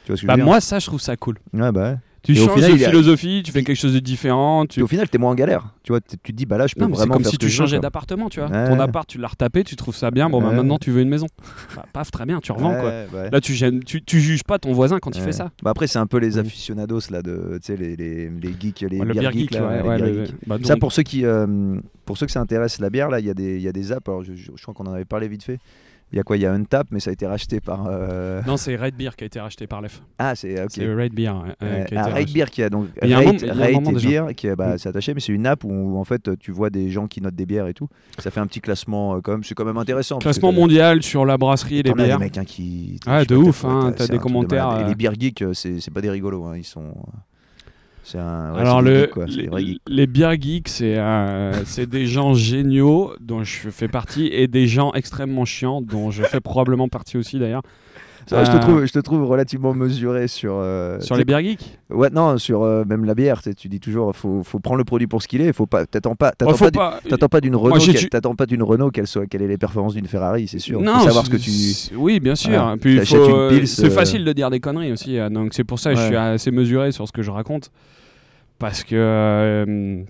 [0.05, 1.37] Tu vois ce que Bah, je veux dire moi, ça, je trouve ça cool.
[1.53, 1.97] Ouais, bah ouais.
[2.25, 4.65] Tu Et au changes final, de a- philosophie, tu fais quelque chose de différent.
[4.65, 4.79] Tu...
[4.79, 5.73] Et au final, t'es moins en galère.
[5.83, 7.31] Tu vois, tu te dis, bah là, je peux Non, mais c'est vraiment comme faire
[7.31, 8.49] si tu changeais d'appartement, tu vois.
[8.49, 8.67] Ouais.
[8.67, 10.29] Ton appart, tu l'as retapé, tu trouves ça bien.
[10.29, 10.55] Bon, bah Ouais.
[10.55, 11.27] maintenant, tu veux une maison.
[11.75, 12.91] Bah, paf, très bien, tu revends, quoi.
[13.13, 13.29] Ouais.
[13.31, 15.51] Là, tu, gênes- tu, tu juges pas ton voisin quand il fait ça.
[15.63, 18.81] Bah après, c'est un peu les aficionados là, de, tu sais, les, les, les geeks,
[18.81, 22.25] les le beer geeks, geek, là, les bah, Ça, pour ceux qui, euh, pour ceux
[22.25, 24.07] que ça intéresse la bière, là, il y a des, il y a des apps.
[24.07, 25.59] Alors, je, je- je crois qu'on en avait parlé vite fait.
[26.11, 27.87] Il y a quoi Il y a Untap, mais ça a été racheté par.
[27.89, 30.01] euh, Non, c'est Red Beer qui a été racheté par l'EF.
[30.19, 30.69] Ah, c'est ok.
[30.69, 31.31] C'est Red Beer.
[31.61, 32.31] euh, qui a ah, racheté.
[32.33, 33.73] Beer qui a donc Il y a un Rate, moment- il y a un Rate
[33.73, 34.09] moment et déjà.
[34.25, 34.77] Beer qui est, bah, Mm.
[34.77, 37.35] c'est attaché, mais c'est une app où, en fait tu vois des gens qui notent
[37.35, 37.89] des bières et tout.
[38.19, 40.19] Ça fait un petit classement euh, quand même, c'est quand même intéressant.
[40.19, 42.19] Classement mondial sur la brasserie et les des bières.
[42.19, 42.99] mecs hein, qui.
[43.07, 44.77] Ah, de ouf, t'as- hein, t'as- des commentaires.
[44.79, 44.87] Et euh.
[44.87, 46.93] les beer geeks, c'est c'est pas des rigolos, hein, ils sont.
[48.05, 48.53] C'est un.
[48.53, 49.09] ouais, Alors le,
[49.47, 50.97] vrais les, les geeks, c'est
[51.65, 56.23] c'est des gens géniaux dont je fais partie et des gens extrêmement chiants dont je
[56.23, 57.63] fais probablement partie aussi d'ailleurs.
[58.27, 60.55] Ça, je, te trouve, je te trouve relativement mesuré sur.
[60.57, 63.41] euh, Sur les beer geeks Ouais, non, sur euh, même la bière.
[63.55, 65.53] tu dis toujours, faut, faut prendre le produit pour ce qu'il est.
[65.53, 68.35] Faut pas, t'attends pas, t'attends faut pas, du- pas- t'attends pas d'une Renault, tu- t'attends
[68.35, 70.81] pas d'une Renault qu'elle soit, quelle est les performances d'une Ferrari, c'est sûr.
[70.81, 71.95] Non, faut savoir ce que tu.
[71.95, 72.49] Oui, bien sûr.
[72.51, 72.77] Voilà.
[72.77, 75.19] Puis euh, c'est facile de dire des conneries aussi.
[75.19, 77.69] euh, Donc c'est pour ça que je suis assez mesuré sur ce que je raconte.
[78.57, 80.01] Parce que euh,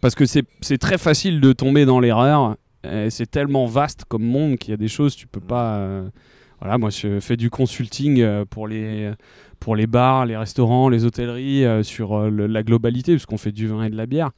[0.00, 2.56] parce que c'est très facile de tomber dans l'erreur.
[3.10, 5.76] C'est tellement vaste comme monde qu'il y a des choses tu peux pas.
[5.76, 6.08] euh,
[6.60, 9.12] Voilà, moi je fais du consulting euh, pour les
[9.60, 13.66] pour les bars, les restaurants, les hôtelleries euh, sur euh, la globalité, puisqu'on fait du
[13.66, 14.30] vin et de la bière.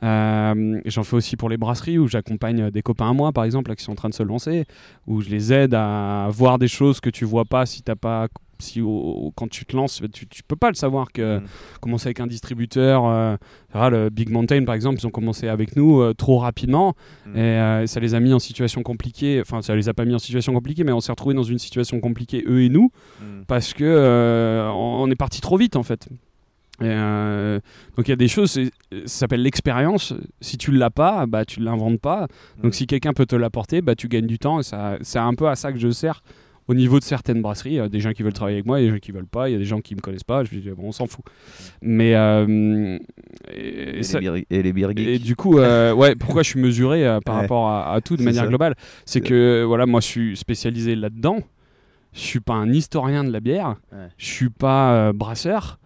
[0.00, 3.82] J'en fais aussi pour les brasseries où j'accompagne des copains à moi, par exemple, qui
[3.82, 4.64] sont en train de se lancer,
[5.06, 8.28] où je les aide à voir des choses que tu vois pas si t'as pas.
[8.60, 11.42] Si au- quand tu te lances, tu, tu peux pas le savoir que Mm.
[11.80, 13.36] commencer avec un distributeur, euh,
[13.74, 16.94] le Big Mountain par exemple, ils ont commencé avec nous euh, trop rapidement
[17.26, 17.36] Mm.
[17.36, 19.40] et euh, ça les a mis en situation compliquée.
[19.40, 21.58] Enfin, ça les a pas mis en situation compliquée, mais on s'est retrouvé dans une
[21.58, 22.90] situation compliquée eux et nous
[23.20, 23.42] Mm.
[23.46, 26.08] parce que on on est parti trop vite en fait.
[26.80, 27.58] Et, euh,
[27.96, 28.68] donc il y a des choses, ça
[29.06, 30.14] s'appelle l'expérience.
[30.40, 32.28] Si tu l'as pas, bah tu l'inventes pas.
[32.62, 34.60] Donc si quelqu'un peut te l'apporter, bah tu gagnes du temps.
[34.60, 36.22] Et ça, c'est un peu à ça que je sers
[36.68, 37.80] au niveau de certaines brasseries.
[37.80, 39.26] Euh, des gens qui veulent travailler avec moi, il y a des gens qui veulent
[39.26, 40.44] pas, il y a des gens qui me connaissent pas.
[40.44, 41.24] Je dis bon, on s'en fout.
[41.82, 42.98] Mais euh,
[43.52, 47.06] et, Et, ça- les et les et du coup, euh, ouais, pourquoi je suis mesuré
[47.06, 47.40] euh, par Ouais.
[47.42, 48.48] rapport à, à tout de manière ça.
[48.48, 48.74] globale?
[49.06, 51.38] C'est que voilà, moi je suis spécialisé là-dedans.
[52.12, 53.76] Je suis pas un historien de la bière.
[53.92, 54.08] Ouais.
[54.16, 55.78] Je suis pas brasseur.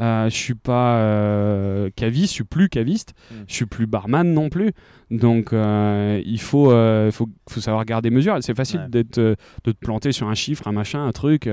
[0.00, 2.30] Euh, je suis pas euh, caviste.
[2.30, 3.12] Je suis plus caviste.
[3.30, 3.34] Mm.
[3.48, 4.72] Je suis plus barman non plus.
[5.10, 6.70] Donc euh, il faut,
[7.12, 8.36] faut, faut savoir garder mesure.
[8.40, 8.88] C'est facile Ouais.
[8.88, 11.48] d'être, de te planter sur un chiffre, un machin, un truc.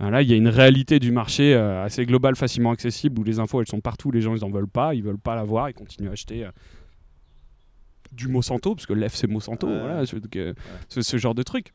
[0.00, 3.38] Là, il y a une réalité du marché euh, assez globale, facilement accessible, où les
[3.38, 5.72] infos elles sont partout, les gens ils en veulent pas, ils veulent pas l'avoir, ils
[5.74, 6.50] continuent à acheter euh,
[8.12, 9.78] du Monsanto, parce que l'EF c'est Monsanto, Ouais.
[9.78, 10.54] voilà, ce, que-
[10.88, 11.72] ce- ce genre de truc.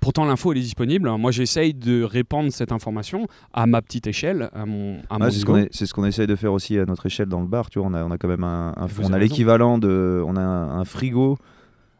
[0.00, 1.10] Pourtant, l'info elle est disponible.
[1.18, 5.44] Moi, j'essaye de répandre cette information à ma petite échelle, à mon, à c'est ce
[5.46, 7.70] qu'on est- c'est ce qu'on essaye de faire aussi à notre échelle dans le bar.
[7.70, 10.40] Tu vois, on a, on a quand même un, on a l'équivalent de, on a
[10.40, 11.38] un, un frigo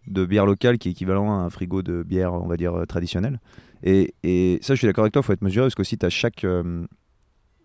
[0.06, 2.84] de bière locale qui est équivalent à un frigo de bière, on va dire euh,
[2.84, 3.40] traditionnelle.
[3.82, 5.20] Et, et ça, je suis d'accord avec toi.
[5.22, 6.86] Il faut être mesuré parce qu'aussi, tu as chaque euh,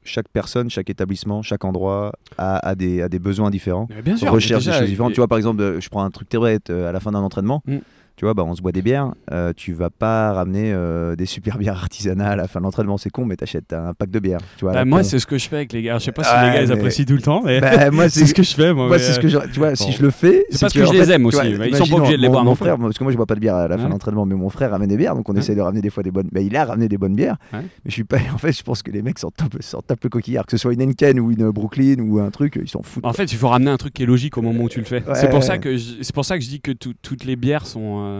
[0.04, 3.88] chaque personne, chaque établissement, chaque endroit a, a des, a des besoins différents.
[4.04, 5.12] Bien sûr, recherche déjà, des choses différentes.
[5.12, 7.20] et- Tu vois, par exemple, euh, je prends un truc très à la fin d'un
[7.20, 7.62] entraînement.
[7.68, 7.78] Mm.
[8.22, 9.16] Tu vois, bah, on se boit des bières.
[9.32, 13.00] euh, tu vas pas ramener euh, des super bières artisanales à la fin de l'entraînement,
[13.00, 14.38] c'est con, mais t'achètes un pack de bières.
[14.58, 15.98] Tu vois, Bah, moi, c'est ce que je fais avec les gars.
[15.98, 17.90] Je sais pas si Ouais, les gars ils mais- apprécient tout le temps, mais Bah,
[17.92, 18.76] moi, c'est ce que je fais.
[18.76, 19.40] Moi, c'est ce que je.
[19.52, 20.46] Tu vois, si je le fais.
[20.52, 22.30] C'est parce que je les fait, aime aussi, vois, ils sont pas obligés de les
[22.30, 23.90] boire Mon frère, parce que moi, je bois pas de bière à la fin de
[23.90, 26.12] l'entraînement, mais mon frère ramène des bières, donc on essaie de ramener des fois des
[26.12, 26.30] bonnes.
[26.32, 28.18] Mais il a ramené des bonnes bières, mais je suis pas.
[28.36, 30.84] En fait, je pense que les mecs s'en tapent, le coquillard, que ce soit une
[30.84, 33.04] Henken ou une Brooklyn ou un truc, ils s'en foutent.
[33.04, 34.86] En fait, il faut ramener un truc qui est logique au moment où tu le
[34.86, 35.02] fais.
[35.16, 38.11] C'est pour ça que je, dis que tout- toutes les bières sont.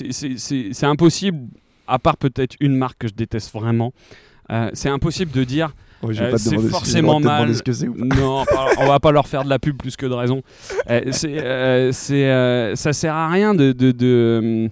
[0.00, 1.38] C'est- impossible,
[1.86, 3.92] à part peut-être une marque que je déteste vraiment.
[4.50, 7.54] euh, c'est impossible de dire Oh, euh, c'est si forcément mal.
[7.54, 8.16] ce que c'est ou pas.
[8.16, 8.44] non,
[8.78, 10.40] on va pas leur faire de la pub plus que de raison.
[10.88, 11.38] Euh, c'est,
[12.30, 14.70] euh, ça sert à rien de, de, de,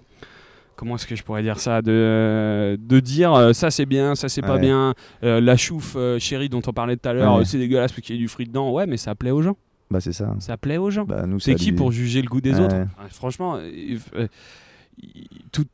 [0.75, 4.41] comment est-ce que je pourrais dire ça de, de dire ça c'est bien, ça c'est
[4.43, 7.45] pas bien, la chouffe chérie dont on parlait tout à l'heure, Ouais.
[7.45, 8.71] c'est dégueulasse parce qu'il y a du fruit dedans.
[8.73, 9.57] Ouais, mais ça plaît aux gens.
[9.91, 10.35] Bah, c'est ça.
[10.39, 11.05] Ça plaît aux gens.
[11.05, 12.61] Bah, nous, c'est qui pour juger le goût des Ouais.
[12.61, 12.77] autres?
[13.11, 14.01] Franchement, euh, il-
[15.53, 15.65] tout.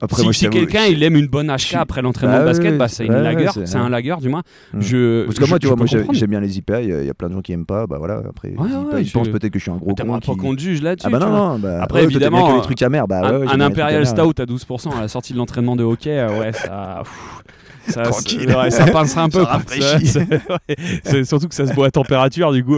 [0.00, 2.46] Après, si moi, si quelqu'un il aime une bonne HK je- après l'entraînement Bah de
[2.46, 4.42] ouais, basket, bah c'est une ouais, lager, c'est- un lager du moins.
[4.74, 4.80] Mm.
[4.80, 7.00] Je, Parce que je- moi, tu vois, moi j'aime bien les IPA, il y, a-
[7.00, 8.78] il y a plein de gens qui aiment pas, bah voilà, après, les Ouais, IPA,
[8.94, 10.36] ouais, ils je- pensent peut-être que je suis un gros con qui...
[10.36, 11.08] qu'on te juge là-dessus.
[11.08, 14.06] Ah bah non, non, bah, Après, évidemment, que les trucs amers, bah un, un Imperial.
[14.06, 17.02] Stout à 12% à la sortie de l'entraînement de hockey, euh, ouais, ça.
[17.88, 18.48] Ça, Tranquille.
[18.54, 19.44] ouais, ça pincera un peu.
[19.44, 19.98] Ça.
[21.04, 22.76] C'est surtout que ça se boit à température, du coup.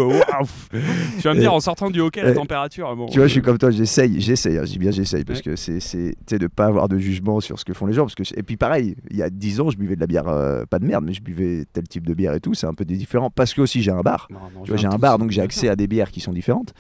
[1.18, 2.94] Tu vas me dire, en sortant du hockey, la température.
[2.96, 5.24] Bon, Tu vois, je suis euh, comme toi, j'essaye, j'essaye, hein, je dis bien j'essaye,
[5.24, 5.44] parce Ouais.
[5.44, 8.02] que c'est, de pas avoir de jugement sur ce que font les gens.
[8.06, 10.28] Parce que, et puis pareil, il y a 10 ans, je buvais de la bière,
[10.28, 12.74] euh, pas de merde, mais je buvais tel type de bière et tout, c'est un
[12.74, 13.30] peu différent.
[13.30, 15.40] Parce que aussi j'ai un bar, non, non, tu vois, j'ai un bar, donc j'ai
[15.42, 16.72] accès à des bières qui sont différentes.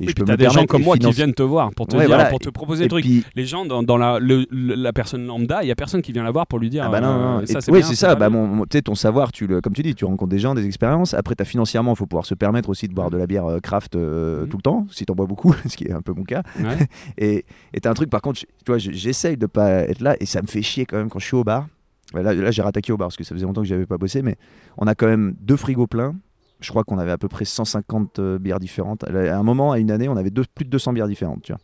[0.00, 2.02] Et Oui, je peux des gens comme moi qui viennent te voir pour te Ouais,
[2.06, 2.30] dire, voilà.
[2.30, 3.04] pour te proposer des trucs.
[3.04, 6.02] puis, Les gens dans, dans la, le- le- la personne lambda, il y a personne
[6.02, 6.84] qui vient la voir pour lui dire.
[6.86, 7.46] Ah bah non, non, euh, non.
[7.46, 8.14] ça, oui, c'est ça.
[8.14, 10.66] Bah, mon, tu ton savoir, tu le, comme tu dis, tu rencontres des gens, des
[10.66, 11.14] expériences.
[11.14, 13.58] Après, as, financièrement, il faut pouvoir se permettre aussi de boire de la bière euh,
[13.60, 14.48] craft euh, Mhm.
[14.48, 16.42] tout le temps, si t'en bois beaucoup, ce qui est un peu mon cas.
[16.60, 16.88] Ouais.
[17.74, 20.26] Et t'as un truc, par contre, tu vois, je- j'essaye de pas être là et
[20.26, 21.66] ça me fait chier quand même quand je suis au bar.
[22.14, 24.36] Là j'ai rattaqué au bar parce que ça faisait longtemps que j'avais pas bossé, mais
[24.78, 26.14] on a quand même deux frigos pleins.
[26.60, 29.04] Je crois qu'on avait à peu près 150 euh, bières différentes.
[29.04, 31.42] À un moment, à une année, on avait deux- plus de 200 bières différentes.
[31.42, 31.60] Tu vois.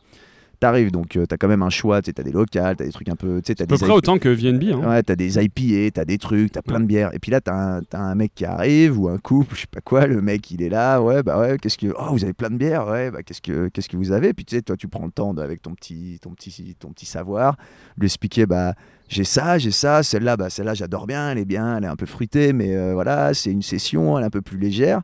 [0.60, 2.00] T'arrives, donc euh, t'as quand même un choix.
[2.00, 3.40] T'as des locales, t'as des trucs un peu.
[3.42, 4.72] Tu sais, t'as À peu près autant que VNB.
[4.72, 4.88] Hein.
[4.88, 7.14] Ouais, t'as des IPA, t'as des trucs, t'as plein de bières.
[7.14, 10.06] Et puis là, t'as un, mec qui arrive ou un couple, je sais pas quoi.
[10.06, 11.00] Le mec, il est là.
[11.00, 11.88] Ouais, bah ouais, qu'est-ce que.
[11.98, 12.86] Oh, vous avez plein de bières.
[12.86, 14.32] Ouais, bah qu'est-ce que, qu'est-ce que vous avez?
[14.32, 16.90] Puis tu sais, toi, tu prends le temps de- avec ton petit, ton petit, ton
[16.90, 17.56] petit savoir,
[17.96, 18.74] lui expliquer, bah.
[19.06, 21.94] J'ai ça, j'ai ça, celle-là, bah celle-là j'adore bien, elle est bien, elle est un
[21.94, 25.02] peu fruitée, mais euh, voilà, c'est une session, elle est un peu plus légère.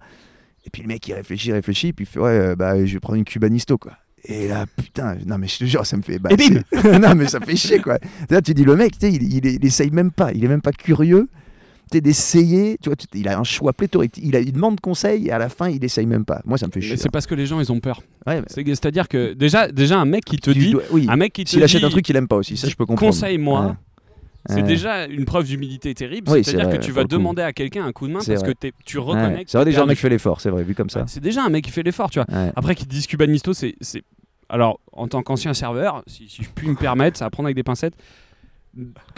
[0.65, 3.01] Et puis le mec il réfléchit, réfléchit, puis il fait ouais, euh, bah je vais
[3.01, 3.93] prendre une Cubanisto quoi.
[4.25, 6.19] Et là, putain, non mais je te jure, ça me fait.
[6.19, 6.61] Bah, Et bim
[7.01, 7.99] Non mais ça fait chier quoi.
[8.29, 10.49] Là, tu dis le mec, tu sais, il, il, il essaye même pas, il est
[10.49, 11.29] même pas curieux.
[11.93, 14.17] D'essayer, tu vois, il a un choix pléthorique.
[14.23, 16.41] Il, a, il demande conseil et à la fin, il essaye même pas.
[16.45, 16.97] Moi, ça me fait chier.
[16.97, 18.01] c'est parce que les gens, ils ont peur.
[18.29, 20.71] Ouais, mais C'est- C'est-à-dire que déjà, déjà, un mec qui te tu dit.
[20.71, 22.69] dois- oui, Un mec qui te s'il achète un truc qu'il aime pas aussi, ça
[22.69, 23.13] je peux comprendre.
[23.13, 23.67] Conseille-moi.
[23.67, 23.73] Ouais.
[24.47, 24.63] C'est Ouais.
[24.63, 26.31] déjà une preuve d'humilité terrible.
[26.31, 28.55] Oui, C'est-à-dire que tu vas demander à quelqu'un un coup de main parce vrai.
[28.55, 29.05] que tu Ouais.
[29.05, 29.45] reconnais.
[29.45, 31.01] que C'est vrai, déjà un mec fait l'effort, c'est vrai, vu comme ça.
[31.01, 32.27] Ouais, C'est déjà un mec qui fait l'effort, tu vois.
[32.35, 32.51] Ouais.
[32.57, 33.75] Après, te disent Cubanisto, c'est.
[33.81, 34.03] c'est-
[34.49, 37.55] Alors, en tant qu'ancien serveur, si, si je puis me permettre, ça va prendre avec
[37.57, 37.95] des pincettes.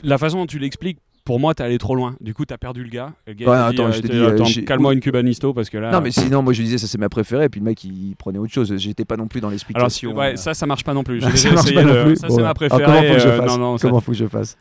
[0.03, 2.17] La façon dont tu l'expliques, pour moi, t'es allé trop loin.
[2.21, 3.13] Du coup, t'as perdu le gars.
[3.27, 5.79] Le gars, Ouais, dit, attends, euh, je t'ai dit, euh, calme-moi une Cubanisto parce que
[5.79, 5.91] là.
[5.93, 8.15] Non, mais sinon, moi je disais ça c'est ma préférée, et puis le mec il
[8.17, 8.75] prenait autre chose.
[8.77, 10.15] J'étais pas non plus dans Alors, l'explication.
[10.17, 10.37] ouais, euh.
[10.37, 11.21] ça, ça marche pas non plus.
[11.37, 12.17] Ça marche pas non plus.
[12.17, 12.83] Ça, Bon, c'est ma alors, préférée.
[12.85, 14.57] comment faut que je euh, fasse non, non, ça- Comment faut que je fasse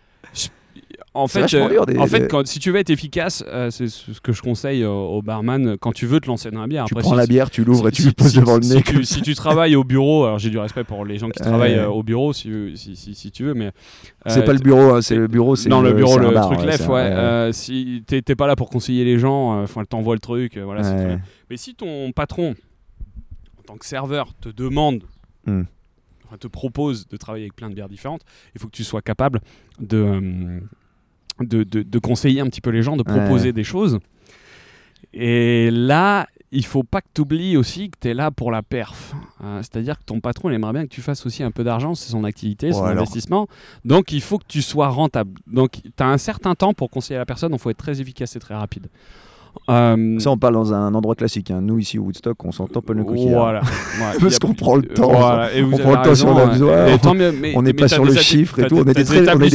[1.13, 3.69] En fait, euh, dur, des- en fait des- quand, si tu veux être efficace, euh,
[3.69, 6.67] c'est ce que je conseille au, au barman quand tu veux te lancer dans la
[6.67, 6.85] bière.
[6.85, 8.55] Tu Après, prends si- la bière, tu l'ouvres et tu lui si- poses si- devant
[8.55, 8.81] le nez.
[8.81, 11.73] tu- si tu travailles au bureau, alors j'ai du respect pour les gens qui travaillent
[11.73, 11.79] Ouais.
[11.79, 13.71] euh, au bureau, si, si, si, si tu veux, mais.
[14.27, 15.57] C'est euh, pas le bureau, hein, c'est le bureau.
[15.57, 17.01] c'est Dans le bureau, le bar, truc ouais, lef, c'est ouais.
[17.01, 20.63] euh, si t'es pas là pour conseiller les gens, euh, enfin, t'envoie le truc, euh,
[20.63, 20.81] voilà.
[20.81, 21.17] Ouais.
[21.49, 22.55] Mais si ton patron,
[23.59, 25.03] en tant que serveur, te demande,
[25.45, 25.63] Hmm.
[26.39, 28.21] te propose de travailler avec plein de bières différentes,
[28.55, 29.41] il faut que tu sois capable
[29.81, 30.59] de, euh,
[31.43, 33.17] de, de- de conseiller un petit peu les gens, de Ouais.
[33.19, 33.99] proposer des choses.
[35.13, 38.61] Et là, il faut pas que tu oublies aussi que tu es là pour la
[38.61, 39.13] perf.
[39.43, 41.95] Euh, C'est-à-dire que ton patron, il aimerait bien que tu fasses aussi un peu d'argent,
[41.95, 42.91] c'est son activité, son alors.
[43.01, 43.47] investissement.
[43.85, 45.31] Donc, il faut que tu sois rentable.
[45.47, 48.35] Donc, tu as un certain temps pour conseiller la personne, il faut être très efficace
[48.35, 48.87] et très rapide.
[49.69, 51.51] Euh, Ça, on parle dans un endroit classique.
[51.51, 51.61] hein.
[51.61, 53.39] Nous, ici au Woodstock, on s'en tamponne le coquillard.
[53.43, 53.61] Voilà.
[54.01, 56.37] Ouais, Parce qu'on prend le temps, Voilà, et vous on prend le temps si on
[56.37, 58.93] a raison, besoin, et on- n'est pas sur le chiffre et tout, on est t'as
[58.93, 59.03] des des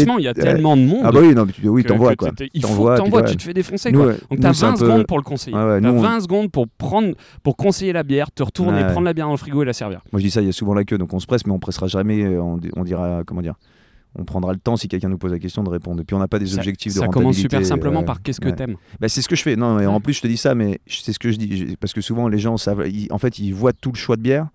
[0.04, 1.00] très- il y a tellement de monde.
[1.04, 2.30] Ah bah oui, non, mais tu, oui, t'envoies quoi.
[2.54, 3.92] Il faut T'envoies, tu te fais défoncer.
[3.92, 4.06] Quoi.
[4.30, 5.56] Donc t'as c'est un 20 peu- secondes pour le conseiller.
[5.56, 9.12] T'as nous, on- 20 secondes pour prendre, pour conseiller la bière, te retourner, prendre la
[9.14, 10.00] bière dans le frigo et la servir.
[10.12, 11.52] Moi, je dis ça, il y a souvent la queue, donc on se presse, mais
[11.52, 12.36] on pressera jamais.
[12.38, 13.54] on dira, comment dire
[14.18, 16.00] on prendra le temps si quelqu'un nous pose la question de répondre.
[16.00, 17.22] Et puis on n'a pas des Ça- objectifs de Ça rentabilité.
[17.22, 18.54] commence super simplement euh, par qu'est-ce que ouais.
[18.56, 18.76] t'aimes.
[19.00, 19.56] Bah, c'est ce que je fais.
[19.56, 20.00] Non, et en Ouais.
[20.00, 21.76] plus, je te dis ça, mais c'est ce que je dis.
[21.80, 22.84] Parce que souvent, les gens savent.
[22.88, 24.48] ils- en fait, ils voient tout le choix de bière.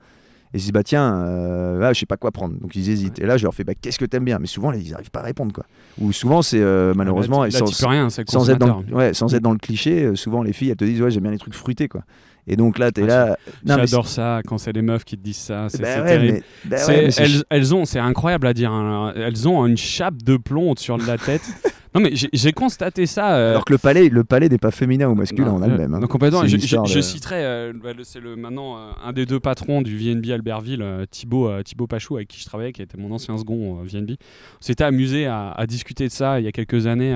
[0.54, 2.56] Et ils se disent, bah tiens, euh, ah, je sais pas quoi prendre.
[2.60, 3.20] Donc ils hésitent.
[3.20, 4.38] Et là, je leur fais, bah qu'est-ce que t'aimes bien?
[4.38, 5.54] Mais souvent, ils n'arrivent pas à répondre.
[5.54, 5.66] quoi.
[6.00, 7.44] Ou souvent, c'est euh, malheureusement.
[7.44, 8.84] Là, là, sans, rien, sans être, dans,
[9.14, 11.32] sans être dans le cliché, euh, souvent, les filles, elles te disent, ouais, j'aime bien
[11.32, 11.88] les trucs fruités.
[11.88, 12.02] quoi.
[12.48, 13.78] Et donc là, t'es Ah, là.
[13.86, 15.68] J'adore ça quand c'est les meufs qui te disent ça.
[15.70, 16.34] C'est Bah ouais, terrible.
[16.66, 18.72] mais- bah ouais, elles, elles ont, c'est incroyable à dire.
[18.72, 21.42] hein, Elles ont une chape de plomb de la tête.
[21.96, 23.36] non mais j'ai- constaté ça.
[23.36, 25.68] euh, Alors que le palais, le palais n'est pas féminin ou masculin, Non, on a
[25.68, 25.94] le euh, même.
[25.94, 26.00] hein.
[26.00, 26.44] donc complètement.
[26.46, 30.84] Je, citerai, euh, bah, c'est le maintenant euh, un des deux patrons du VNB Albertville,
[31.12, 34.12] Thibaut, Thibaut Pachou, avec qui je travaillais, qui était mon ancien second VNB.
[34.12, 37.16] On s'était amusé à, à discuter de ça il y a quelques années.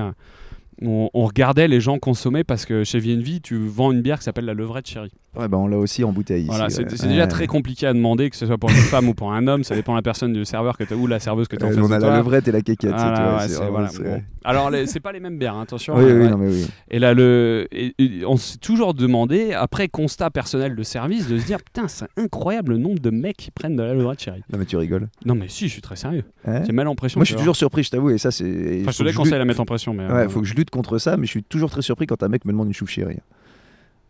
[0.82, 4.26] On, on regardait les gens consommer parce que chez VNV, tu vends une bière qui
[4.26, 5.12] s'appelle la levrette chérie.
[5.38, 6.46] Ouais, bah on l'a aussi en bouteille.
[6.46, 6.90] Voilà, ici, c'est ouais.
[6.98, 7.28] c'est déjà Ouais.
[7.28, 9.64] très compliqué à demander, que ce soit pour une femme ou pour un homme.
[9.64, 11.68] Ça dépend de la personne du serveur que t'as- ou la serveuse que tu as
[11.68, 12.10] en Euh, face on a toi.
[12.12, 12.92] la levrette et la quéquette.
[12.92, 14.22] tout, ouais, c'est voilà, bon.
[14.44, 15.96] Alors, c'est pas les mêmes bières, hein, attention.
[15.98, 16.68] Oui, hein, oui, non, mais oui.
[16.92, 21.38] Et là, le, et- et on s'est toujours demandé, après constat personnel de service, de
[21.40, 24.44] se dire Putain, c'est incroyable le nombre de mecs qui prennent de la levrette chérie.
[24.54, 25.08] Non, mais tu rigoles.
[25.26, 26.24] Non, mais si, je suis très sérieux.
[26.46, 27.20] Hein J'ai mal l'impression.
[27.20, 28.82] Moi, tu je suis toujours surpris, je t'avoue, et ça, c'est.
[28.82, 29.94] Enfin, je te conseille à mettre en pression.
[29.94, 32.06] Mais, Ouais, euh, faut que je lutte contre ça, mais je suis toujours très surpris
[32.06, 33.18] quand un mec me demande une chouffe chérie.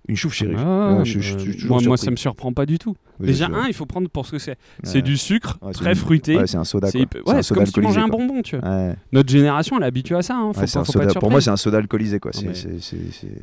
[0.07, 0.55] Une chouffe chérie.
[0.57, 2.95] Ah, Ouais, je, je- je euh, moi, moi, ça me surprend pas du tout.
[3.19, 4.57] Oui, Déjà, un, il faut prendre pour ce que c'est.
[4.83, 6.37] C'est du sucre, très une- fruité.
[6.37, 6.89] Ouais, c'est un soda.
[6.91, 8.93] C'est hyper- un soda comme si tu mangeais un bonbon, tu vois.
[9.11, 10.35] Notre génération, elle est habituée à ça.
[10.35, 10.51] Hein.
[10.53, 12.19] Faut, pas, faut soda- Pour moi, c'est un soda alcoolisé.
[12.19, 12.31] Quoi.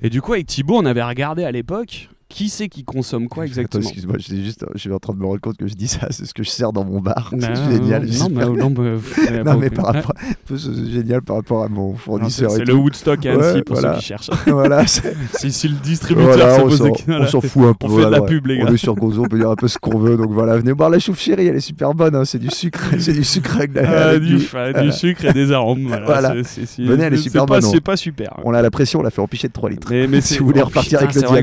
[0.02, 3.44] Et du coup, avec Thibaut, on avait regardé à l'époque qui c'est qui consomme quoi
[3.46, 3.82] exactement.
[3.82, 6.08] excuse-moi, j'étais juste, je suis en train de me rendre compte que je dis ça,
[6.10, 7.30] c'est ce que je sers dans mon bar.
[7.32, 8.06] Bah, c'est génial.
[8.06, 8.70] Non, mais, non,
[9.44, 10.12] Non, par rapport,
[10.48, 12.50] c'est génial par rapport à mon fournisseur.
[12.50, 12.74] C'est le.
[12.74, 13.94] Woodstock à Annecy Ouais, pour voilà.
[13.94, 14.30] ceux qui cherchent.
[14.46, 17.86] voilà, c'est- si, si le distributeur voilà, se on pose s'en- on fout un peu.
[17.86, 18.72] On fait de la pub, les On gars.
[18.72, 20.16] est sur Gonzo, on peut dire un peu ce qu'on veut.
[20.16, 22.14] Donc voilà, venez boire la chouffe chérie, elle est super bonne.
[22.16, 25.94] hein, C'est du sucre, c'est du sucre avec, la- Ah, du, sucre et des arômes.
[26.06, 26.34] Voilà.
[26.78, 28.34] Venez, elle est super bonne, C'est on- pas super.
[28.44, 29.88] On a la pression, on l'a fait en pichet de 3 litres.
[29.92, 31.42] Mais, Si vous voulez repartir putain, avec le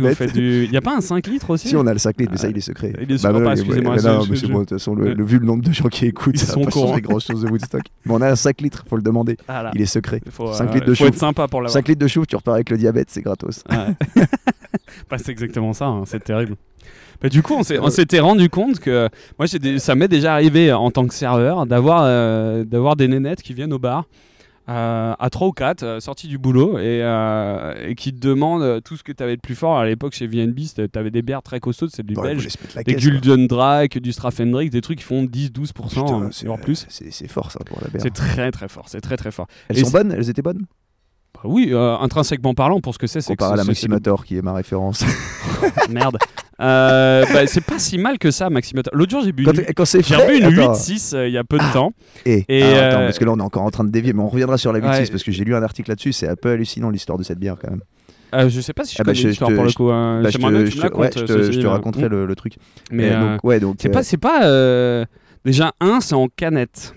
[0.66, 0.79] diabète.
[0.80, 2.50] A pas un 5 litres aussi Si on a le 5 litres, mais ça Ah,
[2.50, 2.94] il est secret.
[3.02, 5.04] il est secret, mais pas, oui, excusez-moi, non, mais je- bon, de toute façon, le,
[5.06, 5.14] Ouais.
[5.14, 6.88] le- vu le nombre de gens qui écoutent, Ils ça sont pas au courant.
[6.90, 7.84] changer grand chose de Woodstock.
[8.06, 9.38] Mais on a un 5 litres, faut le demander.
[9.76, 10.22] Il est secret.
[10.32, 11.74] Faut, 5 euh, litres de faut être sympa pour l'avoir.
[11.74, 13.64] 5 litres de chouffe, tu repars avec le diabète, c'est gratos.
[13.70, 13.78] Ouais.
[15.10, 16.56] Bah, c'est exactement ça, hein, c'est terrible.
[17.22, 20.72] Bah, du coup, on on s'était rendu compte que moi, des- ça m'est déjà arrivé
[20.72, 24.06] en tant que serveur d'avoir euh, d'avoir des nénettes qui viennent au bar
[24.70, 28.62] euh, à 3 ou 4, euh, sortis du boulot, et, euh, et qui te demandent
[28.62, 29.78] euh, tout ce que tu avais de plus fort.
[29.80, 32.04] À l'époque, chez VNB, tu avais des bières très costaudes, c'est
[32.84, 33.12] Des caisse, quoi.
[33.12, 36.86] Gulden Drake, du Strafendrick, des trucs qui font 10-12%, Putain, euh, c'est- voire plus.
[36.90, 38.02] C'est fort ça pour la bière.
[38.02, 39.48] C'est très très fort, c'est très très fort.
[39.70, 40.66] Elles et sont bonnes Elles étaient bonnes?
[41.34, 44.42] Bah oui, intrinsèquement parlant, pour ce que c'est, c'est Comparé à la Maximator qui est
[44.42, 45.04] ma référence.
[45.90, 46.18] Merde.
[46.62, 48.94] Euh, bah, c'est pas si mal que ça, Maximator.
[48.96, 50.74] L'autre jour, j'ai bu Quand, une, quand c'est j'ai bu une attends.
[50.74, 51.94] 8-6 euh, il y a peu de temps.
[52.26, 54.12] Et, Et, alors, attends, euh, parce que là on est encore en train de dévier,
[54.14, 55.06] mais on reviendra sur la 8 Ouais.
[55.10, 57.56] parce que j'ai lu un article là-dessus, c'est un peu hallucinant l'histoire de cette bière
[57.62, 57.82] quand même.
[58.36, 59.90] Euh, je sais pas si je Ah bah, connais je- l'histoire te- pour le coup.
[59.90, 60.22] hein.
[60.22, 62.58] Bah, je te, que je te- ouais, je te- je te raconterai le, le truc.
[62.92, 65.06] Mais Et euh, donc, ouais, donc, c'est euh, pas, c'est pas euh,
[65.46, 66.94] déjà un, c'est en canette.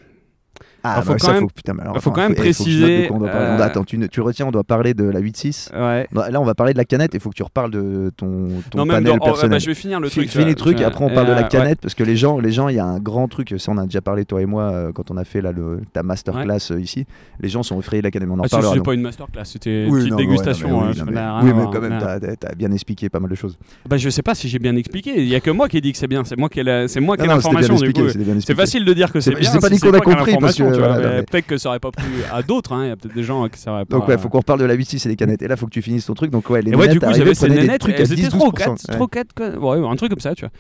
[0.85, 3.07] Ah, Alors, faut bah, quand ça, même- faut, putain, alors, faut quand même faut préciser,
[3.07, 3.47] quoi on doit parler.
[3.47, 5.71] euh, On doit- Attends, tu, tu retiens, on doit parler de la 8.6.
[5.75, 6.07] Ouais.
[6.13, 7.13] Non, Là, on va parler de la canette.
[7.15, 9.51] Il faut que tu reparles de ton, ton non, même panel dans, oh, personnel.
[9.51, 10.29] bah, je vais finir le truc.
[10.29, 10.87] Finis le truc et vois.
[10.89, 11.49] après on parle de Euh, la ouais.
[11.49, 13.55] canette parce que les gens, les gens, il y a un grand truc.
[13.59, 15.81] Ça, on a déjà parlé toi et moi euh, quand on a fait là, le,
[15.93, 17.07] ta masterclass euh, ici.
[17.41, 18.29] Les gens sont effrayés de la canette.
[18.31, 18.85] On en Ah, c'est donc.
[18.85, 20.83] pas une masterclass, c'était une petite dégustation.
[20.83, 23.57] hein, oui, mais- quand même, mais- t'as as bien expliqué pas mal de choses.
[23.89, 25.13] Bah, je sais pas si j'ai bien expliqué.
[25.17, 26.25] Il y a que moi qui ai dit que c'est bien.
[26.25, 29.51] C'est moi qui ai la- c'était l'information c'était C'est facile de dire que c'est bien.
[29.61, 31.17] pas c'est qu'on a toi qui as compris, parce que, tu vois, voilà, mais non,
[31.19, 32.73] mais- Peut-être que ça aurait pas plu à d'autres.
[32.73, 33.97] hein, Il y a peut-être des gens qui ça aurait pas.
[33.99, 35.43] Donc ouais, faut qu'on reparle de la 8.6 et les canettes.
[35.43, 36.31] Et là, faut que tu finisses ton truc.
[36.31, 38.49] Donc ouais, les Et ouais, du coup, j'avais ces des trucs à elles étaient 3
[38.49, 38.75] ou 10-12%.
[38.77, 38.95] 4, Ouais.
[38.95, 40.53] 3 4, ouais, un truc comme ça, tu vois.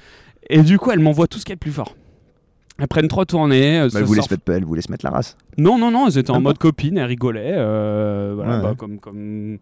[0.50, 1.94] Et du coup, elles m'envoient tout ce qu'il y a de plus fort.
[2.78, 3.74] Elles prennent trois tournées.
[3.74, 5.36] elles Bah, se elle voulait sortent- se mettre, elle voulait se mettre la race.
[5.58, 7.52] Non, non, non, elles étaient en Ah bon mode copine, elles rigolaient.
[7.54, 8.62] euh, voilà, Ouais.
[8.62, 9.58] bah, comme, comme,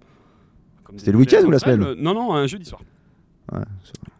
[0.84, 1.60] comme C'était des- le week-end des ou la elles.
[1.60, 2.80] semaine Euh, Non, non, un jeudi soir.
[3.52, 3.58] Ouais,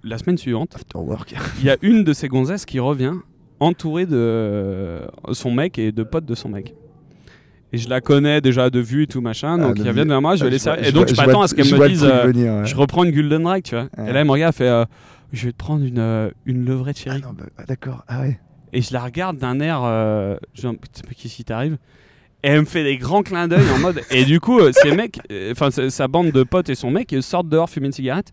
[0.02, 1.34] La semaine suivante, After work.
[1.60, 3.14] il y a une de ces gonzesses qui revient
[3.60, 5.00] entourée de
[5.32, 6.74] son mec et de potes de son mec.
[7.72, 10.04] Et je la connais déjà de vue et tout machin, donc Ah, ils de reviennent
[10.06, 10.10] vue.
[10.10, 10.88] vers moi, je vais Ah, servir.
[10.88, 12.66] Et donc je m'attends à ce qu'elle me dise euh, venir, ouais.
[12.66, 13.84] je reprends une Gulden Drake, tu vois.
[13.96, 14.10] Ouais.
[14.10, 14.84] Et là elle me regarde, elle fait euh,
[15.32, 17.22] je vais te prendre une, euh, une levrette Ah chérie.
[17.22, 18.04] non, bah, ah, d'accord.
[18.08, 18.40] Ah ouais.
[18.72, 20.74] Et je la regarde d'un air euh, genre
[21.16, 21.74] qu'est-ce qui t'arrive
[22.42, 24.00] Et elle me fait des grands clins d'œil en mode.
[24.10, 25.20] Et du coup, ces mecs,
[25.52, 28.32] enfin sa- sa bande de potes et son mec ils sortent dehors fumer une cigarette.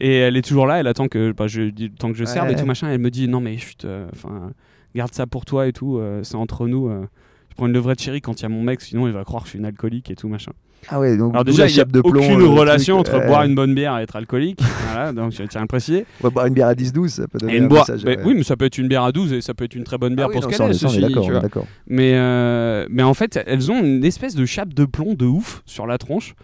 [0.00, 2.48] Et elle est toujours là, elle attend que, bah, je, dis- tant que je serve
[2.48, 2.60] et Ouais.
[2.60, 2.88] tout machin.
[2.90, 4.52] Elle me dit non mais chut, euh, enfin
[4.94, 6.88] garde ça pour toi et tout, euh, c'est entre nous.
[6.88, 7.02] euh.
[7.50, 9.42] je prends une levrette chérie quand il y a mon mec, sinon il va croire
[9.42, 10.52] que je suis une alcoolique et tout machin.
[10.88, 13.26] Ah ouais, donc Alors déjà, il n'y a de plomb, aucune truc, relation entre ouais.
[13.26, 14.60] boire une bonne bière et être alcoolique.
[14.92, 16.06] voilà, donc je tiens à le préciser.
[16.20, 18.16] Va boire une bière à 10-12, ça peut donner Et une un boire, message, ouais.
[18.24, 19.98] Oui, mais ça peut être une bière à 12 et ça peut être une très
[19.98, 21.08] bonne bière Ah oui, pour non, ce qu'elle est.
[21.42, 21.66] d'accord, est.
[21.88, 25.62] Mais, euh, mais en fait, elles ont une espèce de chape de plomb de ouf
[25.66, 26.34] sur la tronche.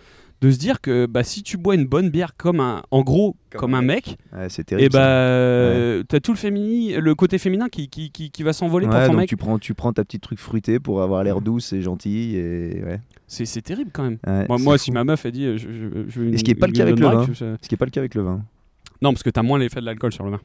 [0.45, 3.35] De se dire que bah, si tu bois une bonne bière comme un, en gros,
[3.51, 4.93] Comme comme, un mec, Ouais, c'est et terrible.
[4.93, 5.05] bah, ça.
[5.07, 8.93] euh, t'as tout le féminin, le côté féminin qui, qui, qui, qui va s'envoler Ouais,
[8.93, 9.29] pour ton donc mec.
[9.29, 12.83] tu prends, tu prends ta petite truc fruité pour avoir l'air douce et gentil et
[12.85, 13.01] ouais.
[13.27, 14.19] C'est c'est terrible quand même.
[14.27, 16.39] Ouais, Moi, moi si ma meuf elle dit euh, je, je- je veux une, Et
[16.39, 17.25] ce qui est pas une le cas avec le Golden vin.
[17.25, 18.43] Drake, je- Ce qui est pas le cas avec le vin.
[19.01, 20.41] Non, parce que t'as moins l'effet de l'alcool sur le vin.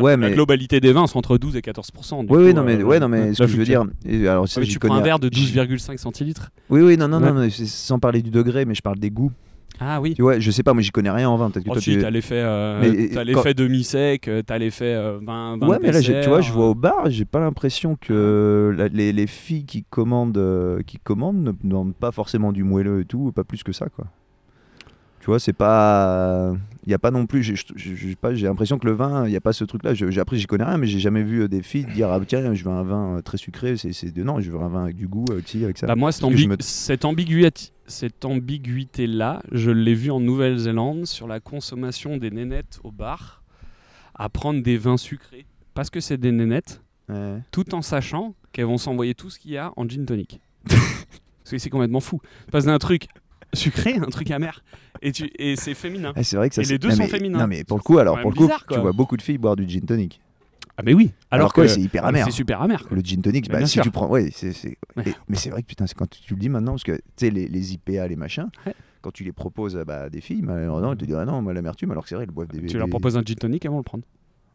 [0.00, 2.24] Ouais, La globalité des vins sont entre 12 et 14%.
[2.24, 3.82] du Oui, oui, non, mais, euh, ouais, non, mais ce que je veux dire.
[4.28, 6.50] alors, ça, Ouais, mais j'y tu prends un verre de j'y- 12,5 centilitres.
[6.70, 7.32] Oui, oui, non, non, Ouais.
[7.32, 9.32] non, non, c'est- sans parler du degré, mais je parle des goûts.
[9.80, 10.14] Ah oui.
[10.14, 11.50] Tu vois, je sais pas, moi j'y connais rien en vin.
[11.50, 15.56] Peut-être que toi, Ensuite, tu- t'as l'effet euh, quand- demi-sec, euh, t'as l'effet euh, vin,
[15.58, 18.72] vin Ouais, mais là, tu vois, je Besser, vois au bar, j'ai pas l'impression que
[18.76, 23.00] la- les, les filles qui commandent, euh, qui commandent ne demandent pas forcément du moelleux
[23.00, 24.06] et tout, pas plus que ça, quoi.
[25.20, 26.52] Tu vois, c'est pas.
[26.84, 27.42] Il n'y a pas non plus.
[27.76, 29.94] J'ai l'impression que le vin, il n'y a pas ce truc-là.
[29.94, 32.54] J'ai appris, j'y connais rien, mais j'ai jamais vu euh, des filles dire ah tiens,
[32.54, 33.76] je veux un vin euh, très sucré.
[33.76, 35.86] C'est non, je veux un vin avec du goût, avec ci, avec ça.
[35.86, 41.28] Bah, moi, cette, ambi- me- cette ambiguïté, cette ambiguïté-là, je l'ai vue en Nouvelle-Zélande sur
[41.28, 43.42] la consommation des nénettes au bar,
[44.14, 47.38] à prendre des vins sucrés, parce que c'est des nénettes, Ouais.
[47.50, 50.40] tout en sachant qu'elles vont s'envoyer tout ce qu'il y a en gin tonic.
[50.68, 52.20] parce que c'est complètement fou.
[52.46, 53.06] Tu passes d'un truc
[53.54, 54.62] sucré un truc amer.
[55.02, 56.12] Et, tu, et c'est féminin.
[56.16, 56.62] Ah, c'est vrai que ça.
[56.62, 57.38] Et les deux non, sont mais- féminins.
[57.40, 59.38] Non mais pour le coup, alors pour le coup, bizarre, tu vois beaucoup de filles
[59.38, 60.20] boire du gin tonic.
[60.76, 61.10] Ah, mais oui.
[61.30, 62.24] Alors, Alors que que c'est hyper amer.
[62.24, 62.86] C'est super amer.
[62.88, 62.96] quoi.
[62.96, 63.82] Le gin tonic, bah, si sûr.
[63.82, 65.02] tu prends, ouais, c'est, c'est- Ouais.
[65.06, 67.00] et- mais c'est vrai que putain, c'est quand tu le dis maintenant, parce que tu
[67.16, 68.74] sais les, les IPA, les machins, Ouais.
[69.02, 71.52] quand tu les proposes à bah, des filles, malheureusement, elles te disent ah non, moi
[71.52, 72.64] l'amertume, alors que c'est vrai, elles boivent des.
[72.66, 74.04] Tu leur proposes un gin tonic, elles vont le prendre.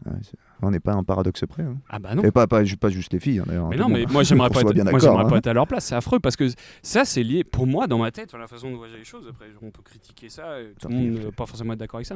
[0.06, 0.14] Ouais,
[0.62, 1.64] on n'est pas un paradoxe près.
[1.64, 1.78] hein.
[1.90, 2.24] Ah bah non.
[2.24, 3.68] Et pas, pas, ju- pas juste les filles, hein, d'ailleurs.
[3.70, 5.30] Mais non, mais moi j'aimerais pas, soit être, bien moi, d'accord, j'aimerais hein.
[5.30, 6.48] pas être à leur place, c'est affreux parce que
[6.82, 9.26] ça c'est lié pour moi dans ma tête, la façon dont je vois les choses.
[9.30, 10.44] Après, on peut critiquer ça,
[10.80, 12.16] tout le monde ne pas forcément être d'accord avec ça.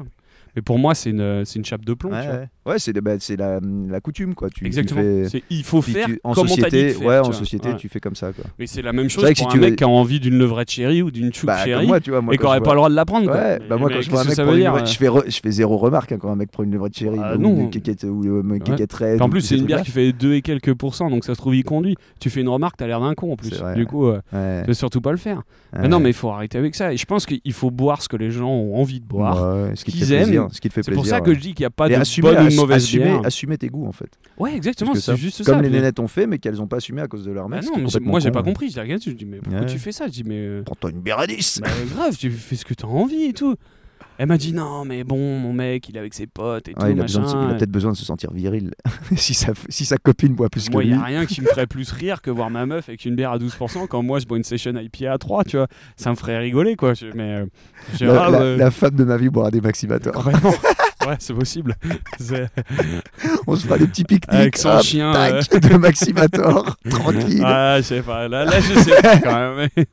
[0.55, 2.11] Mais pour moi, c'est une, chape de plomb.
[2.11, 2.37] Ouais, tu vois.
[2.37, 2.49] ouais.
[2.65, 3.59] Ouais, c'est, bah, la,
[3.89, 4.49] la coutume, quoi.
[4.49, 5.01] Tu, tu Exactement.
[5.01, 7.21] fais- C'est- il faut faire tu- en comme on t'a dit société, de faire, ouais,
[7.21, 8.45] tu en société, tu fais comme ça, quoi.
[8.59, 10.19] Mais c'est la même chose vrai que pour si un tu mec qui a envie
[10.19, 12.89] d'une levrette chérie ou d'une chouque Bah, chérie tu et qui aurait pas le droit
[12.89, 13.27] de la prendre.
[13.27, 16.51] bah moi quand je vois un mec je fais, zéro remarque hein, quand un mec
[16.51, 17.69] prend une levrette chérie Ah, non.
[17.71, 19.15] Quéquette ou quéquette raide.
[19.17, 21.33] Puis en plus, c'est ces une bière qui fait 2 et quelques pourcents, donc ça
[21.33, 21.95] se trouve, il conduit.
[22.19, 23.49] Tu fais une remarque, t'as l'air d'un con en plus.
[23.49, 23.85] C'est vrai, du ouais.
[23.87, 24.73] coup, euh, Ouais.
[24.73, 25.37] surtout pas le faire.
[25.73, 25.79] Ouais.
[25.83, 26.93] Mais non, mais il faut arrêter avec ça.
[26.93, 29.55] Et je pense qu'il faut boire ce que les gens ont envie de boire.
[29.55, 30.49] Ouais, ce qu'ils aiment.
[30.51, 30.95] ce qui te fait C'est plaisir.
[30.95, 31.35] pour ça que ouais.
[31.35, 33.21] je dis qu'il n'y a pas de bonne ou de mauvaise bière.
[33.25, 34.09] assumer tes goûts en fait.
[34.37, 35.61] Ouais, exactement, c'est ça- juste Comme ça.
[35.61, 37.61] les puis- nénettes ont fait, mais qu'elles n'ont pas assumé à cause de leur mère.
[38.01, 38.45] moi j'ai pas ouais.
[38.45, 38.69] compris.
[38.71, 39.65] Je regarde, je dis, mais pourquoi Ouais.
[39.67, 40.07] tu fais ça?
[40.07, 40.35] Je dis, mais.
[40.39, 41.61] euh, Prends-toi une bière à 10.
[41.63, 43.55] Bah grave, tu fais ce que t'as envie et tout.
[44.21, 46.85] Elle m'a dit, non, mais bon, mon mec, il est avec ses potes et tout,
[46.85, 47.23] il a, de machin.
[47.25, 48.69] il a peut-être besoin de se sentir viril.
[49.15, 50.95] si, sa, si sa copine boit plus Moi, que il lui.
[50.97, 53.31] n'y a rien qui me ferait plus rire que voir ma meuf avec une bière
[53.31, 55.65] à 12% quand moi je bois une session IPA à 3, tu vois.
[55.95, 56.93] Ça me ferait rigoler, quoi.
[57.15, 57.45] Mais euh,
[57.99, 60.13] la- euh, la femme de ma vie boira des maximateurs.
[60.21, 60.53] Vraiment.
[61.11, 61.75] Ouais, c'est possible.
[63.47, 64.33] On se fera des petits pique-niques.
[64.39, 66.77] Avec son hop, chien, tac, de maximator.
[66.89, 67.41] tranquille.
[67.45, 68.27] Ah, je sais pas.
[68.27, 69.69] Là, là je sais pas quand même.
[69.75, 69.85] Mais,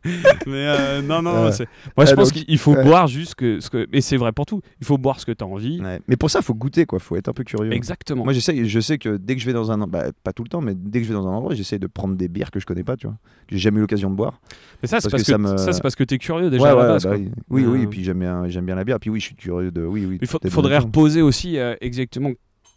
[0.46, 1.50] mais, euh, non, non, Euh,
[1.96, 2.84] Moi, je pense qu'il faut ouais.
[2.84, 3.86] boire juste que, ce que.
[3.92, 4.60] Et c'est vrai pour tout.
[4.80, 5.80] Il faut boire ce que tu as envie.
[5.80, 6.00] Ouais.
[6.08, 6.98] Mais pour ça, faut goûter, quoi.
[6.98, 7.72] Faut être un peu curieux.
[7.72, 8.24] Exactement.
[8.24, 10.48] Moi, j'essaie, je sais que dès que je vais dans un, bah, pas tout le
[10.48, 12.60] temps, mais dès que je vais dans un endroit, j'essaie de prendre des bières que
[12.60, 13.16] je connais pas, tu vois,
[13.48, 14.40] que j'ai jamais eu l'occasion de boire.
[14.82, 16.18] mais ça, c'est parce parce, que que, ça me- ça, c'est parce que tu es
[16.18, 17.04] curieux déjà ouais, à la ouais, base.
[17.04, 18.98] bah oui, oui, Euh, et puis j'aime bien, j'aime bien la bière.
[19.00, 20.18] Puis oui, je suis curieux de, oui, oui.
[20.20, 22.32] Il faudrait de reposer aussi euh, exactement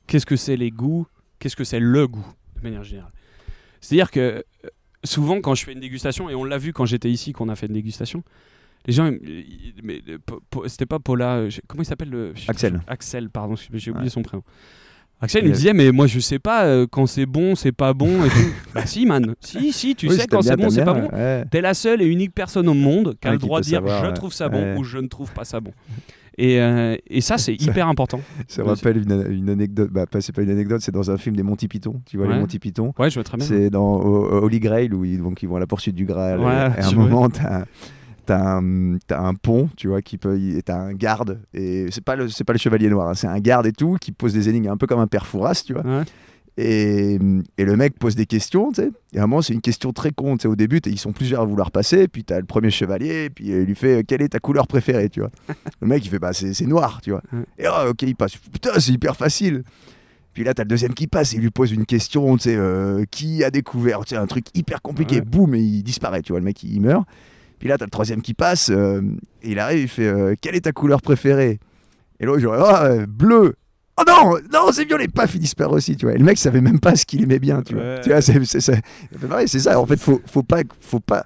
[0.08, 1.06] qu'est-ce que c'est les goûts,
[1.40, 2.26] qu'est-ce que c'est le goût,
[2.58, 3.12] de manière générale.
[3.82, 4.42] C'est-à-dire que euh,
[5.04, 7.56] souvent, quand je fais une dégustation, et on l'a vu quand j'étais ici, qu'on a
[7.56, 8.24] fait une dégustation,
[8.88, 9.12] les gens,
[9.84, 10.18] mais, euh,
[10.68, 12.82] c'était pas Paula, comment il s'appelle le Axel.
[12.88, 14.10] Axel, pardon, j'ai oublié Ouais.
[14.10, 14.44] son prénom.
[15.24, 17.94] Axel, il me disait, mais moi je sais pas euh, quand c'est bon, c'est pas
[17.94, 18.36] bon et tout.
[18.74, 21.10] bah si, man, si, si, tu Oui, sais quand c'est bon, c'est pas bon.
[21.16, 21.46] ouais.
[21.52, 23.78] T'es la seule et unique personne au monde qui a Ouais, le droit de dire
[23.82, 25.74] savoir, je trouve ça bon ou je ne trouve pas ça bon.
[26.38, 28.22] Et, euh, et ça, c'est hyper important.
[28.48, 29.90] Ça me rappelle une, une anecdote.
[29.92, 32.02] Bah, c'est pas une anecdote, c'est dans un film des Monty Python.
[32.06, 32.34] Tu vois Ouais.
[32.34, 32.94] les Monty Python?
[32.98, 33.46] Ouais, je vois très bien.
[33.46, 36.40] C'est dans Holy Grail où ils, donc, ils vont à la poursuite du Graal.
[36.40, 36.46] Ouais,
[36.78, 37.66] et à un moment, t'as
[38.30, 41.42] as un, t'as un pont, tu vois, qui peut, et t'as un garde.
[41.54, 43.98] Et c'est pas le, c'est pas le chevalier noir, hein, c'est un garde et tout
[44.00, 45.84] qui pose des énigmes un peu comme un père Fouras, tu vois.
[45.84, 46.04] Ouais.
[46.58, 47.18] Et,
[47.58, 48.92] et le mec pose des questions, tu sais.
[49.14, 50.48] Et à un moment, c'est une question très con, tu sais.
[50.48, 52.08] Au début, ils sont plusieurs à vouloir passer.
[52.08, 55.22] Puis t'as le premier chevalier, puis il lui fait Quelle est ta couleur préférée, tu
[55.22, 55.32] vois.
[55.82, 57.22] le mec, il fait Bah, c'est noir, tu vois.
[57.58, 58.36] Et oh, ok, il passe.
[58.36, 59.64] Putain, c'est hyper facile.
[60.34, 62.56] Puis là, t'as le deuxième qui passe et il lui pose une question, tu sais,
[62.56, 65.16] euh, qui a découvert, tu sais, un truc hyper compliqué.
[65.16, 65.22] Ouais.
[65.22, 66.40] Boum, et il disparaît, tu vois.
[66.40, 67.06] Le mec, il meurt.
[67.60, 69.02] Puis là, t'as le troisième qui passe euh,
[69.44, 71.60] et il arrive, il fait euh, Quelle est ta couleur préférée?
[72.20, 73.56] Et l'autre, genre, Ah, euh, bleu.
[74.02, 75.08] Oh non, non, c'est violet.
[75.08, 76.16] Paf, il disparaît aussi, tu vois.
[76.16, 77.84] Et le mec savait même pas ce qu'il aimait bien, tu vois.
[77.84, 78.02] Ouais.
[78.02, 79.80] Tu vois, c'est c'est ça.
[79.80, 81.26] En fait, faut, faut pas, faut pas.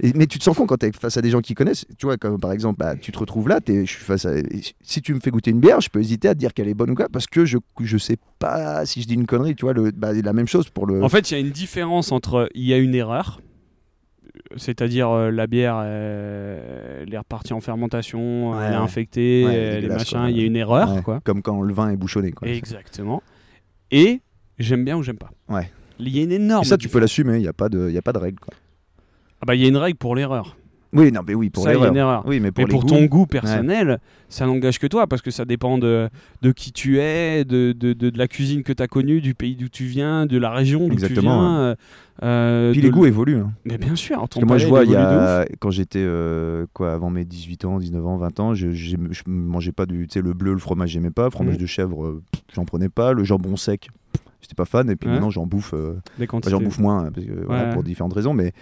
[0.00, 1.84] Et- mais tu te sens con quand tu es face à des gens qui connaissent.
[1.98, 4.32] Tu vois, comme par exemple, bah, tu te retrouves là, t'es- je suis face à.
[4.82, 6.74] Si tu me fais goûter une bière, je peux hésiter à te dire qu'elle est
[6.74, 9.54] bonne ou quoi, parce que je, je sais pas si je dis une connerie.
[9.54, 11.02] Tu vois, le, bah, la même chose pour le.
[11.02, 13.40] En fait, il y a une différence entre il y a une erreur,
[14.56, 18.82] c'est-à-dire euh, la bière, euh, elle est repartie en fermentation, Ouais, elle est ouais.
[18.82, 20.30] infectée, Ouais, euh, les dégueulasse, machins, quoi.
[20.30, 21.20] il y a une erreur, quoi.
[21.24, 22.48] Comme quand le vin est bouchonné, quoi.
[22.48, 23.22] Exactement.
[23.90, 24.20] Et
[24.58, 25.30] j'aime bien ou j'aime pas.
[25.48, 25.70] Ouais.
[25.98, 26.64] Il y a une énorme.
[26.64, 27.36] Et ça, tu peux l'assumer.
[27.36, 28.40] Il y a pas de, il y a pas de règle.
[28.40, 28.52] Quoi.
[29.40, 30.56] Ah bah il y a une règle pour l'erreur.
[30.94, 31.92] Oui, non, mais oui, pour Ça, il y a l'erreur.
[31.92, 32.24] une erreur.
[32.26, 33.98] Oui, mais pour, Mais pour goûts, ton goût personnel,
[34.28, 36.08] ça n'engage que toi parce que ça dépend de,
[36.42, 39.34] de qui tu es, de, de, de, de la cuisine que tu as connue, du
[39.34, 41.58] pays d'où tu viens, de la région d'où tu Exactement, viens.
[41.60, 41.74] euh,
[42.22, 43.38] euh, Puis les goûts évoluent.
[43.40, 43.52] hein.
[43.64, 46.92] Mais bien sûr, Parce que moi, je vois, il y a, quand j'étais, euh, quoi,
[46.92, 50.14] avant mes 18 ans, 19 ans, 20 ans, je, j'ai- je mangeais pas du, tu
[50.14, 51.24] sais, le bleu, le fromage, j'aimais pas.
[51.24, 51.60] Le fromage Mhm.
[51.60, 52.22] de chèvre, euh,
[52.54, 53.12] j'en prenais pas.
[53.12, 53.88] Le jambon sec,
[54.40, 54.88] j'étais pas fan.
[54.90, 55.14] Et puis Ouais.
[55.14, 55.94] maintenant, j'en bouffe, euh,
[56.46, 57.72] j'en bouffe moins, hein, parce que, voilà, Ouais.
[57.74, 58.32] pour différentes raisons.
[58.34, 58.52] Mais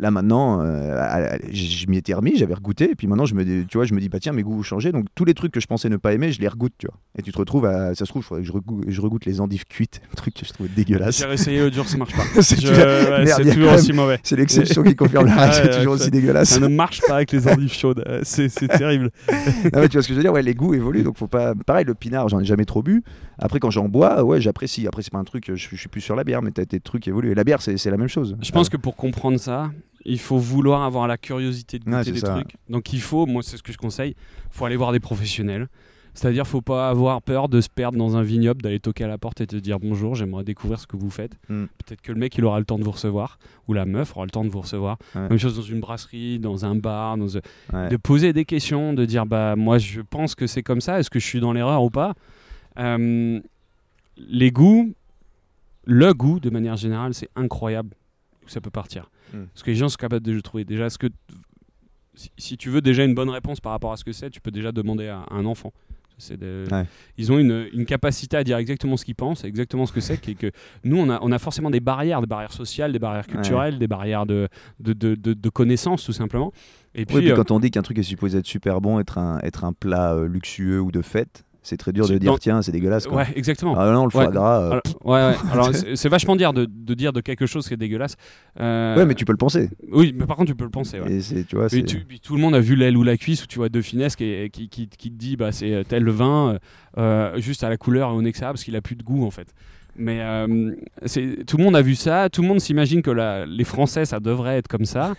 [0.00, 3.66] Là maintenant, euh, je m'y étais remis, j'avais regoûté, et puis maintenant je me, dis-
[3.66, 5.50] tu vois, je me dis bah tiens mes goûts ont changé, donc tous les trucs
[5.50, 6.96] que je pensais ne pas aimer, je les regoute, tu vois.
[7.18, 10.00] Et tu te retrouves à, ça se trouve, je regoute, je regoute les endives cuites,
[10.12, 11.18] un truc que je trouvais dégueulasse.
[11.18, 12.22] J'ai essayé l'autre jour, ça marche pas.
[12.42, 14.20] C'est ouais, toujours aussi mauvais.
[14.22, 16.50] C'est l'exception qui confirme la règle, c'est toujours aussi dégueulasse.
[16.50, 18.04] Ça ne marche pas avec les endives chaudes.
[18.06, 19.10] Euh, C'est terrible.
[19.28, 21.26] Non, mais tu vois ce que je veux dire, ouais, les goûts évoluent, donc faut
[21.26, 21.54] pas.
[21.66, 23.02] Pareil, le pinard, j'en ai jamais trop bu.
[23.38, 24.86] Après, quand j'en bois, ouais, j'apprécie.
[24.86, 26.78] Après, c'est pas un truc, je, je suis plus sur la bière, mais t'as tes
[26.80, 27.32] trucs évoluent.
[27.32, 28.36] Et la bière, c'est la même chose.
[28.40, 29.70] Je pense que pour comprendre ça,
[30.04, 32.34] il faut vouloir avoir la curiosité de goûter Ouais, des ça.
[32.34, 32.56] trucs.
[32.68, 34.14] Donc il faut, moi c'est ce que je conseille,
[34.50, 35.68] faut aller voir des professionnels.
[36.14, 39.18] C'est-à-dire faut pas avoir peur de se perdre dans un vignoble, d'aller toquer à la
[39.18, 41.32] porte et te dire bonjour, j'aimerais découvrir ce que vous faites.
[41.48, 41.66] Mm.
[41.84, 43.38] Peut-être que le mec il aura le temps de vous recevoir
[43.68, 44.96] ou la meuf aura le temps de vous recevoir.
[45.14, 45.28] Ouais.
[45.28, 47.28] Même chose dans une brasserie, dans un bar, dans
[47.72, 47.88] Ouais.
[47.88, 51.10] de poser des questions, de dire bah moi je pense que c'est comme ça, est-ce
[51.10, 52.14] que je suis dans l'erreur ou pas?
[52.78, 53.40] Euh,
[54.16, 54.92] Les goûts,
[55.84, 57.90] le goût de manière générale, c'est incroyable
[58.44, 59.08] où ça peut partir.
[59.32, 59.44] Mm.
[59.52, 60.64] Parce que les gens sont capables de trouver.
[60.64, 61.08] Déjà, ce que
[62.14, 64.40] si, si tu veux déjà une bonne réponse par rapport à ce que c'est, tu
[64.40, 65.72] peux déjà demander à, à un enfant.
[66.20, 66.84] C'est de- Ouais.
[67.16, 70.20] Ils ont une, une capacité à dire exactement ce qu'ils pensent, exactement ce que c'est.
[70.20, 70.50] qui est que
[70.82, 73.86] nous, on a, on a forcément des barrières, des barrières sociales, des barrières culturelles, des
[73.86, 74.48] barrières de,
[74.80, 76.52] de, de, connaissances, tout simplement.
[76.96, 79.38] Et puis euh, quand on dit qu'un truc est supposé être super bon, être un,
[79.44, 82.72] être un plat euh, luxueux ou de fête, c'est très dur de dire tiens, c'est
[82.72, 83.06] dégueulasse.
[83.06, 83.18] Quoi.
[83.18, 83.74] ouais, exactement.
[83.76, 84.32] Ah non, le foie Ouais.
[84.32, 84.60] gras.
[84.60, 85.36] euh, Alors, ouais, ouais.
[85.52, 88.16] Alors, c'est vachement dire de, de dire de quelque chose qui est dégueulasse.
[88.60, 89.70] Euh, Ouais, mais tu peux le penser.
[89.92, 90.98] Oui, mais par contre, tu peux le penser.
[91.00, 91.12] ouais.
[91.12, 93.46] Et c'est, tu vois, tu- tout le monde a vu l'aile ou la cuisse où
[93.46, 96.58] tu vois De Finesse qui, qui, qui, qui te dit bah, c'est tel vin, euh,
[97.34, 98.96] euh, juste à la couleur et au nez que ça a, parce qu'il a plus
[98.96, 99.48] de goût en fait.
[99.96, 100.74] Mais euh,
[101.46, 104.20] tout le monde a vu ça, tout le monde s'imagine que la- les Français ça
[104.20, 105.14] devrait être comme ça,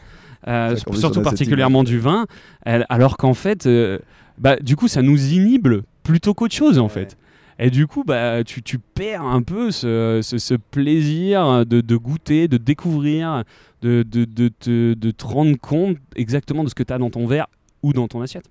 [0.48, 2.26] euh, surtout particulièrement du vin,
[2.66, 4.00] alors qu'en fait, euh,
[4.38, 5.68] bah, du coup ça nous inhibe
[6.10, 6.90] plutôt qu'autre chose en Ouais.
[6.90, 7.18] fait.
[7.62, 11.96] Et du coup, bah, tu, tu perds un peu ce, ce- ce plaisir de, de
[11.98, 13.44] goûter, de découvrir,
[13.82, 17.10] de, de, de te, de te rendre compte exactement de ce que tu as dans
[17.10, 17.48] ton verre
[17.84, 18.50] ou dans ton assiette.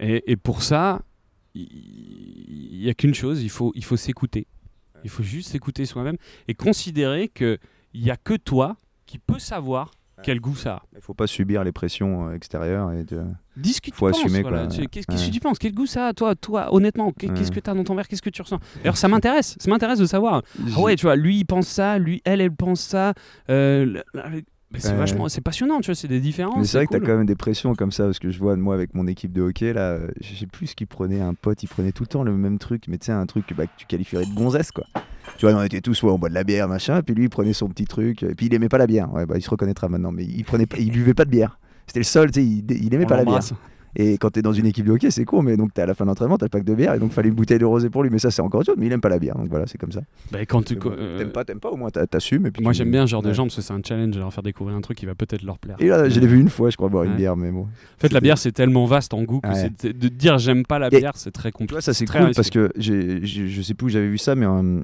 [0.00, 1.02] Et, et pour ça,
[1.54, 4.46] il n'y a qu'une chose, il faut, il faut s'écouter.
[5.04, 6.16] Il faut juste s'écouter soi-même
[6.48, 7.58] et considérer qu'il
[7.94, 8.76] n'y a que toi
[9.06, 9.90] qui peux savoir
[10.22, 10.82] quel goût ça a.
[10.94, 12.92] Il faut pas subir les pressions euh, extérieures.
[12.92, 13.22] Et de-
[13.56, 14.66] Discute, Faut penses, assumer, voilà.
[14.66, 15.28] Qu'est-ce Ouais.
[15.28, 15.58] que tu penses?
[15.58, 17.12] Quel goût ça a, toi, toi honnêtement?
[17.12, 18.06] Qu'est- Qu'est-ce que tu as dans ton verre?
[18.08, 18.58] Qu'est-ce que tu ressens?
[18.76, 19.56] D'ailleurs, ça m'intéresse.
[19.58, 20.42] Ça m'intéresse de savoir.
[20.76, 23.14] Ah ouais, tu vois, lui il pense ça, lui, elle, elle pense ça.
[23.50, 24.02] Euh,
[24.78, 26.58] c'est vachement, c'est passionnant, tu vois, c'est des différences.
[26.58, 27.00] Mais c'est vrai que cool.
[27.00, 29.32] t'as quand même des pressions comme ça, parce que je vois, moi, avec mon équipe
[29.32, 32.02] de hockey, là, euh, je sais plus ce qu'il prenait, un pote, il prenait tout
[32.02, 34.34] le temps le même truc, mais tu sais, un truc bah, que tu qualifierais de
[34.34, 34.84] gonzesse, quoi.
[35.38, 37.28] Tu vois, on était tous, ouais, on boit de la bière, machin, puis lui, il
[37.30, 39.50] prenait son petit truc, et puis il aimait pas la bière, ouais, bah, il se
[39.50, 41.58] reconnaîtra maintenant, mais il prenait il buvait pas de bière.
[41.86, 43.40] C'était le seul, tu sais, il, il aimait On pas la bière.
[43.98, 45.94] Et quand t'es dans une équipe de hockey, c'est con, mais donc t'es à la
[45.94, 47.88] fin de l'entraînement, t'as le pack de bière, et donc fallait une bouteille de rosé
[47.88, 49.48] pour lui, mais ça, c'est encore autre chose, mais il aime pas la bière, donc
[49.48, 50.00] voilà, c'est comme ça.
[50.30, 52.44] Bah, quand tu, bon, euh, T'aimes pas, t'aimes pas, au moins t'a- t'assumes.
[52.46, 53.34] et puis moi tu- j'aime bien ce genre de ouais.
[53.34, 55.42] gens parce que c'est un challenge de leur faire découvrir un truc qui va peut-être
[55.44, 55.76] leur plaire.
[55.78, 57.62] Et là, je l'ai vu une fois, je crois, boire une bière, mais bon.
[57.62, 57.68] En
[57.98, 61.12] fait, la bière c'est tellement vaste en goût que de dire j'aime pas la bière
[61.14, 61.74] c'est très Tu compliqué.
[61.76, 62.36] vois, ça c'est très cool risqué.
[62.38, 64.82] parce que je sais plus où j'avais vu ça, mais euh,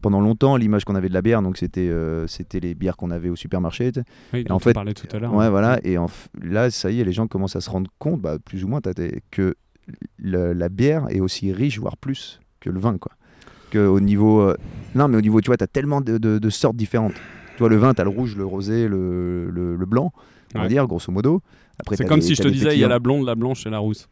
[0.00, 3.10] pendant longtemps, l'image qu'on avait de la bière, donc c'était, euh, c'était les bières qu'on
[3.10, 3.92] avait au supermarché.
[3.92, 4.00] tu.
[4.32, 5.34] Oui, en dont on fait- parlait tout à l'heure.
[5.34, 5.78] Ouais, voilà.
[5.84, 6.06] Et en
[6.42, 8.80] là, ça y est, les gens commencent à se rendre compte, bah, plus ou moins,
[9.30, 9.54] que
[10.18, 13.12] le- la bière est aussi riche, voire plus, que le vin, quoi.
[13.70, 14.56] Que au niveau, euh,
[14.94, 17.14] non, mais au niveau, tu vois, t'as tellement de, de- de sortes différentes.
[17.14, 20.12] Tu vois, le vin, t'as le rouge, le rosé, le, le- le blanc,
[20.54, 21.40] on va dire, grosso modo.
[21.78, 23.66] Après, C'est comme des- si je te disais il y a la blonde, la blanche
[23.66, 24.08] et la rousse.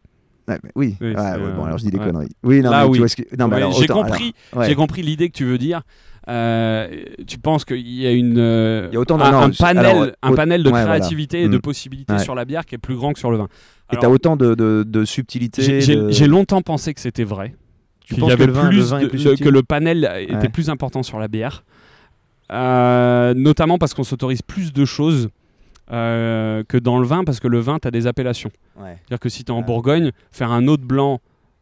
[0.63, 0.95] Mais oui.
[1.01, 2.05] Ouais, euh, bon, alors je dis des ouais.
[2.05, 2.29] conneries.
[2.43, 2.93] Oui, non, Là, mais oui.
[2.93, 3.21] tu vois ce que.
[3.37, 4.69] Non, mais Ouais, alors, j'ai autant- compris, alors, ouais.
[4.69, 5.81] j'ai compris l'idée que tu veux dire.
[6.27, 6.87] Euh,
[7.27, 9.51] tu penses qu'il y a une euh, Il y a autant de- un, non, un
[9.51, 10.85] c'est- panel, alors, un panel de voilà.
[10.85, 11.61] créativité et de Mm.
[11.61, 13.45] possibilités sur la bière qui est plus grand que sur le vin.
[13.91, 15.63] Et Alors, t'as autant de, de, de subtilité.
[15.63, 17.55] J'ai j'ai- de- j'ai longtemps pensé que c'était vrai.
[18.05, 19.49] Tu qu'il penses y que avait le vin- le plus, vin est plus le- que
[19.49, 21.63] le panel était plus important sur la bière.
[22.51, 25.29] Euh, notamment parce qu'on s'autorise plus de choses
[25.91, 28.51] euh, que dans le vin, parce que le vin, tu as des appellations.
[28.77, 28.95] Ouais.
[28.99, 29.65] C'est-à-dire que si tu es en Ouais.
[29.65, 31.19] Bourgogne, faire un autre blanc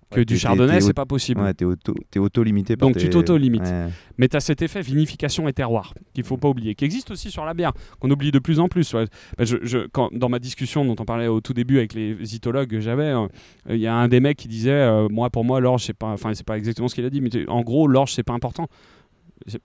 [0.09, 1.41] que Ouais, du chardonnay, c'est pas possible.
[1.41, 3.63] Ouais, t'es auto, auto-limité par Donc tu tes- t'auto-limites.
[3.63, 3.87] Ouais.
[4.17, 7.29] Mais tu as cet effet vinification et terroir qu'il faut pas oublier, qui existe aussi
[7.29, 8.93] sur la bière, qu'on oublie de plus en plus.
[8.93, 9.03] Ouais.
[9.37, 12.15] Bah, je- je- quand, dans ma discussion dont on parlait au tout début avec les
[12.23, 13.27] zytologues que j'avais, euh,
[13.69, 16.07] il y a un des mecs qui disait euh, Moi, pour moi, l'orge, c'est pas.
[16.07, 18.67] Enfin, c'est pas exactement ce qu'il a dit, mais en gros, l'orge, c'est pas important.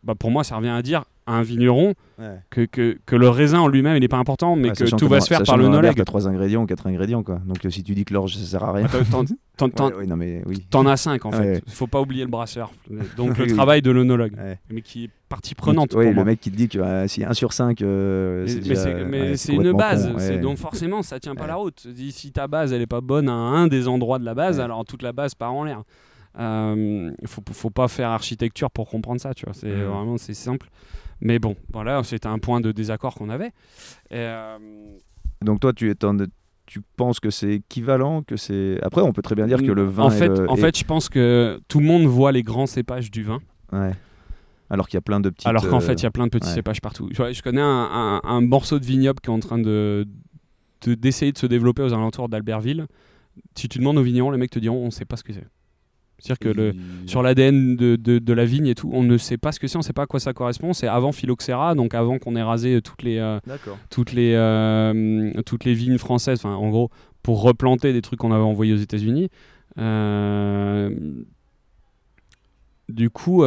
[0.03, 2.39] Bah, pour moi, ça revient à dire à un vigneron Ouais.
[2.51, 5.09] que, que, que le raisin en lui-même, il n'est pas important, mais Ouais, que tout
[5.09, 5.97] va dans- se faire par le que dans la bière, knowledge.
[5.97, 7.41] T'as trois ingrédients, quatre ingrédients, quoi.
[7.47, 8.87] Donc euh, si tu dis que l'orge, ça sert à rien.
[9.57, 10.67] T'en- Ouais, oui.
[10.89, 11.39] As cinq en fait.
[11.39, 11.63] Ouais.
[11.67, 12.73] Il faut pas oublier le brasseur.
[13.17, 13.55] Donc le Oui, oui.
[13.55, 14.59] travail de l'onologue, Ouais.
[14.71, 15.91] mais qui est partie prenante.
[15.95, 16.25] Oui, pour le moi.
[16.25, 18.47] mec qui te dit que euh, si 1 sur 5, euh,
[19.09, 20.39] Mais- c'est une base, con, c'est- ouais.
[20.39, 21.49] donc forcément ça tient pas Ouais.
[21.49, 21.87] la route.
[22.11, 24.65] Si ta base elle est pas bonne à un des endroits de la base, Ouais.
[24.65, 25.83] alors toute la base part en l'air.
[26.39, 29.55] Il faut, faut pas faire architecture pour comprendre ça, tu vois.
[29.55, 30.69] C'est vraiment c'est simple.
[31.21, 33.53] Mais bon, voilà, c'était un point de désaccord qu'on avait.
[34.11, 34.59] Et, euh,
[35.43, 36.17] Donc toi, tu, es en-
[36.67, 38.79] tu penses que c'est équivalent, que c'est.
[38.83, 40.05] Après, on peut très bien dire que le vin.
[40.05, 42.67] en fait, le- en est- fait, je pense que tout le monde voit les grands
[42.67, 43.39] cépages du vin.
[43.73, 43.93] Ouais.
[44.71, 45.47] Alors qu'il y a plein de petites.
[45.47, 46.55] Alors qu'en euh, fait, il y a plein de petits ouais.
[46.55, 47.09] cépages partout.
[47.13, 50.07] Je, connais un, un- un morceau de vignoble qui est en train de
[50.87, 52.87] de- d'essayer de, se développer aux alentours d'Albertville.
[53.55, 55.33] Si tu demandes aux vignerons, les mecs te diront on ne sait pas ce que
[55.33, 55.47] c'est.
[56.19, 56.73] C'est-à-dire que le,
[57.07, 59.67] sur l'ADN de, de- de la vigne et tout, on ne sait pas ce que
[59.67, 60.73] c'est, on ne sait pas à quoi ça correspond.
[60.73, 63.77] C'est avant Phylloxera, donc avant qu'on ait rasé toutes les, euh, D'accord.
[63.91, 66.91] toutes les, euh, toutes les vignes françaises, enfin, en gros,
[67.25, 69.31] pour replanter des trucs qu'on avait envoyés aux États-Unis.
[69.79, 70.91] Euh,
[72.89, 73.43] du coup,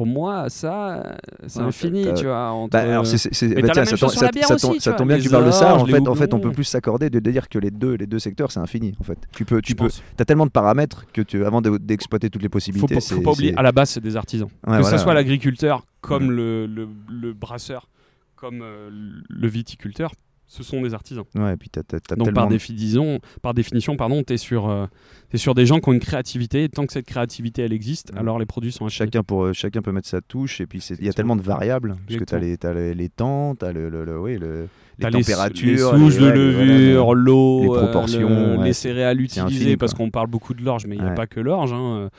[0.00, 1.14] pour moi, ça,
[1.46, 2.52] c'est Ouais, infini, tu vois.
[2.52, 4.16] entre- Bah, alors c'est, c'est- c'est- mais bah, t'as tiens, la ça, même tombe, ça-
[4.46, 5.74] ça aussi, ça bien que tu parles de ça.
[5.76, 8.18] En fait, en fait, on peut plus s'accorder de dire que les deux, les deux
[8.18, 8.94] secteurs, c'est infini.
[8.98, 12.30] En fait, tu peux, tu peux, t'as tellement de paramètres que tu, avant de- d'exploiter
[12.30, 14.16] toutes les faut possibilités, pas, c'est, faut pas oublier, c'est- à la base, c'est des
[14.16, 14.48] artisans.
[14.66, 14.96] Ouais, que voilà.
[14.96, 16.34] ce soit l'agriculteur, comme Ouais.
[16.34, 17.90] le, le- le brasseur,
[18.36, 18.88] comme euh,
[19.28, 20.12] le viticulteur,
[20.52, 21.22] ce sont des artisans.
[21.36, 24.86] Ouais, et puis t'as, t'as- t'as Donc par définition, par définition, pardon, t'es sur, euh,
[25.30, 26.64] t'es sur des gens qui ont une créativité.
[26.64, 29.04] Et tant que cette créativité elle existe, alors les produits sont achetés.
[29.04, 31.42] Chacun, pour, euh, chacun peut mettre sa touche et puis il y a tellement de
[31.42, 32.40] variables parce que tu as Exactement.
[32.50, 34.66] les, t'as les, les temps, tu as le, le- le- oui, le-
[34.98, 39.20] les T'as températures, les souches de levure, l'eau, les euh, proportions, le- ouais, les céréales
[39.20, 41.14] utilisées, parce qu'on parle beaucoup de l'orge, mais il n'y a Ouais.
[41.14, 41.72] pas que l'orge.
[41.72, 42.10] hein.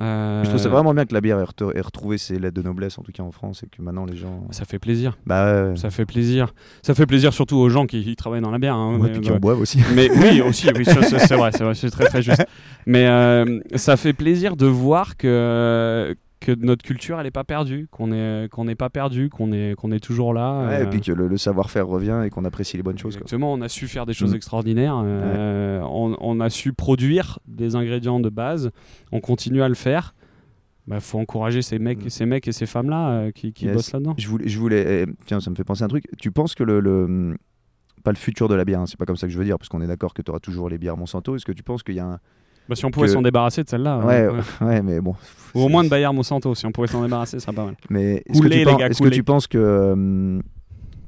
[0.00, 2.98] Euh, Je trouve ça vraiment bien que la bière ait, retrouvé ses lettres de noblesse,
[2.98, 4.44] en tout cas en France, et que maintenant les gens.
[4.50, 5.18] Ça fait plaisir.
[5.26, 6.54] Bah ouais, Ça fait plaisir.
[6.82, 8.74] Ça fait plaisir surtout aux gens qui, qui travaillent dans la bière.
[8.74, 9.80] hein, ouais, mais, puis qui bah, en boivent aussi.
[9.94, 12.46] Mais oui, aussi, oui, c'est vrai, c'est très très juste.
[12.86, 17.88] Mais euh, ça fait plaisir de voir que que notre culture elle est pas perdue,
[17.90, 20.66] qu'on est qu'on n'est pas perdu, qu'on est qu'on est toujours là.
[20.68, 23.14] Ouais, euh, et puis que le, le savoir-faire revient et qu'on apprécie les bonnes choses.
[23.16, 23.22] Quoi.
[23.22, 24.36] Exactement, on a su faire des choses Mm.
[24.36, 25.00] extraordinaires.
[25.04, 28.70] euh, on, on a su produire des ingrédients de base.
[29.12, 30.14] On continue à le faire.
[30.86, 32.08] Bah, faut encourager ces mecs, Mm.
[32.08, 33.74] ces mecs et ces femmes là qui, qui Yes.
[33.74, 34.14] bossent là-dedans.
[34.16, 36.04] Je voulais, je voulais, eh, tiens, ça me fait penser à un truc.
[36.18, 37.36] Tu penses que le, le-
[38.04, 39.58] pas le futur de la bière, hein, c'est pas comme ça que je veux dire,
[39.58, 41.34] parce qu'on est d'accord que tu auras toujours les bières Monsanto.
[41.36, 42.18] Est-ce que tu penses qu'il y a un,
[42.68, 43.98] Bah, si on pouvait que- s'en débarrasser de celle-là.
[43.98, 44.40] ouais, euh, ouais.
[44.66, 45.14] ouais, mais bon.
[45.54, 47.74] Ou au moins de Bayer Monsanto, si on pouvait s'en débarrasser, ça serait pas mal.
[47.90, 48.54] Mais est-ce que, tu,
[48.90, 50.40] est-ce que tu penses que euh,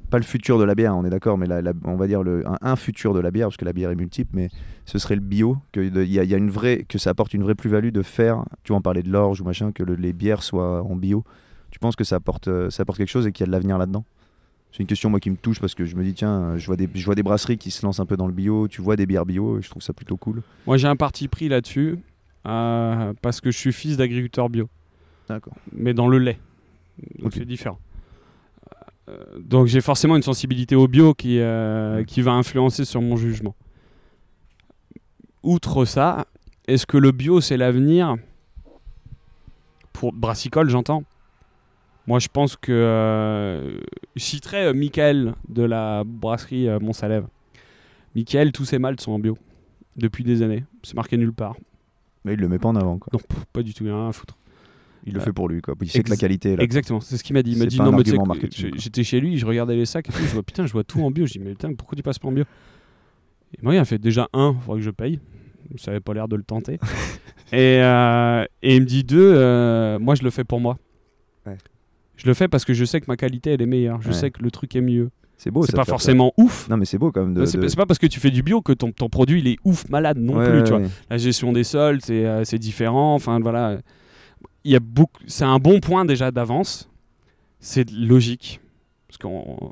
[0.08, 2.22] pas le futur de la bière, on est d'accord, mais la- la- on va dire
[2.22, 4.48] le, un, un futur de la bière, parce que la bière est multiple, mais
[4.86, 7.10] ce serait le bio, que de- y, a- il y a une vraie, que ça
[7.10, 8.44] apporte une vraie plus-value de faire.
[8.64, 11.22] Tu vois, on parlait de l'orge ou machin, que le- les bières soient en bio.
[11.70, 13.52] Tu penses que ça apporte, euh, ça apporte quelque chose et qu'il y a de
[13.52, 14.04] l'avenir là-dedans?
[14.72, 16.76] C'est une question moi qui me touche parce que je me dis tiens, je vois
[16.76, 18.68] des, je vois des brasseries qui se lancent un peu dans le bio.
[18.68, 20.42] Tu vois des bières bio, et je trouve ça plutôt cool.
[20.66, 21.98] Moi, j'ai un parti pris là-dessus
[22.46, 24.68] euh, parce que je suis fils d'agriculteur bio,
[25.28, 25.54] D'accord.
[25.72, 26.38] mais dans le lait.
[27.18, 27.78] Donc c'est différent.
[29.08, 33.16] Euh, donc j'ai forcément une sensibilité au bio qui, euh, qui va influencer sur mon
[33.16, 33.54] jugement.
[35.42, 36.26] Outre ça,
[36.68, 38.16] est-ce que le bio c'est l'avenir?
[39.92, 41.02] Pour brassicole, j'entends.
[42.10, 43.78] Moi, je pense que euh,
[44.16, 47.24] je citerai euh, Michael de la brasserie euh, Montsalève.
[48.16, 49.38] Michael, tous ses maltes sont en bio
[49.96, 50.64] depuis des années.
[50.82, 51.54] C'est marqué nulle part.
[52.24, 52.98] Mais il le met pas en avant.
[52.98, 53.10] Quoi.
[53.12, 54.36] Non, pff, pas du tout, il en a rien à foutre.
[55.06, 55.60] Il le Euh, fait pour lui.
[55.62, 55.76] Quoi.
[55.80, 56.64] Il sait que la qualité est là.
[56.64, 57.52] Exactement, c'est ce qu'il m'a dit.
[57.52, 58.78] Il m'a C'est dit pas non, un mais tu sais argument que- marketing, j'ai- quoi.
[58.80, 61.00] j'étais chez lui, je regardais les sacs et tout, je vois putain, je vois tout
[61.04, 61.26] en bio.
[61.26, 62.42] Je dis mais putain, pourquoi tu passes pas en bio?
[63.54, 65.20] Et moi, il a fait déjà un, il faudrait que je paye.
[65.76, 66.80] Ça avait pas l'air de le tenter.
[67.52, 70.76] et, euh, et il me dit deux, euh, moi je le fais pour moi.
[71.46, 71.56] Ouais.
[72.22, 74.02] Je le fais parce que je sais que ma qualité elle est meilleure.
[74.02, 74.14] Je Ouais.
[74.14, 75.10] sais que le truc est mieux.
[75.38, 75.64] C'est beau.
[75.64, 75.92] c'est pas ça.
[75.92, 76.68] forcément ouf.
[76.68, 77.32] Non, mais c'est beau quand même.
[77.32, 79.48] De, c'est de- pas parce que tu fais du bio que ton, ton produit il
[79.48, 80.58] est ouf malade non Ouais, plus.
[80.58, 80.88] ouais, tu vois ouais.
[81.08, 83.14] la gestion des sols, c'est euh, différent.
[83.14, 83.78] Enfin voilà,
[84.64, 85.22] il y a beaucoup.
[85.26, 86.90] C'est un bon point déjà d'avance.
[87.58, 88.60] C'est logique
[89.08, 89.70] parce qu'on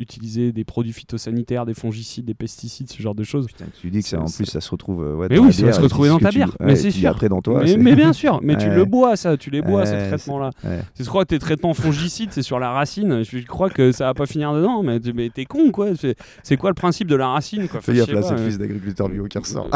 [0.00, 3.46] utiliser des produits phytosanitaires, des fongicides, des pesticides, ce genre de choses.
[3.46, 5.02] Putain, tu dis que ça, en C'est- plus ça se retrouve.
[5.04, 6.76] euh, ouais, Mais oui, ça va se et retrouver dans ta tu- bière, ouais, mais
[6.76, 7.10] c'est sûr.
[7.10, 7.60] après dans toi.
[7.62, 10.50] mais, c'est- mais bien sûr, mais tu le bois ça, tu les bois ces traitements-là.
[10.96, 13.22] Tu crois que tes traitements fongicides c'est sur la racine?
[13.24, 14.98] Je crois que ça va pas finir dedans, mais,
[15.30, 15.88] t'es con quoi.
[15.96, 17.80] C'est c'est quoi le principe de la racine quoi?
[17.80, 18.46] Fais gaffe là, c'est le euh.
[18.46, 19.68] fils d'agriculteur bio qui ressort.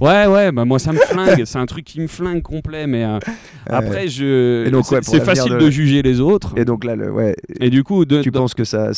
[0.00, 3.04] Ouais, ouais, bah moi ça me flingue, c'est un truc qui me flingue complet, mais
[3.04, 3.18] euh,
[3.66, 4.68] après je.
[4.84, 6.54] C'est c'est facile de- juger les autres.
[6.56, 8.92] Et donc là, ouais, Et du coup, tu penses que ça,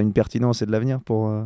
[0.00, 1.28] ça, ça a une pertinence et de l'avenir pour.
[1.28, 1.44] euh,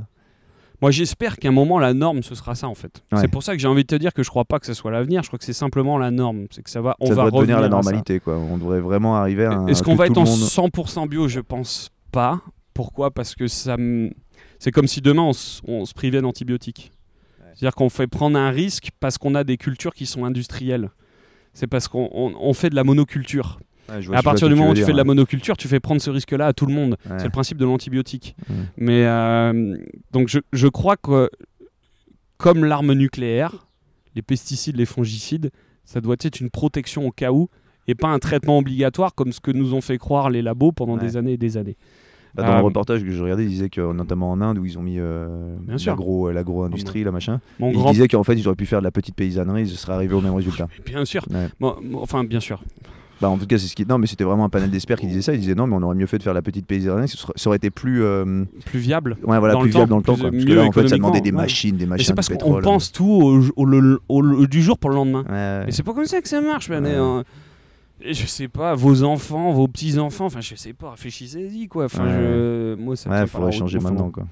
[0.82, 3.02] moi j'espère qu'à un moment la norme ce sera ça en fait.
[3.12, 3.20] Ouais.
[3.20, 4.74] C'est pour ça que j'ai envie de te dire que je crois pas que ce
[4.74, 6.46] soit l'avenir, je crois que c'est simplement la norme.
[6.50, 7.68] C'est que ça va, on ça va devenir la revenir à ça.
[7.68, 8.36] normalité, quoi.
[8.36, 9.52] On devrait vraiment arriver à.
[9.52, 11.28] un- Est-ce qu'on va être en monde- 100% bio?
[11.28, 12.40] Je pense pas.
[12.74, 13.10] Pourquoi?
[13.12, 14.10] Parce que ça me-
[14.58, 16.90] c'est comme si demain on, se privait d'antibiotiques.
[17.54, 20.90] C'est-à-dire qu'on fait prendre un risque parce qu'on a des cultures qui sont industrielles.
[21.52, 23.60] C'est parce qu'on on- on fait de la monoculture.
[23.88, 26.00] Ouais, vois- à partir du moment où tu fais de la monoculture, tu fais prendre
[26.00, 26.96] ce risque-là à tout le monde.
[27.08, 27.18] ouais.
[27.18, 28.34] C'est le principe de l'antibiotique.
[28.48, 28.56] Ouais.
[28.78, 29.76] Mais euh,
[30.12, 31.30] donc je, je crois que
[32.38, 33.66] comme l'arme nucléaire,
[34.14, 35.50] les pesticides, les fongicides,
[35.84, 37.48] ça doit être une protection au cas où.
[37.86, 40.94] et pas un traitement obligatoire comme ce que nous ont fait croire les labos pendant
[40.94, 41.00] Ouais.
[41.00, 41.76] des années et des années.
[42.34, 44.64] Bah, dans Euh, le reportage que je regardais, il disait que notamment en Inde où
[44.64, 45.54] ils ont mis euh,
[45.84, 48.84] l'agro, l'agro-industrie, la machin, Mon il grand disait qu'en fait ils auraient pu faire de
[48.84, 50.66] la petite paysannerie, ils seraient arrivés au même résultat.
[50.86, 51.26] bien sûr.
[51.60, 52.62] Bon, enfin bien sûr.
[53.20, 53.86] Bah, en tout cas, c'est ce qui.
[53.86, 55.32] Non, mais c'était vraiment un panel d'experts qui disait ça.
[55.34, 57.08] Ils disaient non, mais on aurait mieux fait de faire la petite paysannerie.
[57.08, 59.16] Ça aurait été plus, euh, Plus viable.
[59.24, 60.16] ouais, voilà, Dans plus le viable temps, dans le temps.
[60.16, 60.30] quoi.
[60.32, 61.36] Parce que là, en fait, ça demandait des ouais.
[61.36, 64.78] machines, des machines c'est parce qu'on pense tout au, au- le- au- le- du jour
[64.78, 65.24] pour le lendemain.
[65.30, 66.84] Ouais, c'est pas comme ça que ça marche, man.
[66.84, 66.90] Ouais.
[66.90, 67.22] Et, euh,
[68.02, 71.84] et je sais pas, vos enfants, vos petits-enfants, enfin je sais pas, réfléchissez-y quoi.
[71.86, 72.10] Enfin, Ouais.
[72.12, 72.74] je...
[72.74, 74.10] Moi, ça me faudrait changer maintenant.
[74.10, 74.24] Quoi.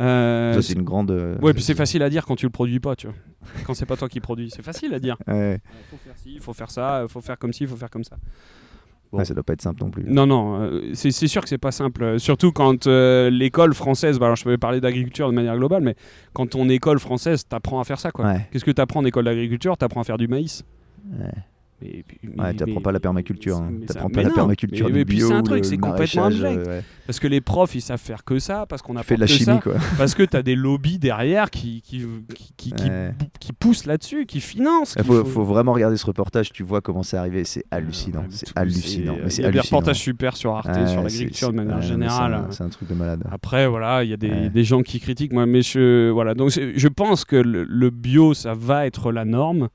[0.00, 1.10] Euh, Ça, c'est une grande.
[1.10, 3.16] euh, Ouais, puis c'est facile à dire quand tu le produis pas, tu vois.
[3.66, 5.16] Quand c'est pas toi qui produis, c'est facile à dire.
[5.26, 5.60] Ouais.
[5.64, 7.76] Il faut faire ci, il faut faire ça, il faut faire comme ci, il faut
[7.76, 8.16] faire comme ça.
[9.10, 9.18] Bon.
[9.18, 10.04] Ouais, ça doit pas être simple non plus.
[10.06, 12.20] Non, non, euh, c'est sûr que c'est pas simple.
[12.20, 15.94] Surtout quand euh, l'école française, bah, alors je peux parler d'agriculture de manière globale, mais
[16.34, 18.26] quand ton école française t'apprend à faire ça, quoi.
[18.26, 18.46] Ouais.
[18.52, 19.76] Qu'est-ce que t'apprends en école d'agriculture?
[19.78, 20.62] T'apprends à faire du maïs.
[21.80, 22.04] Mais,
[22.36, 23.56] Ouais, t'apprends pas la permaculture.
[23.58, 23.70] hein.
[23.70, 24.34] mais pas la non.
[24.34, 25.28] permaculture Mais- du mais puis bio.
[25.28, 26.58] c'est un truc, le c'est complètement abject.
[26.66, 26.82] euh, ouais.
[27.06, 29.20] Parce que les profs, ils savent faire que ça, parce qu'on Tu a fais de
[29.20, 29.74] la chimie, ça, quoi.
[29.96, 32.04] parce que t'as des lobbies derrière qui, qui,
[32.56, 33.12] qui, qui, Ouais.
[33.38, 34.94] qui poussent là-dessus, qui financent.
[34.98, 36.50] Il faut, faut vraiment regarder ce reportage.
[36.52, 37.44] Tu vois comment c'est arrivé.
[37.44, 38.22] C'est hallucinant.
[38.22, 39.14] Ouais, C'est hallucinant.
[39.26, 42.46] Il y a des reportages super sur Arte, Ouais, sur l'agriculture de manière générale.
[42.50, 43.22] c'est un- truc de malade.
[43.30, 46.34] Après, voilà, il y a des, gens qui critiquent, moi, mais je, voilà.
[46.34, 49.68] Donc, je pense que le, le bio, ça va être la norme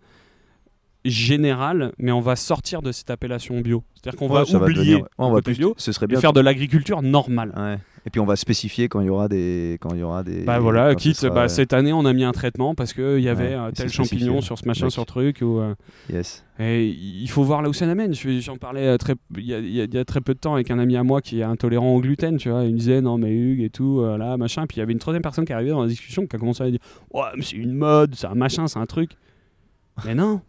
[1.06, 3.84] générale, mais on va sortir de cette appellation bio.
[3.96, 5.58] C'est-à-dire qu'on va Ouais, ça va oublier devenir- on va plus.
[5.58, 6.20] bio Ce serait et bien.
[6.20, 7.54] faire de l'agriculture normale.
[7.58, 7.78] Ouais.
[8.06, 10.44] Et puis on va spécifier quand il y aura des, quand il y aura des.
[10.44, 13.30] Bah voilà, quitte, sera- bah, cette année on a mis un traitement parce qu'il y
[13.30, 15.40] avait Ouais, euh, tel champignon sur ce machin, sur truc.
[15.42, 15.74] Ou, euh,
[16.12, 16.44] Yes.
[16.60, 18.14] et il faut voir là où ça l'amène.
[18.14, 20.20] Je- J'en parlais euh, très, il y, a, il y a- il y a très
[20.20, 22.66] peu de temps avec un ami à moi qui est intolérant au gluten, tu vois.
[22.66, 24.66] Il me disait non mais Hugues et tout, euh, là machin.
[24.68, 26.62] Puis il y avait une troisième personne qui arrivait dans la discussion qui a commencé
[26.64, 26.80] à dire
[27.14, 29.12] ouais mais c'est une mode, c'est un machin, c'est un truc.
[30.06, 30.42] Mais non,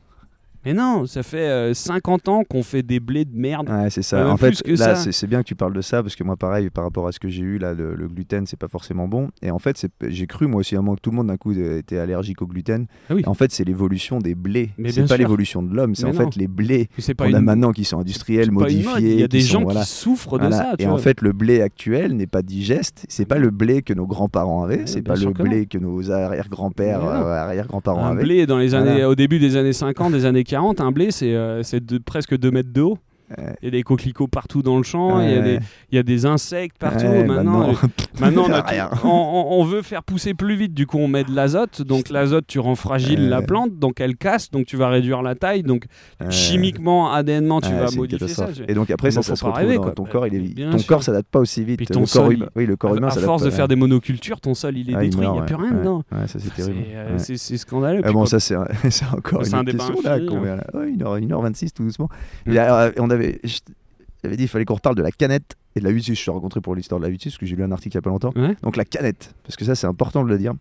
[0.65, 3.69] mais non, ça fait euh, 50 ans qu'on fait des blés de merde.
[3.69, 4.19] Ouais, c'est ça.
[4.19, 6.71] Même en fait, là, c'est bien que tu parles de ça parce que moi, pareil,
[6.71, 9.29] par rapport à ce que j'ai eu là, le, le gluten, c'est pas forcément bon.
[9.43, 11.37] Et en fait, j'ai cru moi aussi à un moment que tout le monde d'un
[11.37, 12.87] coup euh, était allergique au gluten.
[13.11, 13.23] Ah oui.
[13.25, 14.71] Et en fait, c'est l'évolution des blés.
[14.79, 15.95] Mais C'est pas l'évolution de l'homme.
[15.95, 16.15] C'est en non.
[16.31, 16.89] fait les blés
[17.19, 19.13] qu'on a une, maintenant qui sont industriels, modifiés.
[19.15, 19.81] Il y a des qui gens sont, voilà.
[19.83, 20.57] qui souffrent de Voilà.
[20.57, 20.73] ça.
[20.79, 23.05] tu Et en fait, le blé actuel n'est pas digeste.
[23.09, 24.87] C'est pas le blé que nos grands-parents avaient.
[24.87, 28.23] C'est pas le blé que nos arrière-grands-pères, euh, arrière-grands-parents Un avaient.
[28.23, 29.11] blé dans les années, Voilà.
[29.11, 31.63] au début des années 50, des années 40, un blé c'est euh,
[32.05, 32.99] presque 2 mètres de haut.
[33.31, 33.55] Ouais.
[33.63, 35.61] Il y a des coquelicots partout dans le champ, il y a des- Ouais.
[35.93, 37.05] il y, a des insectes partout.
[37.07, 37.89] Ouais, maintenant, maintenant, euh,
[38.21, 42.47] maintenant, on, veut faire pousser plus vite, du coup on met de l'azote, donc l'azote
[42.47, 43.29] tu rends fragile Ouais.
[43.29, 45.87] la plante, donc elle casse, donc tu vas réduire la taille, donc
[46.31, 48.49] chimiquement, ADNement tu vas modifier ça.
[48.69, 50.27] Et donc après, ça, ça se retrouve dans ton corps.
[50.27, 50.71] Il est...
[50.71, 50.87] Ton sûr.
[50.89, 51.79] corps s'adapte pas aussi vite.
[51.79, 53.77] Puis le ton corps sol, humain, oui, le corps humain à force de faire des
[53.77, 56.03] monocultures, ton sol il est Ah, détruit, il n'y a plus rien dedans.
[56.27, 56.85] Ça c'est terrible.
[57.19, 58.03] c'est, euh, scandaleux.
[58.05, 58.55] Ah bon, ça c'est
[59.17, 60.13] encore une question là.
[60.15, 60.61] infini, combien, hein.
[60.73, 62.09] là Ouais, 1h, 1h26 tout doucement.
[62.49, 63.41] Euh, on avait,
[64.23, 66.15] j'avais dit il fallait qu'on reparle de la canette et de la UTI.
[66.15, 67.99] Je suis rencontré pour l'histoire de la UTI parce que j'ai lu un article il
[67.99, 68.33] y a pas longtemps.
[68.37, 68.57] Ouais.
[68.63, 70.55] Donc la canette, parce que ça c'est important de le dire.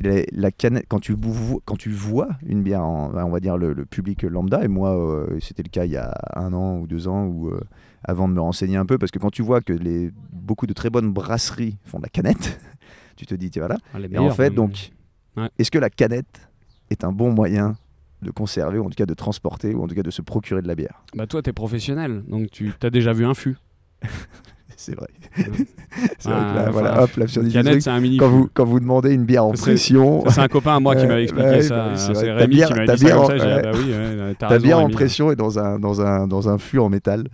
[0.00, 1.16] La, la canette, quand tu,
[1.64, 4.90] quand tu vois une bière, en- on va dire le, le public lambda, et moi
[4.96, 7.60] euh, c'était le cas il y a un an ou deux ans, ou euh,
[8.04, 10.72] avant de me renseigner un peu, parce que quand tu vois que les, beaucoup de
[10.72, 12.60] très bonnes brasseries font de la canette,
[13.16, 13.78] tu te dis, tiens, voilà.
[13.92, 14.92] Ah, Et en fait, donc,
[15.36, 15.48] Ouais.
[15.58, 16.48] est-ce que la canette
[16.90, 17.76] est un bon moyen
[18.22, 20.62] de conserver, ou en tout cas de transporter, ou en tout cas de se procurer
[20.62, 23.56] de la bière Bah toi, t'es professionnel, donc tu as déjà vu un fût.
[24.76, 25.08] C'est vrai.
[26.18, 28.78] C'est Ah, là, enfin, voilà, hop, des canette, c'est un mini quand vous, quand vous
[28.78, 31.96] demandez une bière en pression, C'est un copain à moi qui m'avait expliqué ouais, ça.
[31.96, 33.38] c'est Rémi bière- qui m'avait dit ça bière comme en- ça.
[33.38, 33.62] J'ai dit, ouais.
[33.62, 36.48] bah oui, ouais, t'as ta raison, bière en pression est dans un, dans un, dans
[36.48, 37.26] un fût en métal.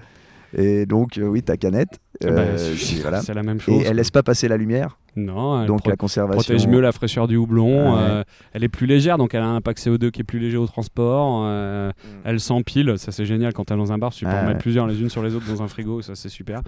[0.56, 3.20] Et donc, euh, oui, ta canette, Ah bah, euh, c'est voilà.
[3.34, 3.74] la même chose.
[3.82, 6.40] Et elle laisse pas passer la lumière, Non, elle donc la conservation.
[6.40, 7.94] protège mieux la fraîcheur du houblon.
[7.94, 8.00] Ouais.
[8.02, 10.56] euh, elle est plus légère, donc elle a un impact CO2 qui est plus léger
[10.56, 11.42] au transport.
[11.46, 11.90] euh,
[12.24, 14.48] Elle s'empile, ça c'est génial quand t'es dans un bar, tu peux Ah en ouais.
[14.48, 16.60] mettre plusieurs les unes sur les autres dans un frigo, ça c'est super.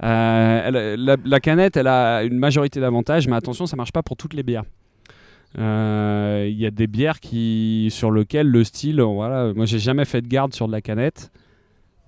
[0.00, 4.16] Elle- la, la canette, elle a une majorité d'avantages, mais attention, ça marche pas pour
[4.16, 4.64] toutes les bières.
[5.58, 10.04] Euh, Il y a des bières qui, sur lesquelles le style, voilà, moi j'ai jamais
[10.04, 11.30] fait de garde sur de la canette,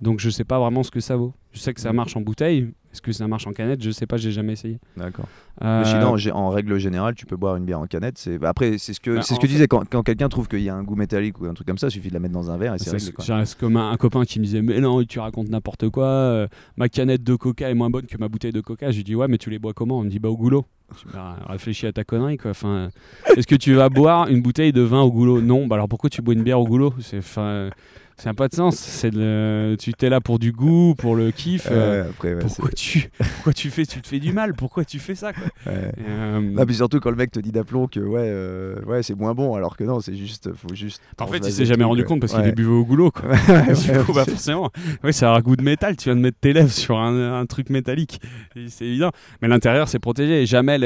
[0.05, 1.33] donc je sais pas vraiment ce que ça vaut.
[1.51, 3.81] Je sais que ça marche en bouteille, est-ce que ça marche en canette?
[3.81, 4.77] Je sais pas, j'ai jamais essayé.
[4.97, 5.25] D'accord.
[5.63, 8.17] Euh, Mais sinon, j'ai- en règle générale, tu peux boire une bière en canette.
[8.17, 10.27] C'est bah, après, c'est ce que Bah, c'est ce que fait- disais quand, quand quelqu'un
[10.29, 12.13] trouve qu'il y a un goût métallique ou un truc comme ça, il suffit de
[12.13, 13.11] la mettre dans un verre et c'est réglé.
[13.19, 16.05] J'ai c'est comme un, un copain qui me disait Mais non, tu racontes n'importe quoi.
[16.07, 18.91] euh, ma canette de coca est moins bonne que ma bouteille de coca.
[18.91, 20.01] Je lui dis Ouais, mais tu les bois comment?
[20.03, 20.65] Il me dit Bah, au goulot.
[21.13, 22.51] Bah, réfléchis à ta connerie, quoi.
[22.51, 22.89] Enfin,
[23.35, 25.41] est-ce que tu vas boire une bouteille de vin au goulot?
[25.41, 25.65] Non.
[25.67, 26.93] Bah, alors pourquoi tu bois une bière au goulot?
[26.99, 27.17] C'est.
[27.19, 27.69] Enfin.
[28.17, 28.77] Ça n'a pas de sens.
[28.77, 29.75] C'est le...
[29.77, 31.67] Tu t'es là pour du goût, pour le kiff.
[31.69, 33.09] euh, Ouais, après, ouais, pourquoi, tu...
[33.17, 34.53] pourquoi tu fais Tu te fais du mal?
[34.53, 35.43] Pourquoi tu fais ça quoi?
[35.65, 35.91] Ouais.
[36.07, 39.15] Euh, Ah, puis surtout quand le mec te dit d'aplomb que ouais, euh, ouais c'est
[39.15, 41.01] moins bon, alors que non, c'est juste, faut juste.
[41.19, 43.11] En fait, il s'est jamais rendu compte parce qu'il est buvé au goulot.
[43.11, 43.31] Quoi.
[43.75, 44.71] Du coup, bah, forcément,
[45.03, 45.97] ouais, ça a un goût de métal.
[45.97, 48.21] Tu viens de mettre tes lèvres sur un, un truc métallique.
[48.69, 49.11] C'est évident.
[49.41, 50.41] Mais l'intérieur, c'est protégé.
[50.43, 50.79] Et jamais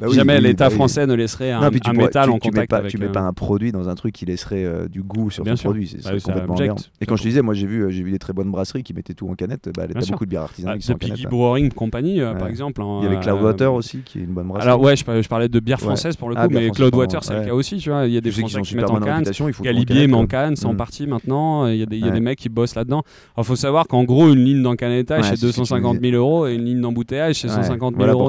[0.00, 0.76] bah oui, jamais oui, l'État bah oui.
[0.76, 2.70] français ne laisserait un, Non, puis tu un pourrais- métal tu- en tu mets contact
[2.70, 5.44] pas, avec Tu mets pas un produit dans un truc qui laisserait du goût sur
[5.44, 5.64] Bien sûr.
[5.70, 6.54] produit, c'est Bah oui, complètement
[7.00, 8.82] Et quand je te disais, moi j'ai vu, euh, j'ai vu des très bonnes brasseries
[8.82, 9.70] qui mettaient tout en canette.
[9.76, 11.16] Bah, t'as beaucoup de bières artisanales Ah, qui sont de en canette.
[11.16, 11.26] Piggy.
[11.28, 12.82] Brewing Company, euh, par exemple.
[12.82, 14.68] hein, Il y avait euh, Cloudwater aussi, qui est une bonne brasserie.
[14.68, 15.84] Alors ouais, je, par- je parlais de bière Ouais.
[15.84, 18.06] française pour le coup, Ah, mais Cloudwater c'est le cas aussi, tu vois.
[18.06, 19.24] Il y a des Français qui mettent en canne.
[19.24, 20.18] font tout en Galibier, quoi.
[20.18, 20.76] Mancan sont Mm.
[20.76, 21.66] partis maintenant.
[21.66, 23.02] Il y a des, mecs qui bossent là-dedans.
[23.38, 26.00] Il faut savoir qu'en gros, une ligne d'encanettage c'est c'est ce que tu me 250
[26.00, 27.54] 000 euros et une ligne d'embouteillage c'est Ouais.
[27.54, 28.24] 150 000 Voilà euros.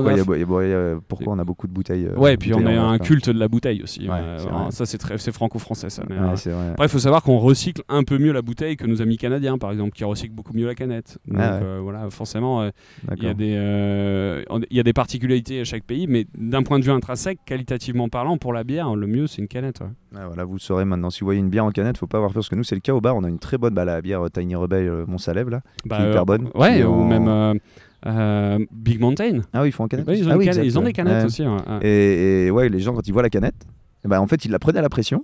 [1.07, 2.05] pourquoi, on a beaucoup de bouteilles.
[2.07, 4.07] euh, Ouais, puis on a en un culte de la bouteille aussi.
[4.09, 4.71] Euh, c'est vrai.
[4.71, 6.03] ça, c'est c'est franco-français ça.
[6.09, 6.51] euh, c'est.
[6.51, 9.57] Après, il faut savoir qu'on recycle un peu mieux la bouteille que nos amis canadiens,
[9.57, 11.17] par exemple, qui recyclent beaucoup mieux la canette.
[11.27, 11.63] Donc Ah ouais.
[11.63, 12.69] euh, voilà, forcément, euh,
[13.03, 13.35] il y, a D'accord.
[13.35, 16.91] des, euh, il y a des particularités à chaque pays, mais d'un point de vue
[16.91, 19.81] intrinsèque, qualitativement parlant, pour la bière, le mieux, c'est une canette.
[19.81, 19.87] ouais.
[20.15, 21.09] Ah, voilà, vous le saurez maintenant.
[21.09, 22.75] Si vous voyez une bière en canette, faut pas avoir peur parce que nous, c'est
[22.75, 23.15] le cas au bar.
[23.15, 25.61] On a une très bonne bah, la bière Tiny Rebel Mont-Salève là.
[25.85, 27.59] Bah, Qui est hyper bonne, Ouais, ou en- même
[28.07, 29.41] euh, Big Mountain.
[29.53, 30.07] Ah oui, ils font en canette.
[30.07, 31.25] Ouais, ils, ont ah oui, ils ont des canettes Ouais.
[31.25, 31.43] aussi.
[31.43, 31.79] ouais, ouais.
[31.87, 33.55] Et, et ouais, les gens quand ils voient la canette,
[34.03, 35.23] eh ben, en fait, ils la prenaient à la pression.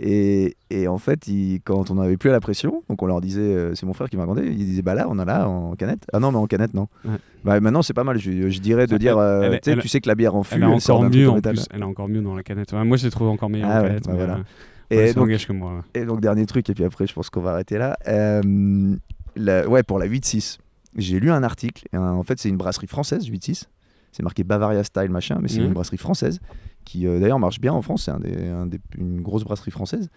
[0.00, 1.28] Et, et en fait,
[1.64, 4.08] quand on n'avait plus à la pression, donc on leur disait, euh, c'est mon frère
[4.08, 6.04] qui m'a raconté, il disait bah là, on a là en canette.
[6.12, 6.86] Ah non, mais en canette, non.
[7.04, 7.16] Ouais.
[7.44, 8.16] Bah maintenant, c'est pas mal.
[8.18, 10.14] Je, je dirais de Elle- dire, euh, elle tu sais, elle- tu sais que la
[10.14, 11.54] bière en fût, Elle est encore mieux en métal.
[11.56, 11.66] plus.
[11.72, 12.72] Elle est encore mieux dans la canette.
[12.72, 14.04] Ouais, moi, je l'ai trouvé encore meilleure Ah en ouais, canette.
[14.06, 14.34] bah mais, voilà.
[14.92, 15.84] euh, Et donc, que moi.
[15.94, 17.96] Et donc, dernier truc, et puis après, je pense qu'on va arrêter là.
[18.06, 18.94] Euh,
[19.34, 20.58] la- ouais, pour la 8-6,
[20.96, 21.86] j'ai lu un article.
[21.92, 23.64] en fait, c'est une brasserie française, 8-6.
[24.12, 25.66] C'est marqué Bavaria Style, machin, mais c'est Mhm.
[25.66, 26.38] une brasserie française
[26.88, 28.04] qui, euh, d'ailleurs, marche bien en France.
[28.04, 30.08] C'est un des, un des- une grosse brasserie française.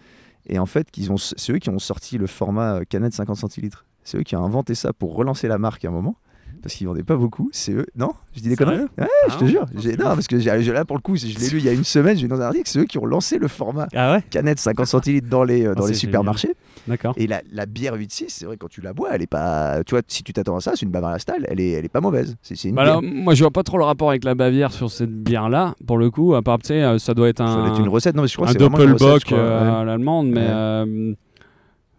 [0.46, 0.88] Et en fait,
[1.36, 3.84] c'est eux qui ont sorti le format euh, canette 50 centilitres.
[4.04, 6.16] C'est eux qui ont inventé ça pour relancer la marque à un moment.
[6.62, 7.48] Parce qu'ils vendaient pas beaucoup.
[7.52, 7.86] C'est eux.
[7.96, 8.12] Non?
[8.34, 8.82] Je dis des conneries?
[8.96, 9.50] Ouais, je Ah te ouais?
[9.50, 9.66] jure.
[9.98, 10.36] Non, parce que
[10.72, 12.16] là, pour le coup, je l'ai lu il y a une semaine.
[12.16, 12.68] J'ai vu dans un article.
[12.70, 14.22] C'est eux qui ont lancé le format Ah ouais?
[14.30, 16.54] Canette 50 centilitres dans les, euh, Ah, dans les supermarchés.
[16.88, 17.14] D'accord.
[17.16, 19.82] Et la, la bière 8-6, c'est vrai, quand tu la bois, elle est pas.
[19.84, 21.88] Tu vois, si tu t'attends à ça, c'est une Bavaria Style, elle est, elle est
[21.88, 22.36] pas mauvaise.
[22.42, 24.72] C'est, c'est une Bah alors, moi, je vois pas trop le rapport avec la Bavière
[24.72, 26.34] sur cette bière-là, pour le coup.
[26.34, 28.16] À part, tu sais, euh, ça doit être Ça doit un, être une recette.
[28.16, 29.76] Non, mais je crois un doppelbock euh, ouais.
[29.80, 30.40] à l'allemande, mais.
[30.40, 30.46] Ouais.
[30.50, 31.14] euh,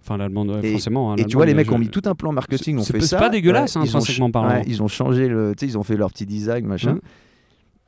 [0.06, 1.14] Enfin, l'allemande, ouais, forcément.
[1.14, 3.08] hein, Et tu vois, les mecs ont mis tout un plan marketing, ont fait c'est
[3.08, 3.20] ça.
[3.20, 5.54] pas dégueulasse, hein, ils ont ouais, ils ont changé le.
[5.58, 6.96] Tu sais, ils ont fait leur petit design, machin.
[6.96, 7.02] Mhm.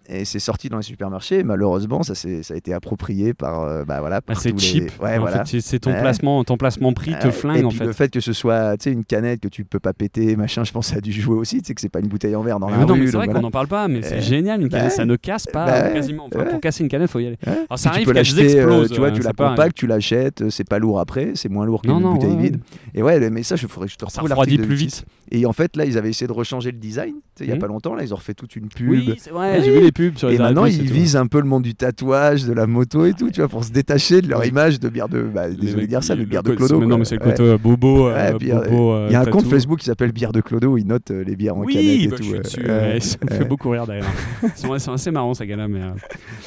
[0.08, 1.44] Et c'est sorti dans les supermarchés.
[1.44, 3.64] Malheureusement, ça, c'est- ça a été approprié par.
[3.64, 4.22] euh, bah voilà.
[4.22, 4.84] Par c'est cheap.
[5.00, 5.04] Les...
[5.04, 5.44] Ouais, En voilà.
[5.46, 6.00] c'est- ton Ouais.
[6.02, 7.86] placement, ton placement prix te Ouais, flingue et en puis fait.
[7.86, 10.64] le fait que ce soit tu sais, une canette que tu peux pas péter, machin,
[10.64, 11.62] je pense ça a dû jouer aussi.
[11.62, 13.06] Tu sais que c'est pas une bouteille en verre dans Mais la non, rue.
[13.08, 13.34] c'est vrai voilà.
[13.40, 15.66] qu'on n'en parle pas, mais c'est Euh, génial une bah canette, ça ne casse pas
[15.66, 16.26] Bah euh, quasiment.
[16.26, 16.50] Enfin, ouais.
[16.52, 17.38] Pour casser une canette, faut y aller.
[17.46, 18.92] Alors ça arrive l'acheter, euh, explosent.
[18.92, 21.66] tu vois, euh, tu la compactes, tu l'achètes, euh, c'est pas lourd après, c'est moins
[21.66, 22.60] lourd qu'une bouteille vide.
[22.94, 25.06] Et ouais, mais ça, je faudrait que je te Ça retrouve refroidit plus vite.
[25.32, 27.16] Et en fait, là, ils avaient essayé de rechanger le design.
[27.40, 27.60] Il y a Mhm.
[27.62, 28.90] pas longtemps, là, ils ont refait toute une pub.
[28.92, 29.64] Oui, c'est vrai, Ouais.
[29.64, 31.74] j'ai vu les pubs sur les et maintenant, ils visent un peu le monde du
[31.74, 34.90] tatouage, de la moto et tout, tu vois, pour se détacher de leur image de
[34.90, 35.24] bière de.
[35.24, 36.86] Bah, désolé de dire ça, ils- mais bière de Clodo.
[36.86, 38.10] Non, mais c'est le côté euh, bobo.
[38.10, 39.46] Euh, euh, Il y a un compte.
[39.48, 42.04] Facebook qui s'appelle Bière de Clodo où il note euh, les bières en canette Oui,
[42.04, 43.00] et bah, tout.
[43.00, 44.06] ça me fait beaucoup rire d'ailleurs.
[44.44, 45.80] Ils sont, ils sont assez marrants ces gars-là, mais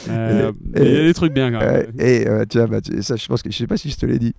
[0.06, 1.86] il y a des trucs bien quand même.
[1.98, 4.18] Et tu vois, bah, ça, je pense que je sais pas si je te l'ai
[4.18, 4.34] dit.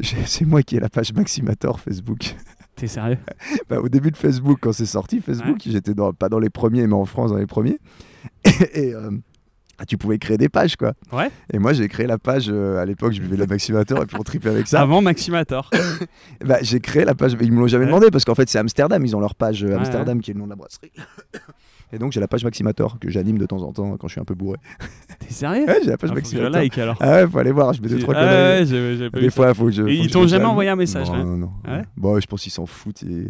[0.26, 2.34] C'est moi qui ai la page Maximator Facebook.
[2.78, 3.18] T'es sérieux
[3.68, 6.86] Bah, au début de Facebook, quand c'est sorti, Facebook, j'étais dans, pas dans les premiers,
[6.86, 7.78] mais en France dans les premiers.
[8.74, 9.10] Et, euh,
[9.86, 10.92] tu pouvais créer des pages, quoi.
[11.12, 11.30] Ouais.
[11.52, 12.48] Et moi, j'ai créé la page.
[12.48, 14.80] euh, à l'époque, je buvais de la Maximator et puis on triplait avec ça.
[14.80, 15.70] Avant Maximator.
[16.44, 17.36] Bah, j'ai créé la page.
[17.40, 17.90] Ils me l'ont jamais Ouais.
[17.90, 19.04] demandé parce qu'en fait, c'est Amsterdam.
[19.04, 20.92] Ils ont leur page euh, Amsterdam qui est le nom de la brasserie.
[21.92, 24.20] Et donc, j'ai la page Maximator que j'anime de temps en temps quand je suis
[24.20, 24.58] un peu bourré.
[25.20, 26.50] T'es sérieux Ouais, j'ai la page Ah, faut que je Maximator.
[26.50, 26.96] like alors.
[27.00, 27.72] Ah ouais, faut aller voir.
[27.72, 28.24] Je mets deux, trois ah
[28.60, 29.82] ouais, pas Des fois, faut que je.
[29.82, 31.50] Et faut ils t'ont jamais envoyé un message, Non, là non, non.
[31.64, 33.02] Ah ouais Bon, je pense qu'ils s'en foutent.
[33.04, 33.28] et-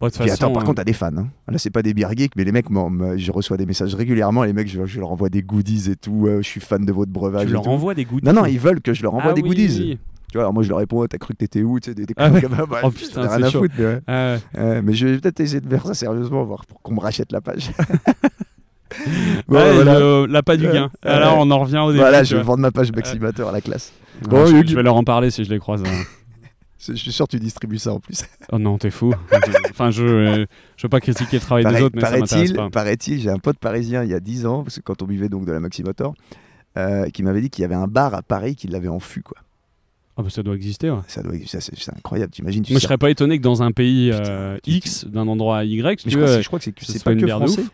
[0.00, 1.16] Bon, façon, attends, par euh, contre, t'as des fans.
[1.16, 1.28] hein.
[1.48, 4.42] Là, c'est pas des bières geeks, mais les mecs, me- je reçois des messages régulièrement.
[4.42, 6.26] Les mecs, je, je leur envoie des goodies et tout.
[6.26, 7.46] euh, je suis fan de votre breuvage.
[7.46, 7.68] tu leur tout.
[7.70, 8.26] envoies des goodies.
[8.26, 9.78] Non, non, ils veulent que je leur envoie Ah des oui, goodies.
[9.80, 9.98] oui.
[10.32, 12.06] Tu vois, alors moi, je leur réponds, t'as cru que t'étais où Tu sais, des,
[12.06, 12.40] des Ah ouais.
[12.40, 12.56] comme.
[12.68, 13.60] Bah, Oh, putain, rien c'est à chaud.
[13.60, 14.00] foutre, mais, ouais.
[14.08, 14.36] Ah.
[14.56, 17.30] Ouais, mais je vais peut-être essayer de faire ça sérieusement, voir pour qu'on me rachète
[17.30, 17.70] la page.
[19.48, 19.98] Bon, Ouais, voilà.
[19.98, 20.90] le- la pas du gain.
[21.04, 21.10] Ouais.
[21.10, 22.00] Alors on en revient au début.
[22.00, 23.90] Voilà, je vais vendre ma page Maximateur à la classe.
[24.22, 24.68] Bon, je, Hugues.
[24.68, 25.82] je vais leur en parler si je les croise.
[25.82, 26.04] hein.
[26.86, 28.22] Je suis sûr que tu distribues ça en plus.
[28.52, 29.14] Oh non, t'es fou.
[29.70, 30.46] enfin, je, euh,
[30.76, 32.68] je veux pas critiquer le travail des autres, mais ça m'intéresse pas.
[32.70, 35.30] paraît-il, j'ai un pote parisien il y a 10 ans, parce que quand on buvait
[35.30, 36.12] donc de la Maximator,
[36.76, 39.22] euh, qui m'avait dit qu'il y avait un bar à Paris qui l'avait en fût.
[39.22, 39.38] Quoi.
[40.16, 40.90] Ah bah, ça doit exister.
[40.90, 40.98] ouais.
[41.08, 43.72] Ça doit, ça, c'est, incroyable, t'imagines tu Moi, je serais pas étonné que dans un
[43.72, 46.42] pays euh, tu- X, d'un endroit à Y, si Mais tu je, crois, veux, c'est-
[46.42, 47.64] je crois que c'est, pas une que français.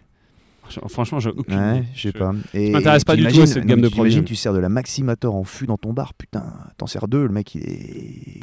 [0.88, 2.32] Franchement, j'ai aucune Ouais, je sais pas.
[2.52, 4.22] Et, m'intéresse pas du tout à cette gamme de produits.
[4.24, 6.44] Tu sers de la Maximator en fût dans ton bar, putain,
[6.76, 8.40] t'en sers deux, le mec il est.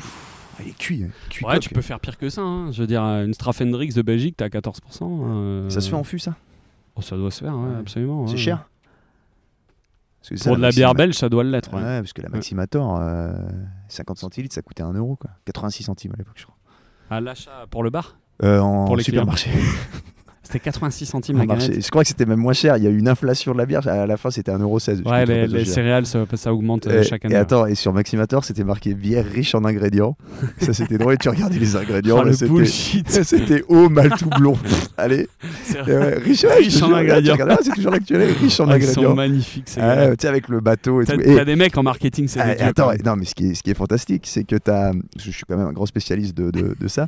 [0.61, 1.03] Il est cuit.
[1.03, 1.09] hein.
[1.30, 2.41] cuit Ouais, tu peux faire pire que ça.
[2.41, 2.72] hein.
[2.72, 4.72] Je veux dire, une Strafendrix de Belgique, t'as 14%.
[5.03, 6.35] euh, Ça se fait en fût, ça?
[6.95, 8.26] Oh, ça doit se faire, ouais, absolument.
[8.27, 8.67] C'est cher
[10.35, 11.73] Ça, Pour de la bière belge, ça doit l'être.
[11.73, 11.99] Ouais, Ouais.
[12.02, 13.34] parce que la Maximator, euh,
[13.89, 15.30] 50 centilitres, ça coûtait 1 euro, quoi.
[15.45, 16.56] 86 centimes à l'époque, je crois.
[17.10, 19.52] À l'achat pour le bar, Euh, en Pour les supermarché.
[20.45, 21.84] c'était 86 centimes En la canette.
[21.84, 22.77] Je crois que c'était même moins cher.
[22.77, 23.85] Il y a eu une inflation de la bière.
[23.88, 25.01] À la fin, c'était 1,16€.
[25.03, 27.35] je Ouais, les, céréales, ça, ça augmente euh, Et, chaque et année.
[27.35, 30.15] attends, et sur Maximator, c'était marqué bière riche en ingrédients.
[30.59, 31.15] ça, c'était drôle.
[31.15, 32.22] Et tu regardais les ingrédients.
[32.23, 33.09] Le c'était- bullshit.
[33.26, 34.57] C'était eau, malt ou blond.
[34.97, 35.27] Allez.
[36.23, 37.35] Riche, ouais, en ingrédients.
[37.49, 38.31] ah, c'est toujours l'actuel.
[38.39, 39.15] Riche en Ah, ils sont ingrédients.
[39.15, 41.23] magnifiques, ces Ah, tu sais, avec le bateau et T'as tout.
[41.23, 43.72] T'as des mecs en marketing, c'est Ah, attends, non, mais ce qui est, ce qui
[43.72, 44.91] est fantastique, c'est que tu as.
[45.17, 47.07] Je suis quand même un grand spécialiste de, de, de ça.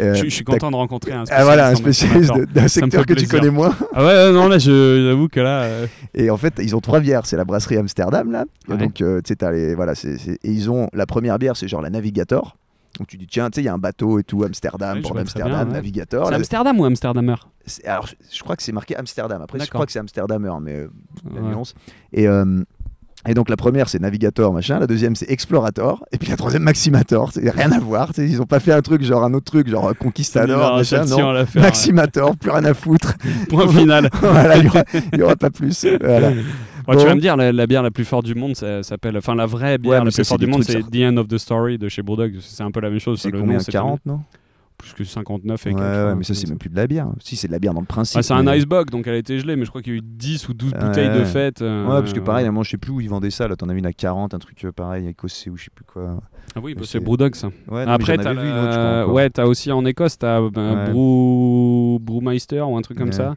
[0.00, 3.06] Euh, Je, je suis content de rencontrer un Ah, voilà, un spécialiste spécialiste d'un secteur
[3.06, 3.74] que tu connais moins.
[3.94, 5.62] Ah ouais, non, là, j'avoue que là.
[5.62, 7.26] euh, Et en fait, ils ont trois bières.
[7.26, 8.44] C'est la brasserie Amsterdam, là.
[8.68, 8.76] Ouais.
[8.76, 9.74] donc, euh, tu sais, t'as les.
[9.74, 10.88] Voilà, c'est- Et ils ont.
[10.92, 12.56] La première bière, c'est genre la Navigator.
[12.98, 15.14] Donc, tu dis, tiens, tu sais, il y a un bateau et tout, Amsterdam, pour
[15.14, 15.22] bien,
[15.68, 15.72] ouais.
[15.74, 16.26] Navigator.
[16.28, 17.36] C'est Amsterdam ou Amsterdamer
[17.84, 19.40] Alors, je, crois que c'est marqué Amsterdam.
[19.42, 20.88] Après, je crois que c'est Amsterdamer, mais euh,
[21.34, 21.74] la nuance.
[22.12, 22.26] Et.
[22.26, 22.62] euh,
[23.28, 26.62] et donc la première c'est Navigator machin, la deuxième c'est Explorator et puis la troisième
[26.62, 29.68] Maximator, c'est rien à voir, ils ont pas fait un truc genre un autre truc
[29.68, 31.44] genre Conquistador machin, non.
[31.56, 33.14] Maximator, plus rien à foutre.
[33.48, 34.08] Point final.
[34.20, 34.84] voilà, il y aura,
[35.24, 35.86] aura pas plus.
[36.00, 36.28] Voilà.
[36.28, 36.34] Ouais,
[36.96, 37.04] Tu Bon.
[37.04, 39.16] vas me dire, la, la bière la plus forte du monde, ça s'appelle.
[39.16, 40.80] Enfin, la vraie bière Ouais, la plus forte du monde, c'est.
[40.82, 42.34] The End of the Story de chez Brewdog.
[42.40, 43.20] C'est un peu la même chose.
[43.20, 44.20] C'est le combien nom, c'est 40 non?
[44.80, 47.08] Plus que 59 et Ouais, ouais, hein, mais ça c'est même plus de la bière.
[47.22, 48.16] Si c'est de la bière dans le principe.
[48.16, 49.96] Ouais, c'est un mais- icebox, donc elle a été gelée, mais je crois qu'il y
[49.96, 51.60] a eu 10 ou 12 Ouais, bouteilles de fête.
[51.62, 53.46] euh, Ouais, parce que pareil, à un moment, je sais plus où ils vendaient ça.
[53.46, 55.84] Là, t'en as une à 40, un truc euh, pareil, écossais ou je sais plus
[55.84, 56.20] quoi.
[56.56, 57.48] Ah oui, bah, c'est Brewdog ça.
[57.70, 59.06] Ouais, non, Après, t'as avais la...
[59.06, 60.90] ouais, t'as aussi en Écosse, t'as euh, Ouais.
[60.92, 61.98] Brew...
[62.00, 63.34] Brewmeister ou un truc comme ça.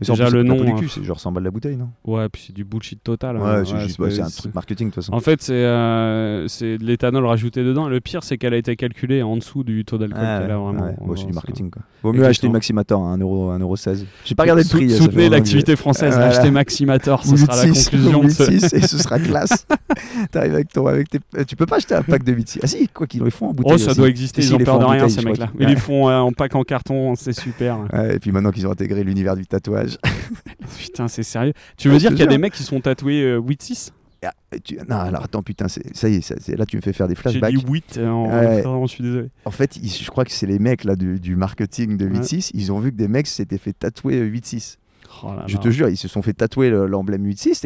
[0.00, 1.90] Mais déjà, plus, le nom, du cul, euh, c'est genre 100 balles la bouteille, non?
[2.04, 3.36] Ouais, puis c'est du bullshit total.
[3.36, 3.62] Ouais, hein.
[3.64, 5.12] c'est Ouais, juste, ouais, c'est un c'est- truc marketing de toute façon.
[5.14, 7.88] En fait, c'est euh, c'est de l'éthanol rajouté dedans.
[7.88, 10.56] Le pire, c'est qu'elle a été calculée en dessous du taux d'alcool Ah, qu'elle a
[10.58, 10.84] vraiment.
[10.84, 10.94] ouais.
[11.04, 11.82] Bon, c'est du marketing quoi.
[12.02, 14.04] Vaut mieux acheter une Maximator à 1€, 1,16€.
[14.24, 14.88] J'ai pas regardé le prix.
[14.88, 18.42] fait Soutenez l'activité française, achetez Maximator, ce sera la 8,6, conclusion de ce.
[18.44, 19.66] 8,6, et ce sera classe.
[20.30, 22.60] T'arrives avec ton, avec tes, euh, tu peux pas acheter un pack de 8,6.
[22.62, 23.72] Ah si, quoi qu'ils le font en bouteille.
[23.74, 25.50] Oh, ça doit exister, ils ont peur de en rien, ces mecs-là.
[25.58, 27.78] Ils les font euh, en pack en carton, c'est super.
[28.12, 29.89] Et puis maintenant qu'ils ont intégré l'univers du tatouage.
[30.78, 31.52] Putain, c'est sérieux.
[31.76, 33.90] Tu veux dire qu'il y a des mecs qui tatouer euh, 8-6
[34.22, 36.82] Ah, et tu- Non, alors attends, putain, c'est- ça y est, ça- là tu me
[36.82, 37.54] fais faire des J'ai flashbacks.
[37.54, 38.26] dit 8, euh, en...
[38.28, 38.62] Ouais.
[38.86, 39.28] je suis désolé.
[39.44, 42.50] En fait, ils- je crois que c'est les mecs là du, du marketing de 8.6.
[42.54, 44.76] Ils ont vu que des mecs s'étaient fait tatouer euh, 8.6.
[45.22, 47.64] Oh là Je te jure, ils se sont fait tatouer le- l'emblème 8.6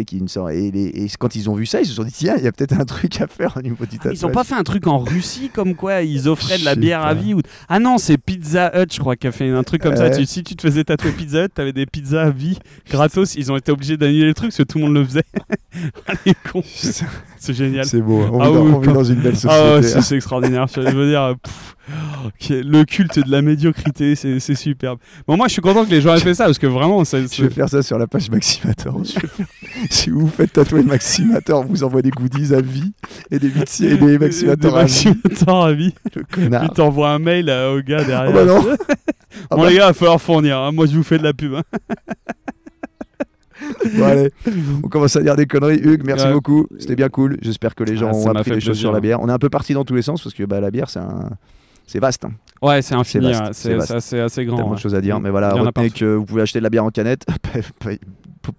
[0.51, 2.52] et, les- quand ils ont vu ça, ils se sont dit tiens, il y a
[2.52, 4.18] peut-être un truc à faire au niveau du Ah, tatouage.
[4.18, 7.02] Ils ont pas fait un truc en Russie comme quoi ils offraient de la bière
[7.02, 7.40] à vie ou...
[7.68, 10.12] Ah non, c'est Pizza Hut, je crois, qui a fait un truc comme ça.
[10.12, 12.59] Si tu te faisais tatouer Pizza Hut, t'avais des pizzas à vie
[12.90, 13.35] gratos.
[13.36, 15.22] Ils ont été obligés d'annuler le truc parce que tout le monde le faisait.
[16.06, 16.62] Allez, con.
[16.62, 17.06] Putain,
[17.39, 17.85] C'est génial.
[17.85, 19.55] C'est beau, on, Ah vit, dans, oui, on vit dans une belle société.
[19.55, 20.01] Ah ouais, c'est hein.
[20.02, 20.66] c'est extraordinaire.
[20.74, 21.74] Je veux dire, pff,
[22.51, 24.98] le culte de la médiocrité, c'est superbe.
[25.27, 27.19] Bon, moi, je suis content que les gens aient fait ça parce que vraiment, ça,
[27.20, 29.01] Je vais faire ça sur la page Maximator.
[29.06, 29.23] Faire-
[29.90, 32.93] si vous faites tatouer Maximator, on vous envoie des goodies à vie
[33.31, 35.09] et des, 8 et des Maximator à vie.
[35.47, 35.94] À vie.
[36.36, 38.32] Le t'envoies un mail euh, au gars derrière.
[38.32, 38.65] bah non.
[39.51, 40.59] Ah bon, bah, les gars, il va falloir fournir.
[40.59, 40.70] hein.
[40.70, 41.55] Moi, je vous fais de la pub.
[41.55, 41.62] hein.
[43.97, 44.31] bon, allez,
[44.82, 45.81] on commence à dire des conneries.
[45.82, 46.32] Hugues, merci Ouais.
[46.32, 46.66] beaucoup.
[46.78, 47.39] C'était bien cool.
[47.43, 49.20] J'espère que les gens Ah, ont appris fait des choses sur la bière.
[49.20, 51.01] On est un peu parti dans tous les sens parce que bah, la bière, c'est
[51.01, 51.31] un...
[51.86, 52.24] c'est vaste.
[52.24, 52.32] hein.
[52.62, 53.27] Ouais, c'est infini.
[53.27, 53.32] ouais.
[53.52, 54.56] c'est C'est c'est assez, assez grand.
[54.56, 54.77] Tellement ouais.
[54.77, 55.20] de choses à dire.
[55.20, 55.98] Mais voilà, Il y en a retenez partout.
[56.01, 57.27] que vous pouvez acheter de la bière en canette.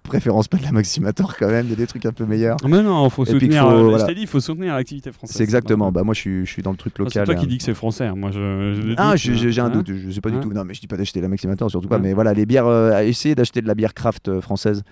[0.02, 1.66] Préférence pas de la Maximator quand même.
[1.66, 2.56] Il y a des trucs un peu meilleurs.
[2.66, 3.62] Mais non, faut soutenir.
[3.62, 3.98] faut, euh, voilà.
[3.98, 5.36] Je t'ai dit, il faut soutenir l'activité française.
[5.36, 5.92] C'est exactement.
[5.92, 7.24] Bah, moi, je suis, je suis dans le truc Ah, C'est local.
[7.26, 7.48] toi qui hein.
[7.48, 8.06] dis que c'est français.
[8.06, 8.14] hein.
[8.16, 8.94] Moi, je.
[8.96, 9.70] Ah, j'ai un hein.
[9.70, 10.52] doute, je sais pas du Hein tout.
[10.52, 11.96] Non, mais je dis pas d'acheter la Maximator, surtout pas.
[11.96, 14.82] Hein Mais voilà, les bières, euh, essayez d'acheter de la bière craft euh, française.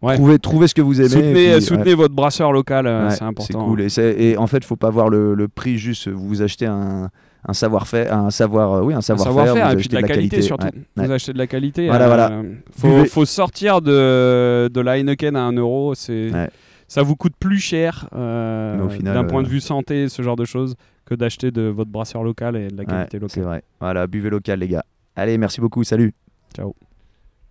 [0.00, 0.14] Ouais.
[0.14, 1.08] Trouvez, trouvez ce que vous aimez.
[1.10, 1.60] Soutenez, ouais.
[1.60, 3.66] soutenez votre brasseur local, Ouais, c'est important.
[3.66, 3.82] cool.
[3.82, 6.08] Et, c'est- et en fait, faut pas voir le, le prix juste.
[6.08, 7.10] Vous achetez un,
[7.46, 9.32] un savoir-faire, un savoir, euh, oui, un Un savoir-faire.
[9.46, 10.66] savoir-faire vous et puis achetez de la, qualité, surtout.
[10.66, 11.06] Ouais, ouais.
[11.06, 11.86] Vous achetez de la qualité.
[11.86, 12.42] Voilà, euh, voilà.
[12.76, 13.06] Faut, Buvez.
[13.06, 15.94] faut sortir de, de la Heineken à 1 euro.
[15.94, 16.50] C'est, Ouais.
[16.90, 20.46] Ça vous coûte plus cher euh, d'un point de euh, vue santé, ce genre de
[20.46, 20.74] choses,
[21.04, 23.42] que d'acheter de votre brasseur local et de la Ouais, qualité c'est locale.
[23.44, 23.62] vrai.
[23.78, 24.84] Voilà, buvez local, les gars.
[25.14, 25.84] Allez, merci beaucoup.
[25.84, 26.14] Salut.
[26.56, 26.74] Ciao.